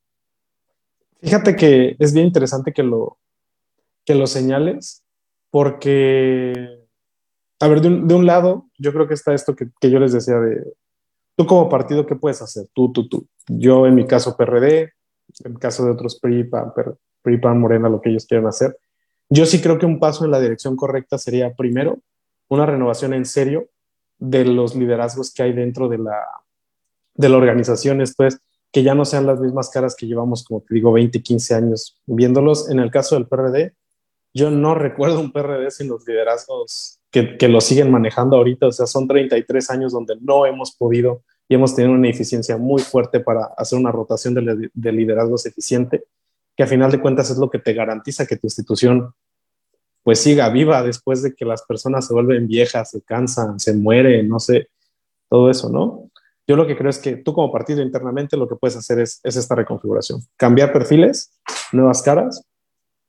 Fíjate 1.20 1.54
que 1.56 1.94
es 1.98 2.14
bien 2.14 2.26
interesante 2.26 2.72
que 2.72 2.82
lo, 2.82 3.18
que 4.06 4.14
lo 4.14 4.26
señales, 4.26 5.04
porque, 5.50 6.54
a 7.60 7.68
ver, 7.68 7.82
de 7.82 7.88
un, 7.88 8.08
de 8.08 8.14
un 8.14 8.24
lado, 8.24 8.66
yo 8.78 8.94
creo 8.94 9.06
que 9.06 9.14
está 9.14 9.34
esto 9.34 9.54
que, 9.54 9.68
que, 9.78 9.90
yo 9.90 9.98
les 9.98 10.12
decía 10.12 10.36
de, 10.36 10.72
tú 11.36 11.44
como 11.44 11.68
partido, 11.68 12.06
¿qué 12.06 12.16
puedes 12.16 12.40
hacer? 12.40 12.66
Tú, 12.72 12.90
tú, 12.92 13.06
tú. 13.06 13.28
Yo 13.46 13.86
en 13.86 13.94
mi 13.94 14.06
caso 14.06 14.38
PRD, 14.38 14.94
en 15.44 15.52
el 15.52 15.58
caso 15.58 15.84
de 15.84 15.90
otros 15.90 16.18
PRI, 16.18 16.44
PAN, 16.44 16.72
PRI, 17.20 17.36
PAN, 17.36 17.60
Morena, 17.60 17.90
lo 17.90 18.00
que 18.00 18.08
ellos 18.08 18.24
quieran 18.24 18.46
hacer. 18.46 18.74
Yo 19.28 19.44
sí 19.44 19.60
creo 19.60 19.78
que 19.78 19.84
un 19.84 19.98
paso 20.00 20.24
en 20.24 20.30
la 20.30 20.40
dirección 20.40 20.76
correcta 20.76 21.18
sería 21.18 21.52
primero 21.52 21.98
una 22.48 22.66
renovación 22.66 23.14
en 23.14 23.24
serio 23.24 23.68
de 24.18 24.44
los 24.44 24.74
liderazgos 24.74 25.32
que 25.32 25.42
hay 25.42 25.52
dentro 25.52 25.88
de 25.88 25.98
la, 25.98 26.18
de 27.14 27.28
la 27.28 27.36
organización, 27.36 28.00
esto 28.00 28.24
es, 28.24 28.40
que 28.72 28.82
ya 28.82 28.94
no 28.94 29.04
sean 29.04 29.26
las 29.26 29.40
mismas 29.40 29.70
caras 29.70 29.94
que 29.96 30.06
llevamos, 30.06 30.44
como 30.44 30.60
te 30.60 30.74
digo, 30.74 30.92
20, 30.92 31.22
15 31.22 31.54
años 31.54 31.98
viéndolos. 32.06 32.70
En 32.70 32.78
el 32.78 32.90
caso 32.90 33.14
del 33.14 33.26
PRD, 33.26 33.74
yo 34.34 34.50
no 34.50 34.74
recuerdo 34.74 35.20
un 35.20 35.32
PRD 35.32 35.70
sin 35.70 35.88
los 35.88 36.06
liderazgos 36.06 37.00
que, 37.10 37.38
que 37.38 37.48
lo 37.48 37.60
siguen 37.62 37.90
manejando 37.90 38.36
ahorita, 38.36 38.66
o 38.66 38.72
sea, 38.72 38.86
son 38.86 39.08
33 39.08 39.70
años 39.70 39.92
donde 39.92 40.16
no 40.20 40.44
hemos 40.44 40.76
podido 40.76 41.22
y 41.48 41.54
hemos 41.54 41.74
tenido 41.74 41.94
una 41.94 42.10
eficiencia 42.10 42.58
muy 42.58 42.82
fuerte 42.82 43.20
para 43.20 43.46
hacer 43.56 43.78
una 43.78 43.92
rotación 43.92 44.34
de, 44.34 44.70
de 44.72 44.92
liderazgos 44.92 45.46
eficiente, 45.46 46.04
que 46.54 46.64
a 46.64 46.66
final 46.66 46.90
de 46.90 47.00
cuentas 47.00 47.30
es 47.30 47.38
lo 47.38 47.48
que 47.48 47.58
te 47.58 47.72
garantiza 47.72 48.26
que 48.26 48.36
tu 48.36 48.46
institución 48.46 49.14
pues 50.06 50.20
siga 50.20 50.48
viva 50.50 50.84
después 50.84 51.20
de 51.20 51.34
que 51.34 51.44
las 51.44 51.64
personas 51.64 52.06
se 52.06 52.14
vuelven 52.14 52.46
viejas, 52.46 52.92
se 52.92 53.02
cansan, 53.02 53.58
se 53.58 53.74
mueren, 53.74 54.28
no 54.28 54.38
sé, 54.38 54.68
todo 55.28 55.50
eso, 55.50 55.68
¿no? 55.68 56.12
Yo 56.46 56.54
lo 56.54 56.64
que 56.64 56.76
creo 56.76 56.90
es 56.90 57.00
que 57.00 57.16
tú 57.16 57.32
como 57.32 57.50
partido 57.50 57.82
internamente 57.82 58.36
lo 58.36 58.46
que 58.46 58.54
puedes 58.54 58.76
hacer 58.76 59.00
es, 59.00 59.18
es 59.24 59.34
esta 59.34 59.56
reconfiguración, 59.56 60.20
cambiar 60.36 60.72
perfiles, 60.72 61.32
nuevas 61.72 62.02
caras, 62.02 62.44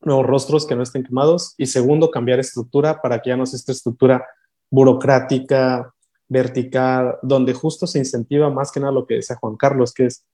nuevos 0.01 0.25
rostros 0.25 0.65
que 0.65 0.75
no 0.75 0.81
estén 0.81 1.03
quemados 1.03 1.53
y 1.59 1.67
segundo, 1.67 2.09
cambiar 2.09 2.39
estructura 2.39 2.99
para 2.99 3.21
que 3.21 3.29
ya 3.29 3.37
no 3.37 3.45
sea 3.45 3.57
esta 3.57 3.73
estructura 3.73 4.25
burocrática, 4.71 5.93
vertical, 6.27 7.19
donde 7.21 7.53
justo 7.53 7.85
se 7.85 7.99
incentiva 7.99 8.49
más 8.49 8.71
que 8.71 8.79
nada 8.79 8.91
lo 8.91 9.05
que 9.05 9.17
decía 9.17 9.35
Juan 9.35 9.55
Carlos, 9.55 9.93
que 9.93 10.07
es 10.07 10.25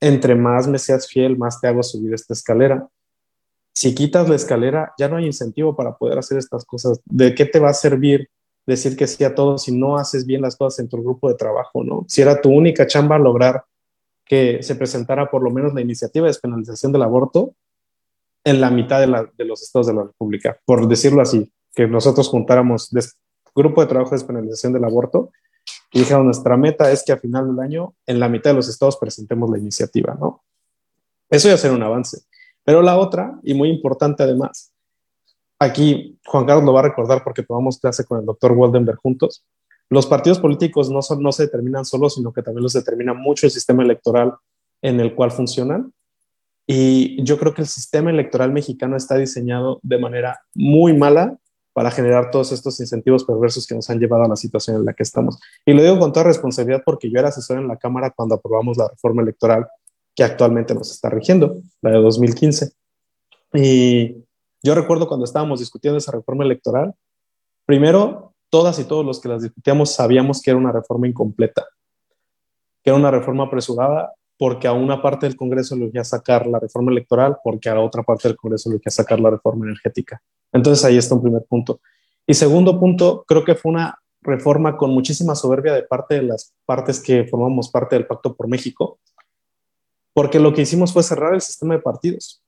entre 0.00 0.34
más 0.34 0.66
me 0.66 0.78
seas 0.78 1.06
fiel, 1.06 1.36
más 1.36 1.60
te 1.60 1.68
hago 1.68 1.82
subir 1.82 2.14
esta 2.14 2.32
escalera 2.32 2.88
si 3.72 3.94
quitas 3.94 4.28
la 4.28 4.36
escalera, 4.36 4.92
ya 4.98 5.08
no 5.08 5.16
hay 5.16 5.26
incentivo 5.26 5.76
para 5.76 5.96
poder 5.96 6.18
hacer 6.18 6.38
estas 6.38 6.64
cosas. 6.64 7.00
¿De 7.04 7.34
qué 7.34 7.44
te 7.44 7.58
va 7.58 7.70
a 7.70 7.74
servir 7.74 8.28
decir 8.66 8.96
que 8.96 9.06
sí 9.06 9.24
a 9.24 9.34
todo 9.34 9.58
si 9.58 9.72
no 9.72 9.96
haces 9.96 10.26
bien 10.26 10.42
las 10.42 10.56
cosas 10.56 10.80
en 10.80 10.88
tu 10.88 11.02
grupo 11.02 11.28
de 11.28 11.34
trabajo, 11.34 11.82
no? 11.82 12.04
Si 12.08 12.22
era 12.22 12.40
tu 12.40 12.50
única 12.50 12.86
chamba 12.86 13.18
lograr 13.18 13.64
que 14.24 14.62
se 14.62 14.76
presentara 14.76 15.30
por 15.30 15.42
lo 15.42 15.50
menos 15.50 15.74
la 15.74 15.80
iniciativa 15.80 16.26
de 16.26 16.30
despenalización 16.30 16.92
del 16.92 17.02
aborto 17.02 17.54
en 18.44 18.60
la 18.60 18.70
mitad 18.70 19.00
de, 19.00 19.44
los 19.44 19.62
estados 19.62 19.88
de 19.88 19.94
la 19.94 20.04
República, 20.04 20.58
por 20.64 20.86
decirlo 20.86 21.20
así, 21.20 21.52
que 21.74 21.86
nosotros 21.86 22.28
juntáramos 22.28 22.90
grupo 23.54 23.80
de 23.80 23.88
trabajo 23.88 24.10
de 24.10 24.18
despenalización 24.18 24.72
del 24.72 24.84
aborto 24.84 25.30
y 25.92 26.00
dijeron, 26.00 26.24
nuestra 26.24 26.56
meta 26.56 26.90
es 26.92 27.02
que 27.04 27.12
a 27.12 27.18
final 27.18 27.48
del 27.48 27.58
año 27.58 27.94
en 28.06 28.20
la 28.20 28.28
mitad 28.28 28.50
de 28.50 28.56
los 28.56 28.68
estados 28.68 28.96
presentemos 28.96 29.50
la 29.50 29.58
iniciativa, 29.58 30.16
¿no? 30.18 30.44
Eso 31.28 31.48
ya 31.48 31.56
será 31.56 31.74
un 31.74 31.82
avance. 31.82 32.22
Pero 32.70 32.82
la 32.82 32.96
otra, 32.98 33.36
y 33.42 33.52
muy 33.52 33.68
importante 33.68 34.22
además, 34.22 34.72
aquí 35.58 36.16
Juan 36.24 36.46
Carlos 36.46 36.64
lo 36.64 36.72
va 36.72 36.78
a 36.78 36.84
recordar 36.84 37.24
porque 37.24 37.42
tomamos 37.42 37.80
clase 37.80 38.04
con 38.04 38.20
el 38.20 38.24
doctor 38.24 38.52
Waldenberg 38.52 38.96
juntos, 39.00 39.44
los 39.88 40.06
partidos 40.06 40.38
políticos 40.38 40.88
no, 40.88 41.02
son, 41.02 41.20
no 41.20 41.32
se 41.32 41.46
determinan 41.46 41.84
solos, 41.84 42.14
sino 42.14 42.32
que 42.32 42.44
también 42.44 42.62
los 42.62 42.74
determina 42.74 43.12
mucho 43.12 43.44
el 43.44 43.50
sistema 43.50 43.82
electoral 43.82 44.34
en 44.82 45.00
el 45.00 45.16
cual 45.16 45.32
funcionan. 45.32 45.92
Y 46.64 47.20
yo 47.24 47.40
creo 47.40 47.54
que 47.54 47.62
el 47.62 47.66
sistema 47.66 48.10
electoral 48.10 48.52
mexicano 48.52 48.96
está 48.96 49.16
diseñado 49.16 49.80
de 49.82 49.98
manera 49.98 50.38
muy 50.54 50.96
mala 50.96 51.38
para 51.72 51.90
generar 51.90 52.30
todos 52.30 52.52
estos 52.52 52.78
incentivos 52.78 53.24
perversos 53.24 53.66
que 53.66 53.74
nos 53.74 53.90
han 53.90 53.98
llevado 53.98 54.22
a 54.22 54.28
la 54.28 54.36
situación 54.36 54.76
en 54.76 54.84
la 54.84 54.92
que 54.92 55.02
estamos. 55.02 55.40
Y 55.66 55.72
lo 55.72 55.82
digo 55.82 55.98
con 55.98 56.12
toda 56.12 56.26
responsabilidad 56.26 56.82
porque 56.86 57.10
yo 57.10 57.18
era 57.18 57.30
asesor 57.30 57.58
en 57.58 57.66
la 57.66 57.78
Cámara 57.78 58.12
cuando 58.14 58.36
aprobamos 58.36 58.76
la 58.76 58.86
reforma 58.86 59.22
electoral 59.22 59.66
que 60.14 60.24
actualmente 60.24 60.74
nos 60.74 60.90
está 60.90 61.08
rigiendo, 61.08 61.60
la 61.82 61.90
de 61.90 61.98
2015. 61.98 62.72
Y 63.54 64.16
yo 64.62 64.74
recuerdo 64.74 65.08
cuando 65.08 65.24
estábamos 65.24 65.60
discutiendo 65.60 65.98
esa 65.98 66.12
reforma 66.12 66.44
electoral, 66.44 66.94
primero, 67.64 68.34
todas 68.50 68.78
y 68.78 68.84
todos 68.84 69.04
los 69.04 69.20
que 69.20 69.28
las 69.28 69.42
discutíamos 69.42 69.94
sabíamos 69.94 70.42
que 70.42 70.50
era 70.50 70.58
una 70.58 70.72
reforma 70.72 71.06
incompleta, 71.06 71.66
que 72.82 72.90
era 72.90 72.96
una 72.96 73.10
reforma 73.10 73.44
apresurada, 73.44 74.12
porque 74.36 74.66
a 74.66 74.72
una 74.72 75.02
parte 75.02 75.26
del 75.26 75.36
Congreso 75.36 75.76
le 75.76 75.86
iba 75.86 76.02
sacar 76.02 76.46
la 76.46 76.58
reforma 76.58 76.90
electoral, 76.90 77.36
porque 77.44 77.68
a 77.68 77.74
la 77.74 77.82
otra 77.82 78.02
parte 78.02 78.28
del 78.28 78.36
Congreso 78.36 78.70
le 78.70 78.76
iba 78.76 78.90
sacar 78.90 79.20
la 79.20 79.30
reforma 79.30 79.66
energética. 79.66 80.22
Entonces 80.52 80.84
ahí 80.84 80.96
está 80.96 81.14
un 81.14 81.22
primer 81.22 81.44
punto. 81.44 81.80
Y 82.26 82.34
segundo 82.34 82.78
punto, 82.80 83.24
creo 83.26 83.44
que 83.44 83.54
fue 83.54 83.72
una 83.72 83.98
reforma 84.22 84.76
con 84.76 84.90
muchísima 84.90 85.34
soberbia 85.34 85.74
de 85.74 85.82
parte 85.82 86.16
de 86.16 86.22
las 86.22 86.54
partes 86.64 87.00
que 87.00 87.24
formamos 87.24 87.70
parte 87.70 87.96
del 87.96 88.06
Pacto 88.06 88.34
por 88.34 88.48
México, 88.48 88.98
porque 90.12 90.40
lo 90.40 90.52
que 90.52 90.62
hicimos 90.62 90.92
fue 90.92 91.02
cerrar 91.02 91.34
el 91.34 91.40
sistema 91.40 91.74
de 91.74 91.82
partidos. 91.82 92.42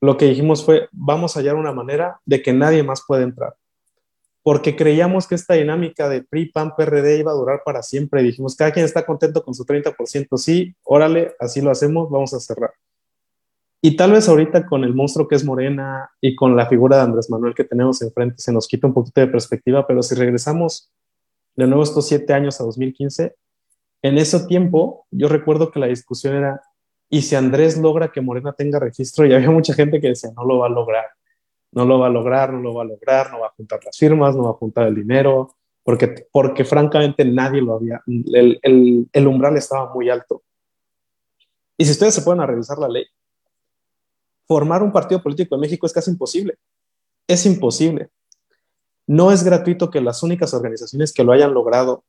Lo 0.00 0.16
que 0.16 0.26
dijimos 0.26 0.64
fue, 0.64 0.88
vamos 0.92 1.36
a 1.36 1.40
hallar 1.40 1.56
una 1.56 1.72
manera 1.72 2.20
de 2.24 2.42
que 2.42 2.52
nadie 2.52 2.82
más 2.82 3.02
pueda 3.06 3.22
entrar. 3.22 3.54
Porque 4.42 4.76
creíamos 4.76 5.26
que 5.26 5.34
esta 5.34 5.54
dinámica 5.54 6.08
de 6.08 6.22
PRI, 6.22 6.46
PAN, 6.52 6.74
PRD 6.76 7.18
iba 7.18 7.32
a 7.32 7.34
durar 7.34 7.62
para 7.64 7.82
siempre. 7.82 8.22
Dijimos, 8.22 8.56
cada 8.56 8.72
quien 8.72 8.84
está 8.84 9.04
contento 9.04 9.44
con 9.44 9.54
su 9.54 9.64
30%. 9.64 10.36
Sí, 10.36 10.74
órale, 10.84 11.34
así 11.38 11.60
lo 11.60 11.70
hacemos, 11.70 12.08
vamos 12.10 12.32
a 12.34 12.40
cerrar. 12.40 12.72
Y 13.80 13.96
tal 13.96 14.12
vez 14.12 14.28
ahorita 14.28 14.66
con 14.66 14.82
el 14.82 14.94
monstruo 14.94 15.28
que 15.28 15.36
es 15.36 15.44
Morena 15.44 16.10
y 16.20 16.34
con 16.34 16.56
la 16.56 16.66
figura 16.66 16.96
de 16.96 17.02
Andrés 17.02 17.30
Manuel 17.30 17.54
que 17.54 17.62
tenemos 17.62 18.02
enfrente 18.02 18.36
se 18.38 18.52
nos 18.52 18.66
quita 18.66 18.88
un 18.88 18.94
poquito 18.94 19.20
de 19.20 19.28
perspectiva, 19.28 19.86
pero 19.86 20.02
si 20.02 20.16
regresamos 20.16 20.90
de 21.54 21.66
nuevo 21.68 21.84
estos 21.84 22.08
siete 22.08 22.32
años 22.32 22.60
a 22.60 22.64
2015, 22.64 23.36
en 24.02 24.18
ese 24.18 24.40
tiempo 24.46 25.06
yo 25.12 25.28
recuerdo 25.28 25.70
que 25.70 25.78
la 25.78 25.86
discusión 25.86 26.34
era 26.34 26.60
y 27.10 27.22
si 27.22 27.34
Andrés 27.34 27.78
logra 27.78 28.12
que 28.12 28.20
Morena 28.20 28.52
tenga 28.52 28.78
registro, 28.78 29.26
y 29.26 29.32
había 29.32 29.50
mucha 29.50 29.72
gente 29.72 30.00
que 30.00 30.08
decía, 30.08 30.30
no 30.36 30.44
lo 30.44 30.58
va 30.58 30.66
a 30.66 30.70
lograr, 30.70 31.06
no 31.72 31.84
lo 31.84 31.98
va 31.98 32.06
a 32.06 32.10
lograr, 32.10 32.52
no 32.52 32.60
lo 32.60 32.74
va 32.74 32.82
a 32.82 32.86
lograr, 32.86 33.32
no 33.32 33.40
va 33.40 33.46
a 33.46 33.50
juntar 33.50 33.80
las 33.84 33.96
firmas, 33.96 34.36
no 34.36 34.44
va 34.44 34.50
a 34.50 34.54
juntar 34.54 34.86
el 34.88 34.94
dinero, 34.94 35.56
porque, 35.82 36.26
porque 36.30 36.64
francamente 36.64 37.24
nadie 37.24 37.62
lo 37.62 37.74
había, 37.74 38.02
el, 38.06 39.08
el, 39.10 39.26
umbral 39.26 39.56
estaba 39.56 39.92
muy 39.92 40.10
alto. 40.10 40.42
Y 41.78 41.84
si 41.84 41.92
ustedes 41.92 42.14
se 42.14 42.22
pueden 42.22 42.40
a 42.40 42.46
revisar 42.46 42.78
la 42.78 42.88
ley, 42.88 43.06
formar 44.46 44.82
un 44.82 44.92
partido 44.92 45.22
político 45.22 45.54
en 45.54 45.62
México 45.62 45.86
es 45.86 45.92
casi 45.92 46.10
imposible. 46.10 46.58
Es 47.26 47.46
imposible. 47.46 48.10
No 49.06 49.32
es 49.32 49.44
gratuito 49.44 49.90
que 49.90 50.00
las 50.00 50.22
únicas 50.22 50.52
organizaciones 50.52 51.12
que 51.12 51.24
lo 51.24 51.32
hayan 51.32 51.54
logrado 51.54 52.04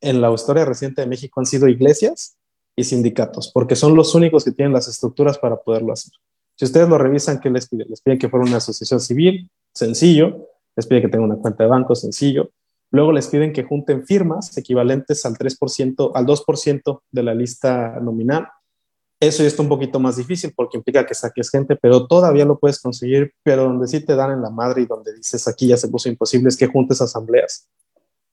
en 0.00 0.20
la 0.20 0.32
historia 0.32 0.64
reciente 0.64 1.00
de 1.00 1.08
México 1.08 1.40
han 1.40 1.46
sido 1.46 1.66
iglesias 1.66 2.36
y 2.80 2.84
sindicatos, 2.84 3.50
porque 3.52 3.76
son 3.76 3.94
los 3.94 4.14
únicos 4.14 4.44
que 4.44 4.52
tienen 4.52 4.72
las 4.72 4.88
estructuras 4.88 5.38
para 5.38 5.56
poderlo 5.56 5.92
hacer. 5.92 6.12
Si 6.56 6.64
ustedes 6.64 6.88
lo 6.88 6.98
revisan, 6.98 7.40
¿qué 7.40 7.50
les 7.50 7.68
piden? 7.68 7.88
Les 7.88 8.00
piden 8.00 8.18
que 8.18 8.28
fuera 8.28 8.44
una 8.44 8.58
asociación 8.58 9.00
civil, 9.00 9.50
sencillo, 9.72 10.48
les 10.76 10.86
piden 10.86 11.02
que 11.02 11.08
tenga 11.08 11.24
una 11.24 11.36
cuenta 11.36 11.64
de 11.64 11.70
banco, 11.70 11.94
sencillo. 11.94 12.50
Luego 12.90 13.12
les 13.12 13.28
piden 13.28 13.52
que 13.52 13.64
junten 13.64 14.04
firmas 14.04 14.56
equivalentes 14.56 15.24
al 15.24 15.34
3%, 15.34 16.10
al 16.14 16.26
2% 16.26 17.00
de 17.10 17.22
la 17.22 17.34
lista 17.34 18.00
nominal. 18.00 18.48
Eso 19.20 19.42
ya 19.42 19.48
está 19.48 19.62
un 19.62 19.68
poquito 19.68 20.00
más 20.00 20.16
difícil 20.16 20.52
porque 20.56 20.78
implica 20.78 21.06
que 21.06 21.14
saques 21.14 21.50
gente, 21.50 21.76
pero 21.76 22.06
todavía 22.06 22.44
lo 22.44 22.58
puedes 22.58 22.80
conseguir, 22.80 23.32
pero 23.42 23.64
donde 23.64 23.86
sí 23.86 24.04
te 24.04 24.16
dan 24.16 24.32
en 24.32 24.42
la 24.42 24.50
madre 24.50 24.82
y 24.82 24.86
donde 24.86 25.14
dices 25.14 25.46
aquí 25.46 25.68
ya 25.68 25.76
se 25.76 25.88
puso 25.88 26.08
imposible 26.08 26.48
es 26.48 26.56
que 26.56 26.66
juntes 26.66 27.00
asambleas 27.00 27.68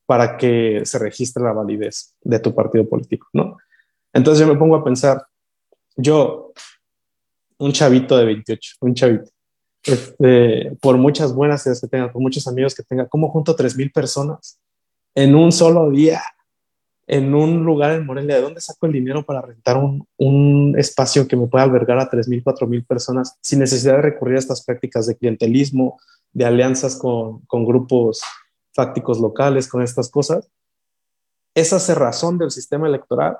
para 0.05 0.37
que 0.37 0.81
se 0.85 0.97
registre 0.97 1.43
la 1.43 1.51
validez 1.51 2.15
de 2.21 2.39
tu 2.39 2.55
partido 2.55 2.87
político, 2.87 3.27
¿no? 3.33 3.57
Entonces 4.17 4.43
yo 4.43 4.51
me 4.51 4.57
pongo 4.57 4.75
a 4.75 4.83
pensar, 4.83 5.27
yo, 5.95 6.51
un 7.59 7.71
chavito 7.71 8.17
de 8.17 8.25
28, 8.25 8.77
un 8.81 8.95
chavito, 8.95 9.29
este, 9.83 10.75
por 10.81 10.97
muchas 10.97 11.35
buenas 11.35 11.63
ideas 11.67 11.79
que 11.79 11.87
tenga, 11.87 12.11
por 12.11 12.19
muchos 12.19 12.47
amigos 12.47 12.73
que 12.73 12.81
tenga, 12.81 13.07
¿cómo 13.07 13.29
junto 13.29 13.51
a 13.51 13.55
3.000 13.55 13.93
personas 13.93 14.59
en 15.13 15.35
un 15.35 15.51
solo 15.51 15.91
día? 15.91 16.21
en 17.09 17.33
un 17.33 17.63
lugar 17.63 17.91
en 17.91 18.05
Morelia, 18.05 18.35
¿de 18.35 18.41
dónde 18.41 18.59
saco 18.59 18.85
el 18.85 18.91
dinero 18.91 19.25
para 19.25 19.41
rentar 19.41 19.77
un, 19.77 20.75
espacio 20.77 21.25
que 21.25 21.37
me 21.37 21.47
pueda 21.47 21.63
albergar 21.63 21.99
a 21.99 22.09
3.000, 22.09 22.43
4.000 22.43 22.85
personas 22.85 23.37
sin 23.39 23.59
necesidad 23.59 23.95
de 23.95 24.01
recurrir 24.01 24.35
a 24.35 24.39
estas 24.39 24.65
prácticas 24.65 25.07
de 25.07 25.15
clientelismo, 25.15 26.01
de 26.33 26.43
alianzas 26.43 26.97
con, 26.97 27.45
con 27.45 27.65
grupos 27.65 28.21
fácticos 28.73 29.19
locales, 29.21 29.69
con 29.69 29.81
estas 29.81 30.09
cosas? 30.09 30.49
Esa 31.55 31.79
cerrazón 31.79 32.37
del 32.37 32.51
sistema 32.51 32.87
electoral 32.87 33.37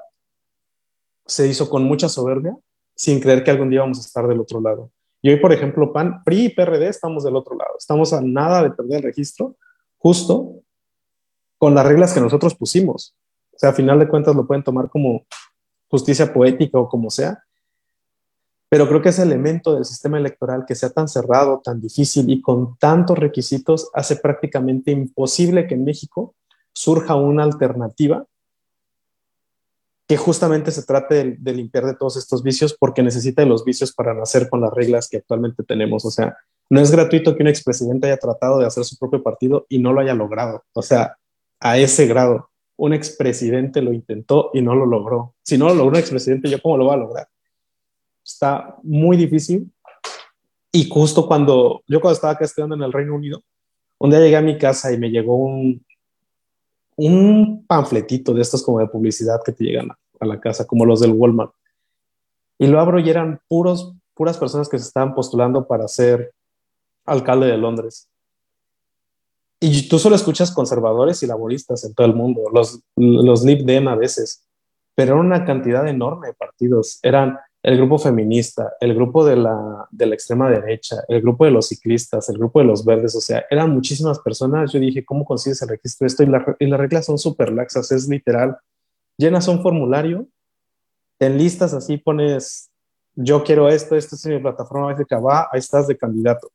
se 1.28 1.48
hizo 1.48 1.70
con 1.70 1.84
mucha 1.84 2.10
soberbia, 2.10 2.58
sin 2.96 3.20
creer 3.20 3.44
que 3.44 3.52
algún 3.52 3.70
día 3.70 3.82
vamos 3.82 4.00
a 4.00 4.02
estar 4.02 4.28
del 4.28 4.40
otro 4.40 4.60
lado. 4.60 4.92
Y 5.22 5.30
hoy, 5.30 5.40
por 5.40 5.52
ejemplo, 5.52 5.92
PAN, 5.92 6.24
PRI 6.24 6.46
y 6.46 6.50
PRD 6.50 6.88
estamos 6.88 7.24
del 7.24 7.36
otro 7.36 7.56
lado. 7.56 7.72
Estamos 7.78 8.14
a 8.14 8.22
nada 8.22 8.64
de 8.64 8.72
perder 8.72 8.98
el 8.98 9.04
registro, 9.04 9.56
justo 9.98 10.62
con 11.58 11.76
las 11.76 11.86
reglas 11.86 12.14
que 12.14 12.22
nosotros 12.22 12.56
pusimos. 12.56 13.16
O 13.54 13.60
sea, 13.60 13.70
a 13.70 13.74
final 13.74 14.00
de 14.00 14.08
cuentas 14.08 14.36
lo 14.36 14.46
pueden 14.46 14.64
tomar 14.64 14.90
como 14.90 15.26
justicia 15.90 16.32
poética 16.32 16.80
o 16.80 16.88
como 16.88 17.10
sea. 17.10 17.44
Pero 18.70 18.88
creo 18.88 19.02
que 19.02 19.10
ese 19.10 19.24
elemento 19.24 19.74
del 19.74 19.86
sistema 19.86 20.18
electoral 20.18 20.66
que 20.68 20.76
sea 20.76 20.90
tan 20.90 21.08
cerrado, 21.08 21.62
tan 21.64 21.82
difícil 21.82 22.30
y 22.30 22.42
con 22.42 22.78
tantos 22.78 23.18
requisitos 23.18 23.90
hace 23.94 24.18
prácticamente 24.18 24.92
imposible 24.92 25.68
que 25.68 25.76
en 25.76 25.86
México 25.86 26.36
surja 26.74 27.16
una 27.16 27.44
alternativa 27.44 28.26
que 30.08 30.16
justamente 30.16 30.72
se 30.72 30.84
trate 30.84 31.36
de, 31.38 31.53
limpiar 31.53 31.86
de 31.86 31.93
todos 31.93 32.16
estos 32.16 32.41
vicios 32.41 32.74
porque 32.74 33.03
necesita 33.03 33.41
de 33.41 33.49
los 33.49 33.66
vicios 33.66 33.91
para 33.91 34.14
nacer 34.14 34.49
con 34.49 34.62
las 34.62 34.74
reglas 34.74 35.10
que 35.10 35.18
actualmente 35.18 35.64
tenemos. 35.64 36.05
O 36.05 36.12
sea, 36.12 36.38
no 36.70 36.80
es 36.80 36.91
gratuito 36.91 37.36
que 37.36 37.43
un 37.43 37.49
expresidente 37.49 38.08
haya 38.08 38.18
tratado 38.18 38.60
de 38.60 38.66
hacer 38.66 38.86
su 38.86 38.97
propio 38.97 39.22
partido 39.22 39.66
y 39.68 39.80
no 39.80 39.91
lo 39.91 39.99
haya 39.99 40.14
logrado. 40.14 40.64
O 40.72 40.82
sea, 40.82 41.18
a 41.60 41.78
ese 41.78 42.08
grado. 42.08 42.49
Un 42.78 42.93
expresidente 42.93 43.82
lo 43.82 43.91
intentó 43.91 44.51
y 44.53 44.62
no 44.62 44.76
lo 44.76 44.86
logró. 44.86 45.34
Si 45.43 45.58
no 45.58 45.68
lo 45.68 45.76
logró 45.76 45.89
un 45.89 45.99
expresidente, 45.99 46.49
¿yo 46.49 46.62
cómo 46.62 46.78
lo 46.78 46.86
voy 46.86 46.93
a 46.93 46.97
lograr? 46.97 47.28
Está 48.24 48.78
muy 48.84 49.18
difícil. 49.18 49.70
Y 50.72 50.88
justo 50.88 51.28
cuando 51.28 51.82
yo 51.88 51.99
cuando 51.99 52.16
estaba 52.16 52.34
acá 52.34 52.45
estudiando 52.45 52.76
en 52.76 52.84
el 52.84 52.93
Reino 52.93 53.16
Unido, 53.16 53.43
un 53.97 54.12
día 54.12 54.20
llegué 54.20 54.38
a 54.38 54.41
mi 54.41 54.58
casa 54.58 54.93
y 54.93 54.97
me 54.97 55.10
llegó 55.10 55.36
un, 55.36 55.84
un 56.98 57.66
panfletito 57.66 58.34
de 58.34 58.41
estos 58.41 58.64
como 58.64 58.80
de 58.80 58.88
publicidad 58.88 59.39
que 59.45 59.54
te 59.54 59.64
llegan 59.64 59.91
a, 59.91 60.26
la 60.26 60.39
casa, 60.39 60.66
como 60.66 60.86
los 60.86 61.00
del 61.00 61.12
Walmart. 61.12 61.54
Y 62.58 62.68
lo 62.68 62.80
abro 62.80 63.00
y 63.00 63.10
eran 63.10 63.39
puros, 63.48 63.93
puras 64.16 64.38
personas 64.38 64.68
que 64.68 64.80
se 64.80 64.88
estaban 64.88 65.14
postulando 65.14 65.68
para 65.68 65.88
ser 65.88 66.34
alcalde 67.06 67.48
de 67.48 67.58
Londres. 67.58 68.10
Y 69.60 69.88
tú 69.88 70.00
solo 70.00 70.16
escuchas 70.16 70.52
conservadores 70.52 71.22
y 71.24 71.28
laboristas 71.28 71.84
en 71.84 71.93
todo 71.93 72.08
el 72.08 72.14
mundo, 72.14 72.41
los, 72.52 72.82
los 72.95 73.43
Lib 73.43 73.64
Dem 73.64 73.88
a 73.88 73.95
veces, 73.95 74.43
pero 74.95 75.14
era 75.14 75.22
una 75.22 75.45
cantidad 75.45 75.88
enorme 75.88 76.28
de 76.28 76.34
partidos. 76.34 77.00
Eran 77.04 77.38
el 77.68 77.76
grupo 77.76 77.99
feminista, 77.99 78.78
el 78.80 78.95
grupo 78.95 79.26
de 79.26 79.36
la, 79.36 79.86
de 79.91 80.05
la 80.05 80.15
extrema 80.15 80.49
derecha, 80.49 81.03
el 81.09 81.22
grupo 81.22 81.43
de 81.43 81.51
los 81.51 81.68
ciclistas, 81.68 82.30
el 82.30 82.38
grupo 82.38 82.59
de 82.59 82.65
los 82.65 82.86
verdes, 82.86 83.13
o 83.13 83.20
sea, 83.20 83.45
eran 83.49 83.72
muchísimas 83.72 84.20
personas. 84.20 84.72
Yo 84.72 84.80
dije, 84.80 85.03
¿cómo 85.03 85.26
consigues 85.26 85.61
el 85.61 85.68
registro 85.68 86.05
de 86.05 86.07
esto? 86.07 86.24
Y, 86.24 86.28
la, 86.28 86.55
y 86.59 86.65
las 86.65 86.80
reglas 86.80 87.05
son 87.05 87.18
súper 87.18 87.51
laxas, 87.51 87.91
es 87.91 88.07
literal. 88.07 88.57
Llenas 89.18 89.49
un 89.49 89.61
formulario, 89.61 90.30
en 91.20 91.38
listas 91.38 91.74
así 91.74 91.97
pones, 91.97 92.72
yo 93.15 93.43
quiero 93.43 93.68
esto, 93.68 93.97
esto 93.97 94.15
es 94.15 94.26
mi 94.26 94.39
plataforma 94.39 94.93
de 94.93 95.03
va, 95.18 95.49
ahí 95.51 95.59
estás 95.59 95.88
de 95.88 95.97
candidato. 95.97 96.49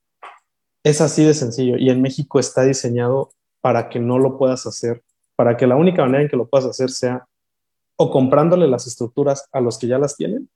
Es 0.82 1.02
así 1.02 1.24
de 1.24 1.34
sencillo 1.34 1.76
y 1.76 1.90
en 1.90 2.00
México 2.00 2.40
está 2.40 2.62
diseñado 2.62 3.32
para 3.60 3.90
que 3.90 4.00
no 4.00 4.18
lo 4.18 4.38
puedas 4.38 4.66
hacer, 4.66 5.02
para 5.36 5.58
que 5.58 5.66
la 5.66 5.76
única 5.76 6.00
manera 6.06 6.22
en 6.22 6.30
que 6.30 6.38
lo 6.38 6.48
puedas 6.48 6.66
hacer 6.66 6.88
sea 6.88 7.26
o 7.96 8.10
comprándole 8.10 8.66
las 8.66 8.86
estructuras 8.86 9.46
a 9.52 9.60
los 9.60 9.76
que 9.76 9.88
ya 9.88 9.98
las 9.98 10.16
tienen 10.16 10.48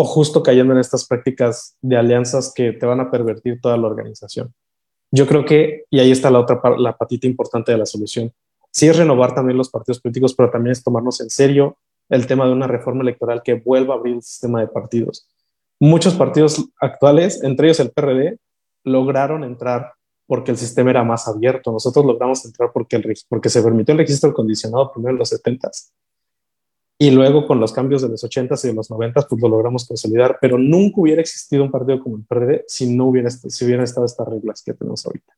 o 0.00 0.04
justo 0.04 0.42
cayendo 0.42 0.72
en 0.72 0.80
estas 0.80 1.06
prácticas 1.06 1.76
de 1.82 1.96
alianzas 1.96 2.52
que 2.54 2.72
te 2.72 2.86
van 2.86 3.00
a 3.00 3.10
pervertir 3.10 3.60
toda 3.60 3.76
la 3.76 3.86
organización. 3.86 4.54
Yo 5.10 5.26
creo 5.26 5.44
que, 5.44 5.84
y 5.90 5.98
ahí 6.00 6.10
está 6.10 6.30
la 6.30 6.38
otra 6.38 6.60
la 6.78 6.96
patita 6.96 7.26
importante 7.26 7.72
de 7.72 7.78
la 7.78 7.86
solución, 7.86 8.32
sí 8.70 8.88
es 8.88 8.96
renovar 8.96 9.34
también 9.34 9.58
los 9.58 9.68
partidos 9.68 10.00
políticos, 10.00 10.34
pero 10.34 10.50
también 10.50 10.72
es 10.72 10.82
tomarnos 10.82 11.20
en 11.20 11.28
serio 11.28 11.76
el 12.08 12.26
tema 12.26 12.46
de 12.46 12.52
una 12.52 12.66
reforma 12.66 13.02
electoral 13.02 13.42
que 13.42 13.54
vuelva 13.54 13.94
a 13.94 13.98
abrir 13.98 14.14
el 14.14 14.22
sistema 14.22 14.60
de 14.60 14.68
partidos 14.68 15.28
muchos 15.80 16.14
partidos 16.14 16.64
actuales, 16.78 17.42
entre 17.42 17.66
ellos 17.66 17.80
el 17.80 17.90
PRD, 17.90 18.38
lograron 18.84 19.42
entrar 19.42 19.94
porque 20.26 20.52
el 20.52 20.58
sistema 20.58 20.90
era 20.90 21.02
más 21.02 21.26
abierto. 21.26 21.72
Nosotros 21.72 22.04
logramos 22.04 22.44
entrar 22.44 22.70
porque, 22.72 22.96
el, 22.96 23.16
porque 23.28 23.48
se 23.48 23.62
permitió 23.62 23.92
el 23.92 23.98
registro 23.98 24.32
condicionado 24.32 24.92
primero 24.92 25.12
en 25.12 25.18
los 25.18 25.32
70s 25.32 25.90
y 27.02 27.10
luego 27.10 27.46
con 27.46 27.58
los 27.58 27.72
cambios 27.72 28.02
de 28.02 28.10
los 28.10 28.22
80s 28.22 28.62
y 28.62 28.68
de 28.68 28.74
los 28.74 28.90
90s, 28.90 29.26
pues 29.26 29.40
lo 29.40 29.48
logramos 29.48 29.88
consolidar, 29.88 30.36
pero 30.38 30.58
nunca 30.58 31.00
hubiera 31.00 31.22
existido 31.22 31.64
un 31.64 31.70
partido 31.70 31.98
como 31.98 32.18
el 32.18 32.24
PRD 32.24 32.64
si 32.68 32.94
no 32.94 33.06
hubiera, 33.06 33.30
si 33.30 33.64
hubieran 33.64 33.84
estado 33.84 34.04
estas 34.04 34.28
reglas 34.28 34.62
que 34.62 34.74
tenemos 34.74 35.06
ahorita. 35.06 35.32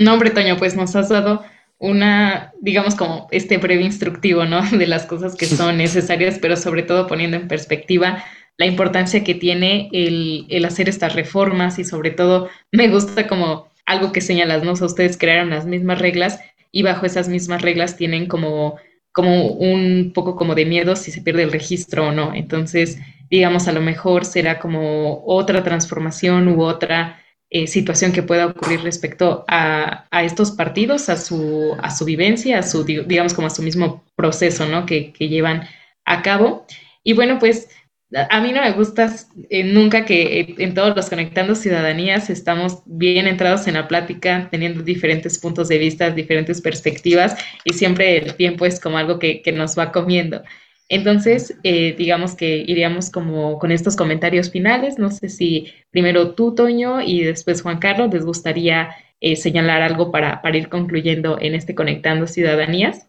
No, 0.00 0.14
hombre, 0.14 0.30
Toño, 0.30 0.56
pues 0.56 0.74
nos 0.74 0.96
has 0.96 1.08
dado 1.08 1.44
una, 1.78 2.52
digamos, 2.60 2.96
como 2.96 3.28
este 3.30 3.58
breve 3.58 3.84
instructivo, 3.84 4.44
¿no? 4.44 4.68
De 4.76 4.88
las 4.88 5.06
cosas 5.06 5.36
que 5.36 5.46
son 5.46 5.76
necesarias, 5.78 6.40
pero 6.42 6.56
sobre 6.56 6.82
todo 6.82 7.06
poniendo 7.06 7.36
en 7.36 7.46
perspectiva 7.46 8.24
la 8.56 8.66
importancia 8.66 9.22
que 9.22 9.36
tiene 9.36 9.90
el, 9.92 10.46
el 10.48 10.64
hacer 10.64 10.88
estas 10.88 11.14
reformas 11.14 11.78
y 11.78 11.84
sobre 11.84 12.10
todo 12.10 12.48
me 12.72 12.88
gusta 12.88 13.28
como 13.28 13.68
algo 13.84 14.10
que 14.10 14.20
señalas, 14.20 14.64
¿no? 14.64 14.72
O 14.72 14.76
sea, 14.76 14.88
ustedes 14.88 15.16
crearon 15.16 15.50
las 15.50 15.66
mismas 15.66 16.00
reglas 16.00 16.40
y 16.76 16.82
bajo 16.82 17.06
esas 17.06 17.30
mismas 17.30 17.62
reglas 17.62 17.96
tienen 17.96 18.26
como, 18.26 18.76
como 19.10 19.46
un 19.46 20.12
poco 20.14 20.36
como 20.36 20.54
de 20.54 20.66
miedo 20.66 20.94
si 20.94 21.10
se 21.10 21.22
pierde 21.22 21.42
el 21.42 21.50
registro 21.50 22.08
o 22.08 22.12
no. 22.12 22.34
Entonces, 22.34 22.98
digamos, 23.30 23.66
a 23.66 23.72
lo 23.72 23.80
mejor 23.80 24.26
será 24.26 24.58
como 24.58 25.24
otra 25.24 25.64
transformación 25.64 26.48
u 26.48 26.60
otra 26.62 27.18
eh, 27.48 27.66
situación 27.66 28.12
que 28.12 28.22
pueda 28.22 28.44
ocurrir 28.44 28.82
respecto 28.82 29.46
a, 29.48 30.06
estos 30.22 30.50
partidos, 30.50 31.08
a 31.08 31.16
su, 31.16 31.74
a 31.80 31.90
su 31.90 32.04
vivencia, 32.04 32.58
a 32.58 32.62
su, 32.62 32.84
digamos, 32.84 33.32
como 33.32 33.46
a 33.46 33.50
su 33.50 33.62
mismo 33.62 34.04
proceso, 34.14 34.66
¿no? 34.66 34.84
Que, 34.84 35.14
llevan 35.18 35.66
a 36.04 36.20
cabo. 36.20 36.66
Y 37.02 37.14
bueno, 37.14 37.38
pues 37.38 37.70
a 38.14 38.40
mí 38.40 38.52
no 38.52 38.62
me 38.62 38.72
gusta 38.72 39.12
eh, 39.50 39.64
nunca 39.64 40.04
que 40.04 40.40
eh, 40.40 40.54
en 40.58 40.74
todos 40.74 40.94
los 40.94 41.10
Conectando 41.10 41.56
Ciudadanías 41.56 42.30
estamos 42.30 42.82
bien 42.86 43.26
entrados 43.26 43.66
en 43.66 43.74
la 43.74 43.88
plática, 43.88 44.48
teniendo 44.50 44.82
diferentes 44.82 45.38
puntos 45.38 45.68
de 45.68 45.78
vista, 45.78 46.10
diferentes 46.10 46.60
perspectivas, 46.60 47.36
y 47.64 47.72
siempre 47.72 48.18
el 48.18 48.34
tiempo 48.34 48.64
es 48.64 48.78
como 48.78 48.98
algo 48.98 49.18
que, 49.18 49.42
que 49.42 49.50
nos 49.52 49.76
va 49.76 49.90
comiendo. 49.90 50.42
Entonces, 50.88 51.58
eh, 51.64 51.96
digamos 51.98 52.36
que 52.36 52.58
iríamos 52.58 53.10
como 53.10 53.58
con 53.58 53.72
estos 53.72 53.96
comentarios 53.96 54.52
finales. 54.52 54.98
No 54.98 55.10
sé 55.10 55.28
si 55.28 55.72
primero 55.90 56.34
tú, 56.34 56.54
Toño, 56.54 57.00
y 57.00 57.24
después 57.24 57.62
Juan 57.62 57.78
Carlos, 57.78 58.14
les 58.14 58.24
gustaría 58.24 58.90
señalar 59.34 59.82
algo 59.82 60.12
para, 60.12 60.40
ir 60.54 60.68
concluyendo 60.68 61.38
en 61.40 61.54
este 61.54 61.74
Conectando 61.74 62.28
Ciudadanías. 62.28 63.08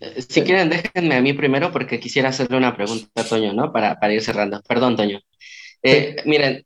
Eh, 0.00 0.22
si 0.22 0.42
quieren, 0.42 0.70
déjenme 0.70 1.16
a 1.16 1.22
mí 1.22 1.32
primero 1.32 1.72
porque 1.72 2.00
quisiera 2.00 2.30
hacerle 2.30 2.56
una 2.56 2.76
pregunta 2.76 3.08
a 3.16 3.24
Toño, 3.24 3.52
¿no? 3.52 3.72
Para, 3.72 4.12
ir 4.12 4.22
cerrando. 4.22 4.62
Perdón, 4.66 4.96
Toño. 4.96 5.20
Miren, 6.24 6.64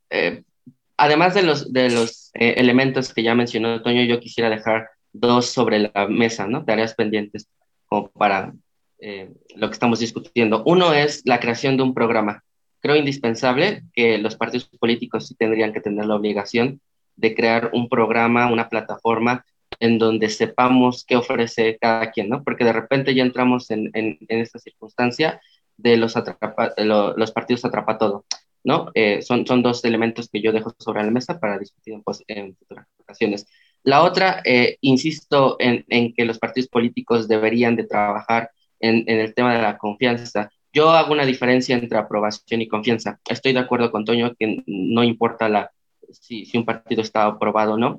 además 0.96 1.34
de 1.34 1.42
los, 1.42 1.72
de 1.72 1.90
los 1.90 2.30
elementos 2.32 3.12
que 3.12 3.22
ya 3.22 3.34
mencionó 3.34 3.82
Toño, 3.82 4.02
yo 4.04 4.18
quisiera 4.20 4.48
dejar 4.48 4.88
dos 5.12 5.46
sobre 5.46 5.90
la 5.94 6.06
mesa, 6.08 6.46
¿no? 6.46 6.64
Tareas 6.64 6.94
pendientes 6.94 7.48
como 7.86 8.08
para 8.10 8.52
eh, 9.00 9.30
lo 9.56 9.68
que 9.68 9.72
estamos 9.72 9.98
discutiendo. 9.98 10.62
Uno 10.64 10.92
es 10.92 11.22
la 11.24 11.40
creación 11.40 11.76
de 11.76 11.82
un 11.82 11.94
programa. 11.94 12.44
Creo 12.80 12.96
indispensable 12.96 13.82
que 13.92 14.18
los 14.18 14.36
partidos 14.36 14.68
políticos 14.78 15.28
sí 15.28 15.34
tendrían 15.34 15.72
que 15.72 15.80
tener 15.80 16.06
la 16.06 16.16
obligación 16.16 16.80
de 17.16 17.34
crear 17.34 17.70
un 17.72 17.88
programa, 17.88 18.50
una 18.50 18.68
plataforma 18.68 19.44
en 19.80 19.98
donde 19.98 20.28
sepamos 20.28 21.04
qué 21.04 21.16
ofrece 21.16 21.78
cada 21.80 22.10
quien, 22.12 22.28
¿no? 22.28 22.44
Porque 22.44 22.64
de 22.64 22.72
repente 22.72 23.14
ya 23.14 23.22
entramos 23.22 23.70
en, 23.70 23.90
en, 23.94 24.18
esta 24.28 24.58
circunstancia 24.58 25.40
de 25.76 25.96
los, 25.96 26.16
atrapa, 26.16 26.74
los 26.76 27.32
partidos 27.32 27.64
atrapa 27.64 27.98
todo, 27.98 28.26
¿no? 28.62 28.90
Eh, 28.94 29.22
son, 29.22 29.46
son 29.46 29.62
dos 29.62 29.82
elementos 29.84 30.28
que 30.28 30.42
yo 30.42 30.52
dejo 30.52 30.74
sobre 30.78 31.02
la 31.02 31.10
mesa 31.10 31.40
para 31.40 31.58
discutir 31.58 31.94
en, 31.94 32.02
pues, 32.02 32.22
en 32.28 32.54
futuras 32.56 32.86
ocasiones. 32.98 33.46
La 33.82 34.02
otra, 34.02 34.42
eh, 34.44 34.76
insisto 34.82 35.56
en, 35.58 35.86
en, 35.88 36.12
que 36.12 36.26
los 36.26 36.38
partidos 36.38 36.68
políticos 36.68 37.26
deberían 37.26 37.74
de 37.74 37.84
trabajar 37.84 38.50
en, 38.80 39.04
el 39.08 39.34
tema 39.34 39.54
de 39.54 39.62
la 39.62 39.78
confianza. 39.78 40.50
Yo 40.74 40.90
hago 40.90 41.12
una 41.12 41.24
diferencia 41.24 41.74
entre 41.76 41.98
aprobación 41.98 42.60
y 42.60 42.68
confianza. 42.68 43.18
Estoy 43.26 43.54
de 43.54 43.60
acuerdo 43.60 43.90
con 43.90 44.04
Toño 44.04 44.34
que 44.38 44.62
no 44.66 45.02
importa 45.04 45.48
la, 45.48 45.72
si, 46.10 46.44
si 46.44 46.58
un 46.58 46.66
partido 46.66 47.00
está 47.00 47.24
aprobado 47.24 47.74
o 47.74 47.78
no. 47.78 47.98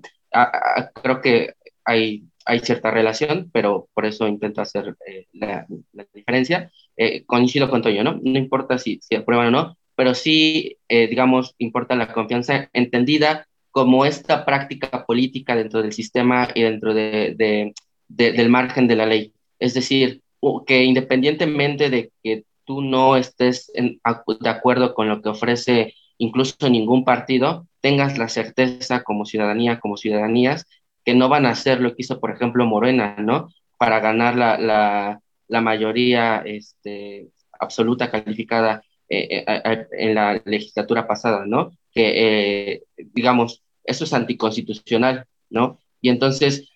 creo 1.02 1.22
que 1.22 1.56
hay, 1.86 2.24
hay 2.46 2.60
cierta 2.60 2.92
relación, 2.92 3.50
pero 3.52 3.88
por 3.94 4.06
eso 4.06 4.28
intento 4.28 4.62
hacer 4.62 4.96
eh, 5.08 5.28
la, 5.34 5.66
diferencia. 6.14 6.72
Eh, 6.98 7.24
coincido 7.26 7.70
con 7.70 7.82
Toño, 7.82 8.04
¿no? 8.04 8.20
No 8.22 8.38
importa 8.38 8.78
si, 8.78 9.00
si 9.02 9.16
aprueban 9.16 9.48
o 9.48 9.52
no, 9.52 9.78
pero 9.96 10.14
sí, 10.14 10.78
eh, 10.88 11.08
digamos, 11.08 11.56
importa 11.58 11.96
la 11.96 12.14
confianza 12.14 12.70
entendida 12.74 13.48
como 13.72 14.06
esta 14.06 14.46
práctica 14.46 15.06
política 15.06 15.56
dentro 15.56 15.82
del 15.82 15.94
sistema 15.94 16.50
y 16.54 16.64
dentro 16.64 16.94
de, 16.94 17.36
de, 17.38 17.74
del 18.08 18.50
margen 18.50 18.88
de 18.88 18.96
la 18.96 19.06
ley. 19.06 19.34
Es 19.60 19.74
decir, 19.74 20.22
que 20.66 20.84
independientemente 20.84 21.90
de 21.90 22.12
que 22.24 22.44
tú 22.66 22.82
no 22.82 23.16
estés 23.16 23.72
de 23.74 24.50
acuerdo 24.50 24.94
con 24.94 25.08
lo 25.08 25.22
que 25.22 25.30
ofrece 25.30 25.94
incluso 26.18 26.70
ningún 26.70 27.04
partido, 27.04 27.68
tengas 27.80 28.18
la 28.18 28.30
certeza 28.30 29.04
como 29.04 29.26
ciudadanía, 29.26 29.80
como 29.80 29.98
ciudadanías, 29.98 30.66
que 31.04 31.14
no 31.14 31.30
van 31.30 31.45
a 31.45 31.52
hacer 31.52 31.82
lo 31.82 31.89
que 31.89 32.04
hizo, 32.04 32.20
por 32.20 32.32
ejemplo, 32.32 32.66
Morena, 32.66 33.16
¿no? 33.20 33.49
Para 33.78 33.99
ganar 33.99 34.36
la, 34.36 34.58
la, 34.58 35.22
la 35.47 35.62
mayoría 35.62 36.43
este, 36.45 37.30
absoluta 37.60 38.10
calificada 38.10 38.84
eh, 39.14 39.43
eh, 39.45 39.88
en 39.91 40.16
la 40.16 40.41
legislatura 40.45 41.06
pasada, 41.06 41.45
¿no? 41.45 41.72
Que, 41.91 42.14
eh, 42.16 42.84
digamos, 43.14 43.62
eso 43.84 44.06
es 44.06 44.14
anticonstitucional, 44.14 45.26
¿no? 45.49 45.80
Y 45.99 46.08
entonces, 46.08 46.70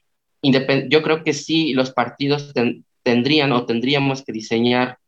yo 0.43 1.01
creo 1.01 1.23
que 1.23 1.31
sí, 1.31 1.73
los 1.73 1.91
partidos 1.91 2.53
tendrían 3.03 3.53
o 3.53 3.65
tendríamos 3.65 4.23
que 4.23 4.33
diseñar, 4.33 4.99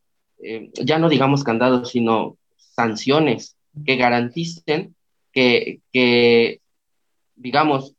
ya 0.73 0.99
no 0.99 1.09
digamos 1.09 1.43
candados, 1.43 1.89
sino 1.89 2.37
sanciones 2.55 3.57
que 3.85 3.97
garanticen 3.97 4.95
que, 5.31 5.81
que, 5.91 6.61
digamos, 7.35 7.96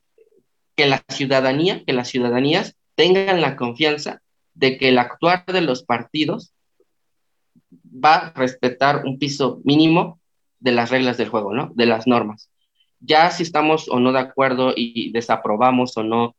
que 0.79 0.87
la 0.87 1.03
ciudadanía, 1.09 1.83
que 1.85 1.93
las 1.93 2.07
ciudadanías 2.07 2.77
tengan 2.95 3.41
la 3.41 3.57
confianza 3.57 4.23
de 4.55 4.79
que 4.79 4.91
el 4.91 4.99
actuar 4.99 5.45
de 5.45 5.61
los 5.61 5.83
partidos 5.83 6.53
va 7.85 8.15
a 8.15 8.33
respetar 8.33 9.05
un 9.05 9.19
piso 9.19 9.61
mínimo 9.65 10.21
de 10.61 10.71
las 10.71 10.91
reglas 10.91 11.17
del 11.17 11.31
juego, 11.31 11.53
¿no? 11.53 11.73
De 11.75 11.87
las 11.87 12.07
normas. 12.07 12.53
Ya 13.01 13.29
si 13.33 13.43
estamos 13.43 13.89
o 13.89 13.99
no 13.99 14.13
de 14.13 14.21
acuerdo 14.21 14.73
y 14.77 15.11
desaprobamos 15.11 15.97
o 15.97 16.05
no 16.05 16.37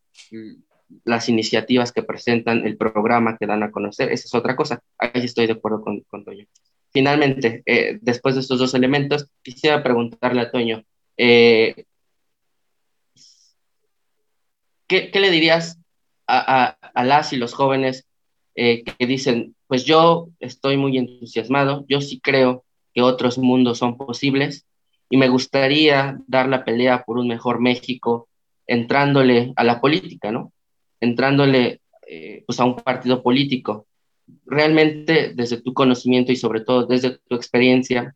las 1.04 1.28
iniciativas 1.28 1.92
que 1.92 2.04
presentan, 2.04 2.66
el 2.66 2.78
programa 2.78 3.36
que 3.38 3.46
dan 3.46 3.64
a 3.64 3.72
conocer, 3.72 4.10
esa 4.10 4.24
es 4.26 4.34
otra 4.34 4.56
cosa. 4.56 4.82
Ahí 4.98 5.12
estoy 5.16 5.48
de 5.48 5.54
acuerdo 5.54 5.82
con, 5.82 6.00
con 6.08 6.24
Toño. 6.24 6.46
Finalmente, 6.94 7.62
eh, 7.66 8.00
después 8.02 8.36
de 8.36 8.42
estos 8.42 8.58
dos 8.58 8.74
elementos, 8.74 9.30
quisiera 9.42 9.84
preguntarle 9.84 10.40
a 10.40 10.50
Toño, 10.50 10.86
eh, 11.18 11.88
¿qué, 14.90 15.12
¿qué, 15.12 15.20
le 15.22 15.32
dirías 15.32 15.80
a, 16.28 16.40
a, 16.40 16.78
a, 16.94 17.04
las 17.06 17.32
y 17.32 17.38
los 17.38 17.54
jóvenes 17.54 18.06
eh, 18.56 18.84
que 18.84 19.06
dicen, 19.06 19.56
pues 19.68 19.86
yo 19.86 20.30
estoy 20.40 20.76
muy 20.76 20.98
entusiasmado, 20.98 21.86
yo 21.88 22.02
sí 22.02 22.20
creo 22.20 22.66
que 22.94 23.02
otros 23.02 23.38
mundos 23.38 23.78
son 23.78 23.98
posibles 23.98 24.66
y 25.10 25.18
me 25.18 25.30
gustaría 25.30 26.20
dar 26.28 26.50
la 26.50 26.66
pelea 26.66 27.04
por 27.04 27.18
un 27.18 27.28
mejor 27.28 27.62
México 27.62 28.28
entrándole 28.68 29.54
a 29.56 29.64
la 29.64 29.80
política, 29.80 30.32
¿no? 30.32 30.52
Entrándole 31.00 31.82
eh, 32.08 32.44
pues 32.46 32.60
a 32.60 32.66
un 32.66 32.76
partido 32.76 33.24
político. 33.24 33.88
Realmente, 34.46 35.34
desde 35.34 35.62
tu 35.62 35.74
conocimiento 35.74 36.32
y 36.32 36.36
sobre 36.36 36.62
todo 36.62 36.86
desde 36.86 37.18
tu 37.28 37.36
experiencia, 37.36 38.16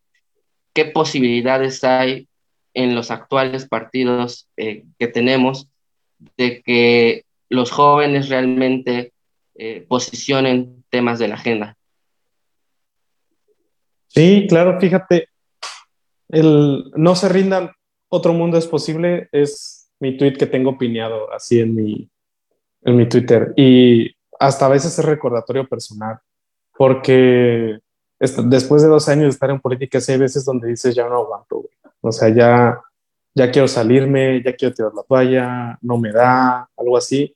¿qué 0.73 0.85
posibilidades 0.85 1.83
hay 1.83 2.27
en 2.73 2.95
los 2.95 3.11
actuales 3.11 3.67
partidos 3.67 4.47
eh, 4.57 4.85
que 4.99 5.07
tenemos 5.07 5.69
de 6.37 6.61
que 6.61 7.25
los 7.49 7.71
jóvenes 7.71 8.29
realmente 8.29 9.13
eh, 9.55 9.85
posicionen 9.87 10.83
temas 10.89 11.19
de 11.19 11.27
la 11.27 11.35
agenda? 11.35 11.77
Sí, 14.07 14.45
claro, 14.47 14.79
fíjate, 14.79 15.29
el 16.29 16.91
no 16.95 17.15
se 17.15 17.29
rindan, 17.29 17.71
otro 18.09 18.33
mundo 18.33 18.57
es 18.57 18.67
posible, 18.67 19.27
es 19.31 19.89
mi 19.99 20.17
tweet 20.17 20.33
que 20.33 20.45
tengo 20.45 20.77
pineado 20.77 21.31
así 21.33 21.59
en 21.59 21.73
mi, 21.73 22.09
en 22.83 22.95
mi 22.95 23.07
Twitter. 23.07 23.53
Y 23.55 24.15
hasta 24.39 24.65
a 24.65 24.69
veces 24.69 24.97
es 24.97 25.05
recordatorio 25.05 25.67
personal, 25.67 26.19
porque 26.77 27.79
después 28.19 28.81
de 28.81 28.87
dos 28.87 29.07
años 29.09 29.23
de 29.23 29.29
estar 29.29 29.49
en 29.49 29.59
política, 29.59 29.99
hay 30.07 30.17
veces 30.17 30.45
donde 30.45 30.67
dices, 30.67 30.93
ya 30.95 31.07
no 31.07 31.17
aguanto, 31.17 31.57
güey. 31.57 31.73
O 32.01 32.11
sea, 32.11 32.29
ya, 32.29 32.81
ya 33.35 33.51
quiero 33.51 33.67
salirme, 33.67 34.41
ya 34.43 34.53
quiero 34.53 34.73
tirar 34.73 34.93
la 34.93 35.03
toalla, 35.03 35.77
no 35.81 35.97
me 35.97 36.11
da, 36.11 36.69
algo 36.77 36.97
así. 36.97 37.35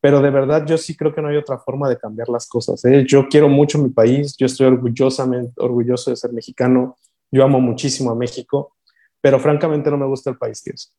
Pero 0.00 0.20
de 0.20 0.30
verdad 0.30 0.66
yo 0.66 0.76
sí 0.76 0.96
creo 0.96 1.14
que 1.14 1.22
no 1.22 1.28
hay 1.28 1.36
otra 1.36 1.58
forma 1.58 1.88
de 1.88 1.96
cambiar 1.96 2.28
las 2.28 2.48
cosas. 2.48 2.84
¿eh? 2.84 3.04
Yo 3.06 3.28
quiero 3.28 3.48
mucho 3.48 3.78
mi 3.78 3.88
país, 3.88 4.36
yo 4.36 4.46
estoy 4.46 4.66
orgullosamente 4.66 5.52
orgulloso 5.56 6.10
de 6.10 6.16
ser 6.16 6.32
mexicano, 6.32 6.96
yo 7.30 7.44
amo 7.44 7.60
muchísimo 7.60 8.10
a 8.10 8.14
México, 8.14 8.74
pero 9.20 9.38
francamente 9.38 9.90
no 9.90 9.96
me 9.96 10.06
gusta 10.06 10.30
el 10.30 10.36
país 10.36 10.60
que 10.62 10.70
es. 10.70 10.92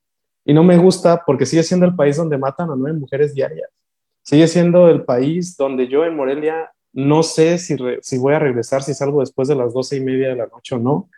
Y 0.46 0.54
no 0.54 0.64
me 0.64 0.78
gusta 0.78 1.24
porque 1.26 1.46
sigue 1.46 1.64
siendo 1.64 1.86
el 1.86 1.96
país 1.96 2.18
donde 2.18 2.38
matan 2.38 2.72
a 2.72 2.76
nueve 2.76 2.98
mujeres 2.98 3.34
diarias. 3.34 3.70
Sigue 4.24 4.48
siendo 4.48 4.90
el 4.90 5.04
país 5.04 5.56
donde 5.58 5.88
yo 5.88 6.06
en 6.06 6.16
Morelia 6.16 6.72
no 6.94 7.24
sé 7.24 7.58
si, 7.58 7.76
si 8.02 8.18
voy 8.18 8.36
a 8.36 8.40
regresar, 8.40 8.84
si 8.84 8.94
salgo 8.94 9.20
después 9.20 9.48
de 9.48 9.56
las 9.56 9.74
doce 9.74 9.98
y 9.98 10.02
media 10.02 10.30
de 10.30 10.36
la 10.36 10.48
noche 10.48 10.76
o 10.76 10.80
no. 10.80 11.10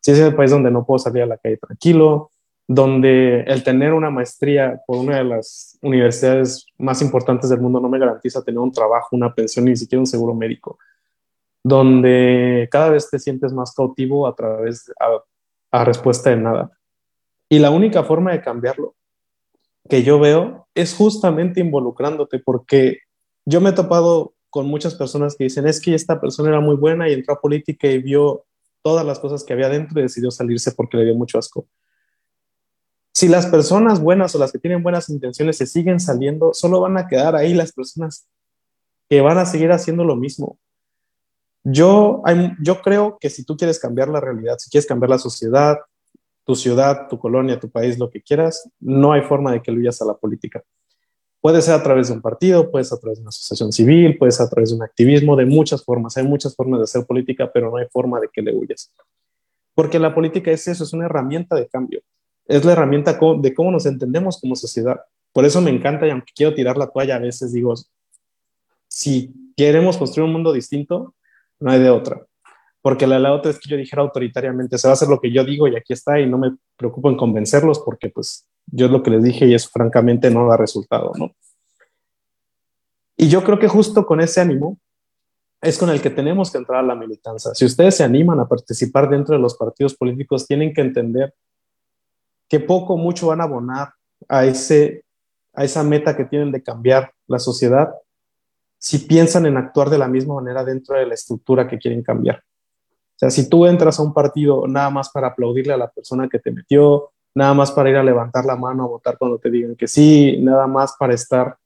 Sigue 0.00 0.16
siendo 0.16 0.30
el 0.30 0.36
país 0.36 0.50
donde 0.50 0.70
no 0.70 0.86
puedo 0.86 0.98
salir 0.98 1.22
a 1.22 1.26
la 1.26 1.36
calle 1.36 1.56
tranquilo, 1.56 2.30
donde 2.66 3.40
el 3.42 3.62
tener 3.62 3.92
una 3.92 4.10
maestría 4.10 4.80
por 4.86 4.96
una 4.96 5.18
de 5.18 5.24
las 5.24 5.78
universidades 5.82 6.66
más 6.78 7.02
importantes 7.02 7.50
del 7.50 7.60
mundo 7.60 7.80
no 7.80 7.88
me 7.88 7.98
garantiza 7.98 8.42
tener 8.42 8.58
un 8.58 8.72
trabajo, 8.72 9.08
una 9.12 9.34
pensión, 9.34 9.66
ni 9.66 9.76
siquiera 9.76 10.00
un 10.00 10.06
seguro 10.06 10.34
médico 10.34 10.78
donde 11.64 12.68
cada 12.70 12.90
vez 12.90 13.10
te 13.10 13.18
sientes 13.18 13.52
más 13.52 13.72
cautivo 13.72 14.26
a 14.26 14.36
través, 14.36 14.92
a, 15.00 15.80
a 15.80 15.84
respuesta 15.84 16.30
de 16.30 16.36
nada. 16.36 16.70
Y 17.48 17.58
la 17.58 17.70
única 17.70 18.04
forma 18.04 18.32
de 18.32 18.42
cambiarlo 18.42 18.94
que 19.88 20.02
yo 20.02 20.20
veo 20.20 20.68
es 20.74 20.94
justamente 20.94 21.60
involucrándote, 21.60 22.38
porque 22.38 22.98
yo 23.46 23.60
me 23.60 23.70
he 23.70 23.72
topado 23.72 24.34
con 24.50 24.66
muchas 24.66 24.94
personas 24.94 25.36
que 25.36 25.44
dicen, 25.44 25.66
es 25.66 25.80
que 25.80 25.94
esta 25.94 26.20
persona 26.20 26.50
era 26.50 26.60
muy 26.60 26.76
buena 26.76 27.08
y 27.08 27.14
entró 27.14 27.34
a 27.34 27.40
política 27.40 27.88
y 27.88 27.98
vio 27.98 28.44
todas 28.82 29.04
las 29.04 29.18
cosas 29.18 29.42
que 29.42 29.54
había 29.54 29.68
dentro 29.68 29.98
y 29.98 30.02
decidió 30.02 30.30
salirse 30.30 30.72
porque 30.72 30.98
le 30.98 31.04
dio 31.04 31.14
mucho 31.14 31.38
asco. 31.38 31.66
Si 33.14 33.28
las 33.28 33.46
personas 33.46 34.00
buenas 34.00 34.34
o 34.34 34.38
las 34.40 34.50
que 34.50 34.58
tienen 34.58 34.82
buenas 34.82 35.08
intenciones 35.08 35.56
se 35.56 35.66
siguen 35.66 36.00
saliendo, 36.00 36.52
solo 36.52 36.80
van 36.80 36.98
a 36.98 37.06
quedar 37.06 37.36
ahí 37.36 37.54
las 37.54 37.72
personas 37.72 38.26
que 39.08 39.20
van 39.20 39.38
a 39.38 39.46
seguir 39.46 39.70
haciendo 39.70 40.04
lo 40.04 40.16
mismo. 40.16 40.58
Yo, 41.62 42.24
yo 42.60 42.82
creo 42.82 43.16
que 43.20 43.30
si 43.30 43.44
tú 43.44 43.56
quieres 43.56 43.78
cambiar 43.78 44.08
la 44.08 44.20
realidad, 44.20 44.58
si 44.58 44.68
quieres 44.68 44.86
cambiar 44.86 45.10
la 45.10 45.18
sociedad, 45.18 45.78
tu 46.44 46.56
ciudad, 46.56 47.06
tu 47.08 47.18
colonia, 47.20 47.60
tu 47.60 47.70
país, 47.70 47.98
lo 48.00 48.10
que 48.10 48.20
quieras, 48.20 48.68
no 48.80 49.12
hay 49.12 49.22
forma 49.22 49.52
de 49.52 49.62
que 49.62 49.70
lo 49.70 49.78
huyas 49.78 50.02
a 50.02 50.06
la 50.06 50.14
política. 50.14 50.64
Puede 51.40 51.62
ser 51.62 51.74
a 51.74 51.82
través 51.84 52.08
de 52.08 52.14
un 52.14 52.20
partido, 52.20 52.68
puede 52.68 52.84
ser 52.84 52.98
a 52.98 53.00
través 53.00 53.18
de 53.18 53.22
una 53.22 53.28
asociación 53.28 53.70
civil, 53.70 54.18
puede 54.18 54.32
ser 54.32 54.46
a 54.46 54.50
través 54.50 54.70
de 54.70 54.76
un 54.76 54.82
activismo, 54.82 55.36
de 55.36 55.46
muchas 55.46 55.84
formas. 55.84 56.16
Hay 56.16 56.24
muchas 56.24 56.56
formas 56.56 56.80
de 56.80 56.84
hacer 56.84 57.06
política, 57.06 57.48
pero 57.52 57.70
no 57.70 57.76
hay 57.76 57.86
forma 57.92 58.18
de 58.18 58.28
que 58.32 58.42
le 58.42 58.52
huyas. 58.52 58.92
Porque 59.72 60.00
la 60.00 60.12
política 60.12 60.50
es 60.50 60.66
eso, 60.66 60.82
es 60.82 60.92
una 60.92 61.06
herramienta 61.06 61.54
de 61.54 61.68
cambio. 61.68 62.00
Es 62.46 62.64
la 62.64 62.72
herramienta 62.72 63.18
de 63.40 63.54
cómo 63.54 63.70
nos 63.70 63.86
entendemos 63.86 64.40
como 64.40 64.56
sociedad. 64.56 65.00
Por 65.32 65.44
eso 65.44 65.60
me 65.60 65.70
encanta 65.70 66.06
y 66.06 66.10
aunque 66.10 66.32
quiero 66.34 66.54
tirar 66.54 66.76
la 66.76 66.88
toalla 66.88 67.16
a 67.16 67.20
veces, 67.20 67.52
digo, 67.52 67.74
si 68.88 69.32
queremos 69.56 69.96
construir 69.96 70.26
un 70.26 70.32
mundo 70.32 70.52
distinto, 70.52 71.14
no 71.58 71.70
hay 71.70 71.80
de 71.80 71.90
otra. 71.90 72.24
Porque 72.82 73.06
la, 73.06 73.18
la 73.18 73.32
otra 73.32 73.50
es 73.50 73.58
que 73.58 73.68
yo 73.70 73.76
dijera 73.76 74.02
autoritariamente, 74.02 74.76
se 74.76 74.86
va 74.86 74.92
a 74.92 74.94
hacer 74.94 75.08
lo 75.08 75.20
que 75.20 75.32
yo 75.32 75.44
digo 75.44 75.66
y 75.66 75.76
aquí 75.76 75.92
está 75.92 76.20
y 76.20 76.28
no 76.28 76.38
me 76.38 76.54
preocupo 76.76 77.08
en 77.08 77.16
convencerlos 77.16 77.80
porque 77.80 78.10
pues 78.10 78.46
yo 78.66 78.86
es 78.86 78.92
lo 78.92 79.02
que 79.02 79.10
les 79.10 79.22
dije 79.22 79.46
y 79.46 79.54
eso 79.54 79.70
francamente 79.72 80.30
no 80.30 80.46
da 80.46 80.56
resultado, 80.56 81.12
¿no? 81.18 81.34
Y 83.16 83.28
yo 83.28 83.42
creo 83.42 83.58
que 83.58 83.68
justo 83.68 84.04
con 84.04 84.20
ese 84.20 84.40
ánimo 84.40 84.78
es 85.62 85.78
con 85.78 85.88
el 85.88 86.02
que 86.02 86.10
tenemos 86.10 86.50
que 86.50 86.58
entrar 86.58 86.80
a 86.80 86.86
la 86.86 86.94
militancia. 86.94 87.54
Si 87.54 87.64
ustedes 87.64 87.96
se 87.96 88.04
animan 88.04 88.38
a 88.40 88.48
participar 88.48 89.08
dentro 89.08 89.34
de 89.34 89.40
los 89.40 89.56
partidos 89.56 89.94
políticos, 89.94 90.46
tienen 90.46 90.74
que 90.74 90.82
entender 90.82 91.32
que 92.54 92.60
poco 92.60 92.94
o 92.94 92.96
mucho 92.96 93.26
van 93.26 93.40
a 93.40 93.44
abonar 93.44 93.94
a, 94.28 94.44
ese, 94.44 95.04
a 95.54 95.64
esa 95.64 95.82
meta 95.82 96.16
que 96.16 96.24
tienen 96.24 96.52
de 96.52 96.62
cambiar 96.62 97.10
la 97.26 97.40
sociedad 97.40 97.92
si 98.78 98.98
piensan 98.98 99.46
en 99.46 99.56
actuar 99.56 99.90
de 99.90 99.98
la 99.98 100.06
misma 100.06 100.36
manera 100.36 100.62
dentro 100.62 100.96
de 100.96 101.04
la 101.04 101.14
estructura 101.14 101.66
que 101.66 101.78
quieren 101.78 102.04
cambiar. 102.04 102.36
O 102.36 103.16
sea, 103.16 103.30
si 103.30 103.48
tú 103.48 103.66
entras 103.66 103.98
a 103.98 104.04
un 104.04 104.14
partido 104.14 104.68
nada 104.68 104.88
más 104.88 105.10
para 105.10 105.28
aplaudirle 105.28 105.72
a 105.72 105.76
la 105.76 105.90
persona 105.90 106.28
que 106.28 106.38
te 106.38 106.52
metió, 106.52 107.10
nada 107.34 107.54
más 107.54 107.72
para 107.72 107.90
ir 107.90 107.96
a 107.96 108.04
levantar 108.04 108.44
la 108.44 108.54
mano 108.54 108.84
a 108.84 108.86
votar 108.86 109.18
cuando 109.18 109.38
te 109.38 109.50
digan 109.50 109.74
que 109.74 109.88
sí, 109.88 110.38
nada 110.40 110.68
más 110.68 110.94
para 110.96 111.12
estar 111.12 111.56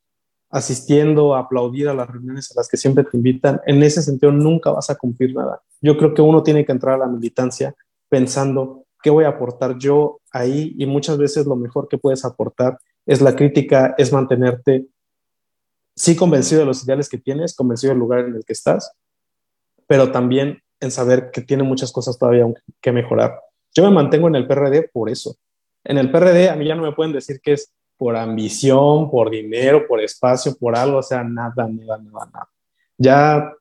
asistiendo 0.49 1.35
a 1.35 1.41
aplaudir 1.41 1.91
a 1.91 1.95
las 1.95 2.09
reuniones 2.09 2.51
a 2.51 2.55
las 2.61 2.67
que 2.67 2.79
siempre 2.79 3.05
te 3.05 3.15
invitan, 3.15 3.61
en 3.67 3.83
ese 3.83 4.01
sentido 4.01 4.33
nunca 4.33 4.71
vas 4.71 4.89
a 4.89 4.95
cumplir 4.95 5.35
nada. 5.35 5.61
Yo 5.83 5.99
creo 5.99 6.15
que 6.15 6.23
uno 6.23 6.43
tiene 6.43 6.65
que 6.65 6.73
entrar 6.73 6.95
a 6.95 7.05
la 7.05 7.09
militancia 7.09 7.75
pensando 8.09 8.87
qué 9.09 9.11
voy 9.11 9.25
a 9.25 9.29
aportar 9.29 9.79
yo 9.79 10.21
ahí 10.33 10.75
y 10.77 10.85
muchas 10.85 11.17
veces 11.17 11.47
lo 11.47 11.57
mejor 11.57 11.89
que 11.89 11.97
puedes 11.97 12.27
aportar 12.27 12.79
es 13.07 13.23
la 13.23 13.35
crítica, 13.35 13.95
es 13.97 14.13
mantenerte 14.13 14.85
sí 15.97 16.15
convencido 16.15 16.61
de 16.61 16.67
los 16.67 16.85
ideales 16.85 17.09
que 17.09 17.17
tienes, 17.17 17.57
convencido 17.57 17.93
del 17.93 18.01
lugar 18.01 18.27
en 18.27 18.35
el 18.35 18.45
que 18.45 18.53
estás, 18.53 18.93
pero 19.87 20.13
también 20.13 20.63
en 20.79 20.91
saber 20.91 21.31
que 21.31 21.41
tiene 21.41 21.63
muchas 21.63 21.91
cosas 21.91 22.19
todavía 22.19 22.45
que 22.83 22.93
mejorar. 22.93 23.41
Yo 23.75 23.83
me 23.83 23.91
mantengo 23.91 24.29
en 24.29 24.35
el 24.35 24.47
PRD 24.47 24.91
por 24.93 25.09
eso. 25.09 25.37
En 25.85 25.97
el 25.97 26.11
PRD 26.11 26.51
a 26.51 26.57
mí 26.57 26.69
ya 26.69 26.75
no 26.75 26.83
me 26.83 26.93
pueden 26.93 27.15
decir 27.15 27.41
que 27.41 27.55
es 27.55 27.73
por 27.97 28.15
ambición, 28.15 29.11
por 29.11 29.31
dinero, 29.31 29.87
por 29.89 30.03
espacio, 30.03 30.55
por 30.55 30.77
algo, 30.77 30.99
o 30.99 31.03
sea, 31.03 31.25
nada, 31.25 31.67
nada, 31.67 31.97
nada, 31.97 32.31
nada. 32.31 32.49
Ya 32.99 33.53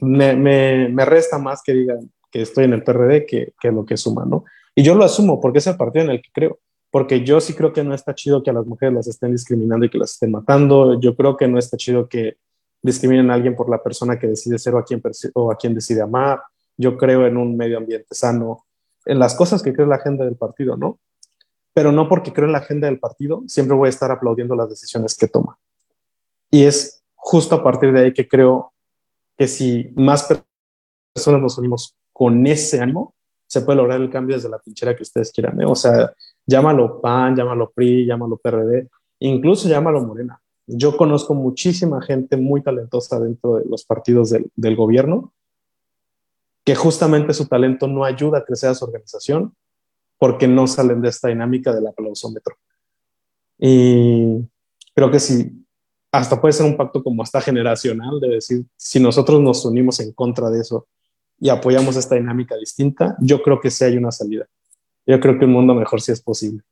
me, 0.00 0.34
me, 0.34 0.88
me 0.88 1.04
resta 1.04 1.38
más 1.38 1.62
que 1.62 1.74
digan 1.74 2.10
que 2.30 2.42
estoy 2.42 2.64
en 2.64 2.72
el 2.72 2.82
PRD 2.82 3.26
que, 3.26 3.52
que 3.60 3.72
lo 3.72 3.84
que 3.84 3.96
suma, 3.96 4.24
¿no? 4.24 4.44
Y 4.74 4.82
yo 4.82 4.94
lo 4.94 5.04
asumo 5.04 5.40
porque 5.40 5.58
es 5.58 5.66
el 5.66 5.76
partido 5.76 6.04
en 6.04 6.10
el 6.12 6.22
que 6.22 6.30
creo 6.32 6.58
porque 6.90 7.24
yo 7.24 7.40
sí 7.40 7.54
creo 7.54 7.72
que 7.72 7.84
no 7.84 7.94
está 7.94 8.14
chido 8.14 8.42
que 8.42 8.50
a 8.50 8.54
las 8.54 8.66
mujeres 8.66 8.94
las 8.94 9.06
estén 9.06 9.32
discriminando 9.32 9.84
y 9.84 9.90
que 9.90 9.98
las 9.98 10.12
estén 10.12 10.30
matando. 10.30 10.98
Yo 11.00 11.14
creo 11.14 11.36
que 11.36 11.46
no 11.46 11.58
está 11.58 11.76
chido 11.76 12.08
que 12.08 12.38
discriminen 12.80 13.30
a 13.30 13.34
alguien 13.34 13.54
por 13.54 13.68
la 13.68 13.82
persona 13.82 14.18
que 14.18 14.26
decide 14.26 14.58
ser 14.58 14.74
o 14.74 14.78
a 14.78 14.84
quien, 14.84 15.02
o 15.34 15.52
a 15.52 15.56
quien 15.56 15.74
decide 15.74 16.00
amar. 16.00 16.40
Yo 16.76 16.96
creo 16.96 17.26
en 17.26 17.36
un 17.36 17.56
medio 17.56 17.76
ambiente 17.76 18.14
sano, 18.14 18.64
en 19.04 19.18
las 19.18 19.34
cosas 19.34 19.62
que 19.62 19.72
cree 19.72 19.86
la 19.86 19.96
agenda 19.96 20.24
del 20.24 20.36
partido, 20.36 20.76
¿no? 20.76 20.98
Pero 21.74 21.92
no 21.92 22.08
porque 22.08 22.32
creo 22.32 22.46
en 22.46 22.52
la 22.52 22.58
agenda 22.58 22.86
del 22.86 22.98
partido, 22.98 23.42
siempre 23.46 23.76
voy 23.76 23.88
a 23.88 23.90
estar 23.90 24.10
aplaudiendo 24.10 24.56
las 24.56 24.70
decisiones 24.70 25.14
que 25.16 25.28
toma. 25.28 25.58
Y 26.50 26.64
es 26.64 27.04
justo 27.14 27.56
a 27.56 27.62
partir 27.62 27.92
de 27.92 28.00
ahí 28.00 28.12
que 28.14 28.26
creo 28.26 28.72
que 29.36 29.46
si 29.46 29.92
más 29.94 30.26
personas 31.14 31.42
nos 31.42 31.58
unimos 31.58 31.94
con 32.18 32.44
ese 32.48 32.80
ánimo, 32.80 33.14
se 33.46 33.60
puede 33.60 33.76
lograr 33.76 34.00
el 34.00 34.10
cambio 34.10 34.34
desde 34.34 34.48
la 34.48 34.58
pinchera 34.58 34.96
que 34.96 35.04
ustedes 35.04 35.30
quieran. 35.30 35.60
¿eh? 35.60 35.64
O 35.64 35.76
sea, 35.76 36.12
llámalo 36.44 37.00
PAN, 37.00 37.36
llámalo 37.36 37.70
PRI, 37.70 38.06
llámalo 38.06 38.36
PRD, 38.38 38.88
incluso 39.20 39.68
llámalo 39.68 40.02
Morena. 40.02 40.42
Yo 40.66 40.96
conozco 40.96 41.32
muchísima 41.32 42.02
gente 42.02 42.36
muy 42.36 42.60
talentosa 42.60 43.20
dentro 43.20 43.58
de 43.58 43.66
los 43.66 43.84
partidos 43.84 44.30
del, 44.30 44.50
del 44.56 44.74
gobierno 44.74 45.32
que 46.64 46.74
justamente 46.74 47.32
su 47.32 47.46
talento 47.46 47.86
no 47.86 48.04
ayuda 48.04 48.38
a 48.38 48.44
crecer 48.44 48.70
a 48.70 48.74
su 48.74 48.84
organización, 48.84 49.54
porque 50.18 50.48
no 50.48 50.66
salen 50.66 51.00
de 51.00 51.10
esta 51.10 51.28
dinámica 51.28 51.72
del 51.72 51.86
aplausómetro. 51.86 52.56
Y 53.58 54.40
creo 54.92 55.08
que 55.08 55.20
sí, 55.20 55.64
hasta 56.10 56.40
puede 56.40 56.52
ser 56.52 56.66
un 56.66 56.76
pacto 56.76 57.00
como 57.04 57.22
hasta 57.22 57.40
generacional, 57.40 58.18
de 58.18 58.28
decir, 58.28 58.66
si 58.76 58.98
nosotros 58.98 59.40
nos 59.40 59.64
unimos 59.64 60.00
en 60.00 60.10
contra 60.12 60.50
de 60.50 60.60
eso 60.62 60.88
y 61.40 61.48
apoyamos 61.48 61.96
esta 61.96 62.16
dinámica 62.16 62.56
distinta, 62.56 63.16
yo 63.20 63.42
creo 63.42 63.60
que 63.60 63.70
sí 63.70 63.84
hay 63.84 63.96
una 63.96 64.10
salida. 64.10 64.46
Yo 65.06 65.18
creo 65.20 65.38
que 65.38 65.44
un 65.44 65.52
mundo 65.52 65.74
mejor 65.74 66.00
sí 66.00 66.12
es 66.12 66.20
posible. 66.20 66.62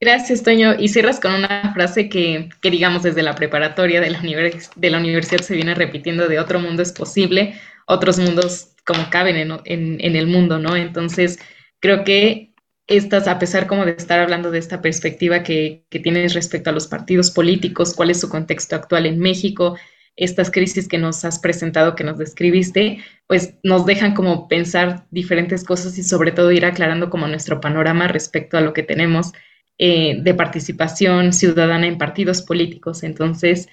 Gracias, 0.00 0.42
Toño. 0.42 0.74
Y 0.78 0.88
cierras 0.88 1.20
con 1.20 1.32
una 1.32 1.72
frase 1.72 2.08
que, 2.08 2.48
que 2.60 2.70
digamos, 2.70 3.02
desde 3.02 3.22
la 3.22 3.34
preparatoria 3.34 4.00
de 4.00 4.10
la, 4.10 4.20
de 4.20 4.90
la 4.90 4.98
universidad 4.98 5.42
se 5.42 5.54
viene 5.54 5.74
repitiendo 5.74 6.28
de 6.28 6.40
otro 6.40 6.58
mundo 6.58 6.82
es 6.82 6.92
posible, 6.92 7.54
otros 7.86 8.18
mundos 8.18 8.72
como 8.84 9.10
caben 9.10 9.36
en, 9.36 10.00
en, 10.00 10.16
el 10.16 10.26
mundo, 10.26 10.58
¿no? 10.58 10.76
Entonces, 10.76 11.38
creo 11.80 12.04
que 12.04 12.54
estas, 12.86 13.26
a 13.26 13.38
pesar 13.38 13.66
como 13.66 13.84
de 13.84 13.92
estar 13.92 14.20
hablando 14.20 14.50
de 14.50 14.58
esta 14.58 14.80
perspectiva 14.80 15.42
que, 15.42 15.84
que, 15.90 15.98
tienes 15.98 16.34
respecto 16.34 16.70
a 16.70 16.72
los 16.72 16.86
partidos 16.86 17.32
políticos, 17.32 17.94
cuál 17.94 18.10
es 18.10 18.20
su 18.20 18.28
contexto 18.28 18.76
actual 18.76 19.06
en 19.06 19.18
México, 19.18 19.76
estas 20.16 20.50
crisis 20.50 20.88
que 20.88 20.98
nos 20.98 21.24
has 21.24 21.38
presentado, 21.38 21.94
que 21.94 22.04
nos 22.04 22.18
describiste, 22.18 22.98
pues 23.26 23.54
nos 23.62 23.84
dejan 23.86 24.14
como 24.14 24.48
pensar 24.48 25.06
diferentes 25.10 25.62
cosas 25.64 25.98
y 25.98 26.02
sobre 26.02 26.32
todo 26.32 26.52
ir 26.52 26.64
aclarando 26.64 27.10
como 27.10 27.28
nuestro 27.28 27.60
panorama 27.60 28.08
respecto 28.08 28.56
a 28.56 28.62
lo 28.62 28.72
que 28.72 28.82
tenemos 28.82 29.32
eh, 29.78 30.16
de 30.22 30.34
participación 30.34 31.32
ciudadana 31.34 31.86
en 31.86 31.98
partidos 31.98 32.40
políticos. 32.40 33.02
Entonces, 33.02 33.68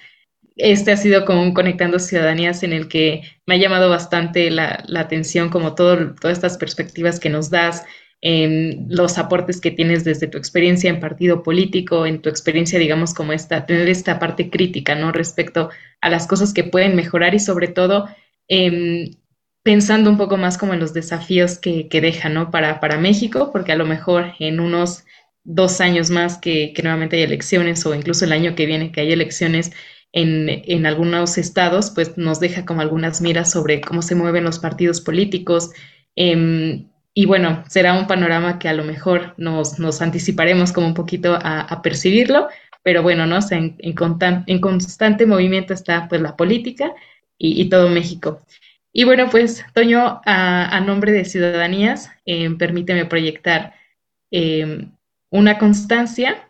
este 0.56 0.92
ha 0.92 0.96
sido 0.96 1.24
como 1.24 1.42
un 1.42 1.54
Conectando 1.54 1.98
Ciudadanías 1.98 2.62
en 2.62 2.72
el 2.72 2.88
que 2.88 3.22
me 3.46 3.54
ha 3.54 3.58
llamado 3.58 3.88
bastante 3.88 4.50
la, 4.50 4.84
atención 4.96 5.48
como 5.48 5.74
todas 5.74 6.14
estas 6.24 6.58
perspectivas 6.58 7.18
que 7.18 7.30
nos 7.30 7.50
das, 7.50 7.84
los 8.24 9.18
aportes 9.18 9.60
que 9.60 9.70
tienes 9.70 10.02
desde 10.02 10.28
tu 10.28 10.38
experiencia 10.38 10.88
en 10.88 10.98
partido 10.98 11.42
político, 11.42 12.06
en 12.06 12.22
tu 12.22 12.30
experiencia, 12.30 12.78
digamos, 12.78 13.12
como 13.12 13.34
esta, 13.34 13.66
tener 13.66 13.86
esta 13.88 14.18
parte 14.18 14.48
crítica, 14.48 14.94
¿no? 14.94 15.12
Respecto 15.12 15.68
a 16.00 16.08
las 16.08 16.26
cosas 16.26 16.54
que 16.54 16.64
pueden 16.64 16.96
mejorar 16.96 17.34
y 17.34 17.38
sobre 17.38 17.68
todo 17.68 18.08
em, 18.48 19.10
pensando 19.62 20.08
un 20.08 20.16
poco 20.16 20.38
más 20.38 20.56
como 20.56 20.72
en 20.72 20.80
los 20.80 20.94
desafíos 20.94 21.58
que, 21.58 21.88
que 21.88 22.00
deja, 22.00 22.30
¿no? 22.30 22.50
Para, 22.50 22.80
para 22.80 22.96
México, 22.96 23.50
porque 23.52 23.72
a 23.72 23.76
lo 23.76 23.84
mejor 23.84 24.32
en 24.38 24.58
unos 24.58 25.04
dos 25.44 25.82
años 25.82 26.08
más 26.08 26.38
que, 26.38 26.72
que 26.72 26.82
nuevamente 26.82 27.16
hay 27.16 27.24
elecciones 27.24 27.84
o 27.84 27.94
incluso 27.94 28.24
el 28.24 28.32
año 28.32 28.54
que 28.54 28.64
viene 28.64 28.90
que 28.90 29.02
hay 29.02 29.12
elecciones, 29.12 29.72
en, 30.12 30.48
en, 30.48 30.86
algunos 30.86 31.38
estados, 31.38 31.90
pues 31.90 32.16
nos 32.16 32.38
deja 32.38 32.64
como 32.64 32.80
algunas 32.80 33.20
miras 33.20 33.50
sobre 33.50 33.80
cómo 33.80 34.00
se 34.00 34.14
mueven 34.14 34.44
los 34.44 34.60
partidos 34.60 35.00
políticos, 35.00 35.70
eh, 36.14 36.86
y 37.14 37.26
bueno, 37.26 37.64
será 37.68 37.96
un 37.96 38.08
panorama 38.08 38.58
que 38.58 38.68
a 38.68 38.74
lo 38.74 38.82
mejor 38.82 39.34
nos, 39.36 39.78
nos 39.78 40.02
anticiparemos 40.02 40.72
como 40.72 40.88
un 40.88 40.94
poquito 40.94 41.34
a, 41.34 41.60
a 41.60 41.80
percibirlo, 41.80 42.48
pero 42.82 43.02
bueno, 43.02 43.24
¿no? 43.24 43.38
en, 43.50 43.76
en, 43.78 43.94
en, 44.46 44.60
constante 44.60 45.24
movimiento 45.24 45.72
está 45.72 46.08
pues 46.08 46.20
la 46.20 46.36
política 46.36 46.92
y, 47.38 47.62
y 47.62 47.68
todo 47.68 47.88
México. 47.88 48.42
Y 48.92 49.04
bueno, 49.04 49.28
pues 49.30 49.64
Toño, 49.74 50.20
a, 50.26 50.76
a 50.76 50.80
nombre 50.80 51.12
de 51.12 51.24
Ciudadanías, 51.24 52.10
eh, 52.26 52.50
permíteme 52.58 53.06
proyectar 53.06 53.74
eh, 54.32 54.88
una 55.30 55.56
constancia 55.58 56.48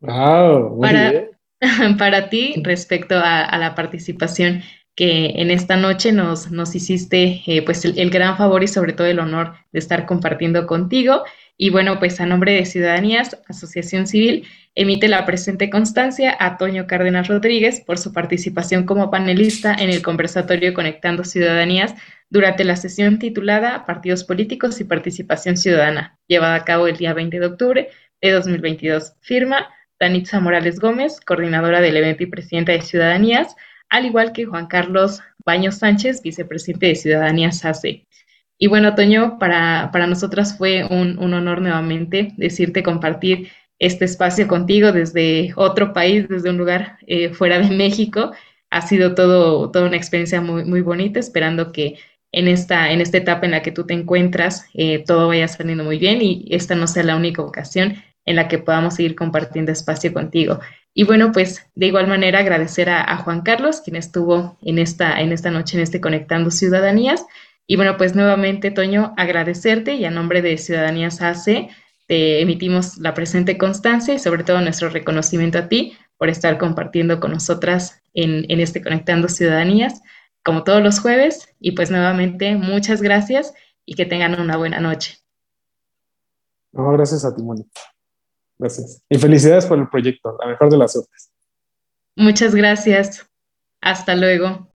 wow, 0.00 0.80
para, 0.80 1.28
para 1.98 2.30
ti 2.30 2.54
respecto 2.64 3.16
a, 3.16 3.44
a 3.44 3.58
la 3.58 3.74
participación 3.74 4.62
que 4.94 5.32
en 5.36 5.50
esta 5.50 5.76
noche 5.76 6.12
nos, 6.12 6.50
nos 6.50 6.74
hiciste 6.74 7.42
eh, 7.46 7.62
pues 7.62 7.84
el, 7.84 7.98
el, 7.98 8.10
gran 8.10 8.36
favor 8.36 8.62
y 8.62 8.68
sobre 8.68 8.92
todo 8.92 9.06
el 9.06 9.18
honor 9.18 9.54
de 9.72 9.78
estar 9.78 10.06
compartiendo 10.06 10.66
contigo. 10.66 11.24
Y 11.56 11.70
bueno, 11.70 11.98
pues 11.98 12.20
a 12.20 12.26
nombre 12.26 12.52
de 12.52 12.66
Ciudadanías, 12.66 13.40
Asociación 13.48 14.06
Civil, 14.06 14.46
emite 14.74 15.08
la 15.08 15.24
presente 15.26 15.70
constancia 15.70 16.36
a 16.38 16.56
Toño 16.56 16.86
Cárdenas 16.86 17.28
Rodríguez 17.28 17.80
por 17.80 17.98
su 17.98 18.12
participación 18.12 18.84
como 18.84 19.10
panelista 19.10 19.74
en 19.74 19.90
el 19.90 20.02
conversatorio 20.02 20.74
Conectando 20.74 21.24
Ciudadanías 21.24 21.94
durante 22.30 22.64
la 22.64 22.76
sesión 22.76 23.18
titulada 23.18 23.84
Partidos 23.84 24.24
Políticos 24.24 24.80
y 24.80 24.84
Participación 24.84 25.56
Ciudadana, 25.56 26.18
llevada 26.26 26.54
a 26.54 26.64
cabo 26.64 26.86
el 26.86 26.96
día 26.96 27.12
20 27.12 27.38
de 27.38 27.46
octubre 27.46 27.88
de 28.22 28.30
2022. 28.30 29.14
Firma 29.20 29.68
Danitza 30.00 30.40
Morales 30.40 30.80
Gómez, 30.80 31.20
coordinadora 31.20 31.80
del 31.80 31.96
evento 31.96 32.22
y 32.22 32.26
presidenta 32.26 32.72
de 32.72 32.80
Ciudadanías, 32.80 33.54
al 33.92 34.06
igual 34.06 34.32
que 34.32 34.46
Juan 34.46 34.66
Carlos 34.66 35.20
Baños 35.44 35.76
Sánchez, 35.76 36.22
vicepresidente 36.22 36.86
de 36.86 36.94
Ciudadanía 36.94 37.52
SACE. 37.52 38.06
Y 38.56 38.66
bueno, 38.66 38.94
Toño, 38.94 39.38
para, 39.38 39.90
para 39.92 40.06
nosotras 40.06 40.56
fue 40.56 40.84
un, 40.84 41.18
un, 41.18 41.34
honor 41.34 41.60
nuevamente 41.60 42.32
decirte 42.38 42.82
compartir 42.82 43.50
este 43.78 44.06
espacio 44.06 44.48
contigo 44.48 44.92
desde 44.92 45.52
otro 45.56 45.92
país, 45.92 46.26
desde 46.26 46.48
un 46.48 46.56
lugar 46.56 46.96
eh, 47.06 47.34
fuera 47.34 47.58
de 47.58 47.76
México. 47.76 48.32
Ha 48.70 48.80
sido 48.80 49.14
todo, 49.14 49.70
toda 49.70 49.88
una 49.88 49.96
experiencia 49.98 50.40
muy, 50.40 50.64
muy 50.64 50.80
bonita, 50.80 51.20
esperando 51.20 51.70
que 51.70 51.98
en 52.32 52.48
esta, 52.48 52.92
en 52.92 53.02
esta 53.02 53.18
etapa 53.18 53.44
en 53.44 53.50
la 53.50 53.60
que 53.60 53.72
tú 53.72 53.84
te 53.84 53.92
encuentras 53.92 54.64
eh, 54.72 55.04
todo 55.04 55.28
vaya 55.28 55.48
saliendo 55.48 55.84
muy 55.84 55.98
bien 55.98 56.22
y 56.22 56.46
esta 56.50 56.74
no 56.74 56.86
sea 56.86 57.02
la 57.02 57.16
única 57.16 57.42
ocasión 57.42 57.96
en 58.24 58.36
la 58.36 58.48
que 58.48 58.56
podamos 58.56 58.94
seguir 58.94 59.16
compartiendo 59.16 59.70
espacio 59.70 60.14
contigo. 60.14 60.60
Y 60.94 61.04
bueno, 61.04 61.32
pues 61.32 61.66
de 61.74 61.86
igual 61.86 62.06
manera 62.06 62.40
agradecer 62.40 62.90
a, 62.90 63.16
Juan 63.16 63.42
Carlos, 63.42 63.80
quien 63.80 63.96
estuvo 63.96 64.58
en 64.62 64.78
esta, 64.78 65.20
en 65.20 65.32
esta 65.32 65.50
noche 65.50 65.76
en 65.76 65.82
este 65.82 66.00
Conectando 66.00 66.50
Ciudadanías. 66.50 67.24
Y 67.66 67.76
bueno, 67.76 67.96
pues 67.96 68.14
nuevamente, 68.14 68.70
Toño, 68.70 69.14
agradecerte 69.16 69.94
y 69.94 70.04
a 70.04 70.10
nombre 70.10 70.42
de 70.42 70.58
Ciudadanías 70.58 71.22
AC 71.22 71.70
te 72.06 72.42
emitimos 72.42 72.98
la 72.98 73.14
presente 73.14 73.56
constancia 73.56 74.12
y 74.12 74.18
sobre 74.18 74.44
todo 74.44 74.60
nuestro 74.60 74.90
reconocimiento 74.90 75.58
a 75.58 75.68
ti 75.68 75.96
por 76.18 76.28
estar 76.28 76.58
compartiendo 76.58 77.20
con 77.20 77.32
nosotras 77.32 78.02
en, 78.12 78.44
en 78.50 78.60
este 78.60 78.82
Conectando 78.82 79.28
Ciudadanías, 79.28 80.02
como 80.44 80.62
todos 80.62 80.82
los 80.82 81.00
jueves. 81.00 81.48
Y 81.58 81.72
pues 81.72 81.90
nuevamente, 81.90 82.54
muchas 82.56 83.00
gracias 83.00 83.54
y 83.86 83.94
que 83.94 84.04
tengan 84.04 84.38
una 84.38 84.58
buena 84.58 84.78
noche. 84.78 85.18
No, 86.72 86.90
gracias 86.92 87.24
a 87.24 87.34
ti, 87.34 87.42
Mónica. 87.42 87.80
Gracias. 88.62 89.02
Y 89.08 89.18
felicidades 89.18 89.66
por 89.66 89.76
el 89.76 89.88
proyecto, 89.88 90.36
la 90.40 90.46
mejor 90.46 90.70
de 90.70 90.78
las 90.78 90.92
suertes. 90.92 91.32
Muchas 92.14 92.54
gracias. 92.54 93.26
Hasta 93.80 94.14
luego. 94.14 94.72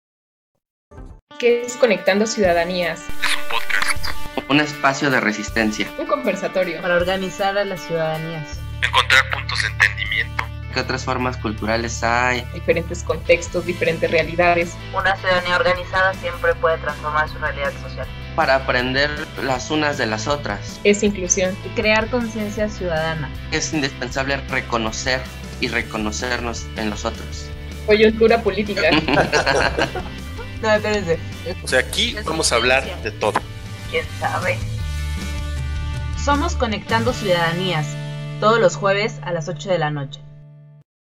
¿Qué 1.40 1.62
es 1.62 1.76
Conectando 1.76 2.26
Ciudadanías? 2.26 3.00
Es 3.00 3.08
un 3.08 3.42
podcast. 3.50 4.48
Un 4.48 4.60
espacio 4.60 5.10
de 5.10 5.18
resistencia. 5.18 5.90
Un 5.98 6.06
conversatorio. 6.06 6.80
Para 6.80 6.94
organizar 6.94 7.58
a 7.58 7.64
las 7.64 7.80
ciudadanías. 7.80 8.60
Encontrar 8.86 9.24
puntos 9.32 9.60
de 9.62 9.68
entendimiento. 9.70 10.44
¿Qué 10.72 10.78
otras 10.78 11.04
formas 11.04 11.36
culturales 11.38 12.04
hay? 12.04 12.44
Diferentes 12.54 13.02
contextos, 13.02 13.66
diferentes 13.66 14.08
realidades. 14.08 14.76
Una 14.96 15.16
ciudadanía 15.16 15.56
organizada 15.56 16.14
siempre 16.14 16.54
puede 16.54 16.78
transformar 16.78 17.28
su 17.28 17.36
realidad 17.38 17.72
social 17.82 18.06
para 18.34 18.56
aprender 18.56 19.10
las 19.42 19.70
unas 19.70 19.98
de 19.98 20.06
las 20.06 20.26
otras. 20.26 20.80
Es 20.84 21.02
inclusión. 21.02 21.56
Y 21.64 21.68
crear 21.70 22.08
conciencia 22.08 22.68
ciudadana. 22.68 23.30
Es 23.50 23.72
indispensable 23.72 24.36
reconocer 24.48 25.20
y 25.60 25.68
reconocernos 25.68 26.66
en 26.76 26.90
los 26.90 27.04
otros. 27.04 27.48
Coyuntura 27.86 28.42
política. 28.42 28.82
no, 30.62 30.72
espérense. 30.72 31.18
O 31.62 31.68
sea, 31.68 31.80
aquí 31.80 32.16
vamos 32.24 32.52
a 32.52 32.56
hablar 32.56 32.84
de 33.02 33.10
todo. 33.10 33.40
¿Quién 33.90 34.06
sabe? 34.18 34.58
Somos 36.24 36.54
Conectando 36.54 37.12
Ciudadanías, 37.12 37.86
todos 38.40 38.60
los 38.60 38.76
jueves 38.76 39.18
a 39.22 39.32
las 39.32 39.48
8 39.48 39.70
de 39.70 39.78
la 39.78 39.90
noche. 39.90 40.20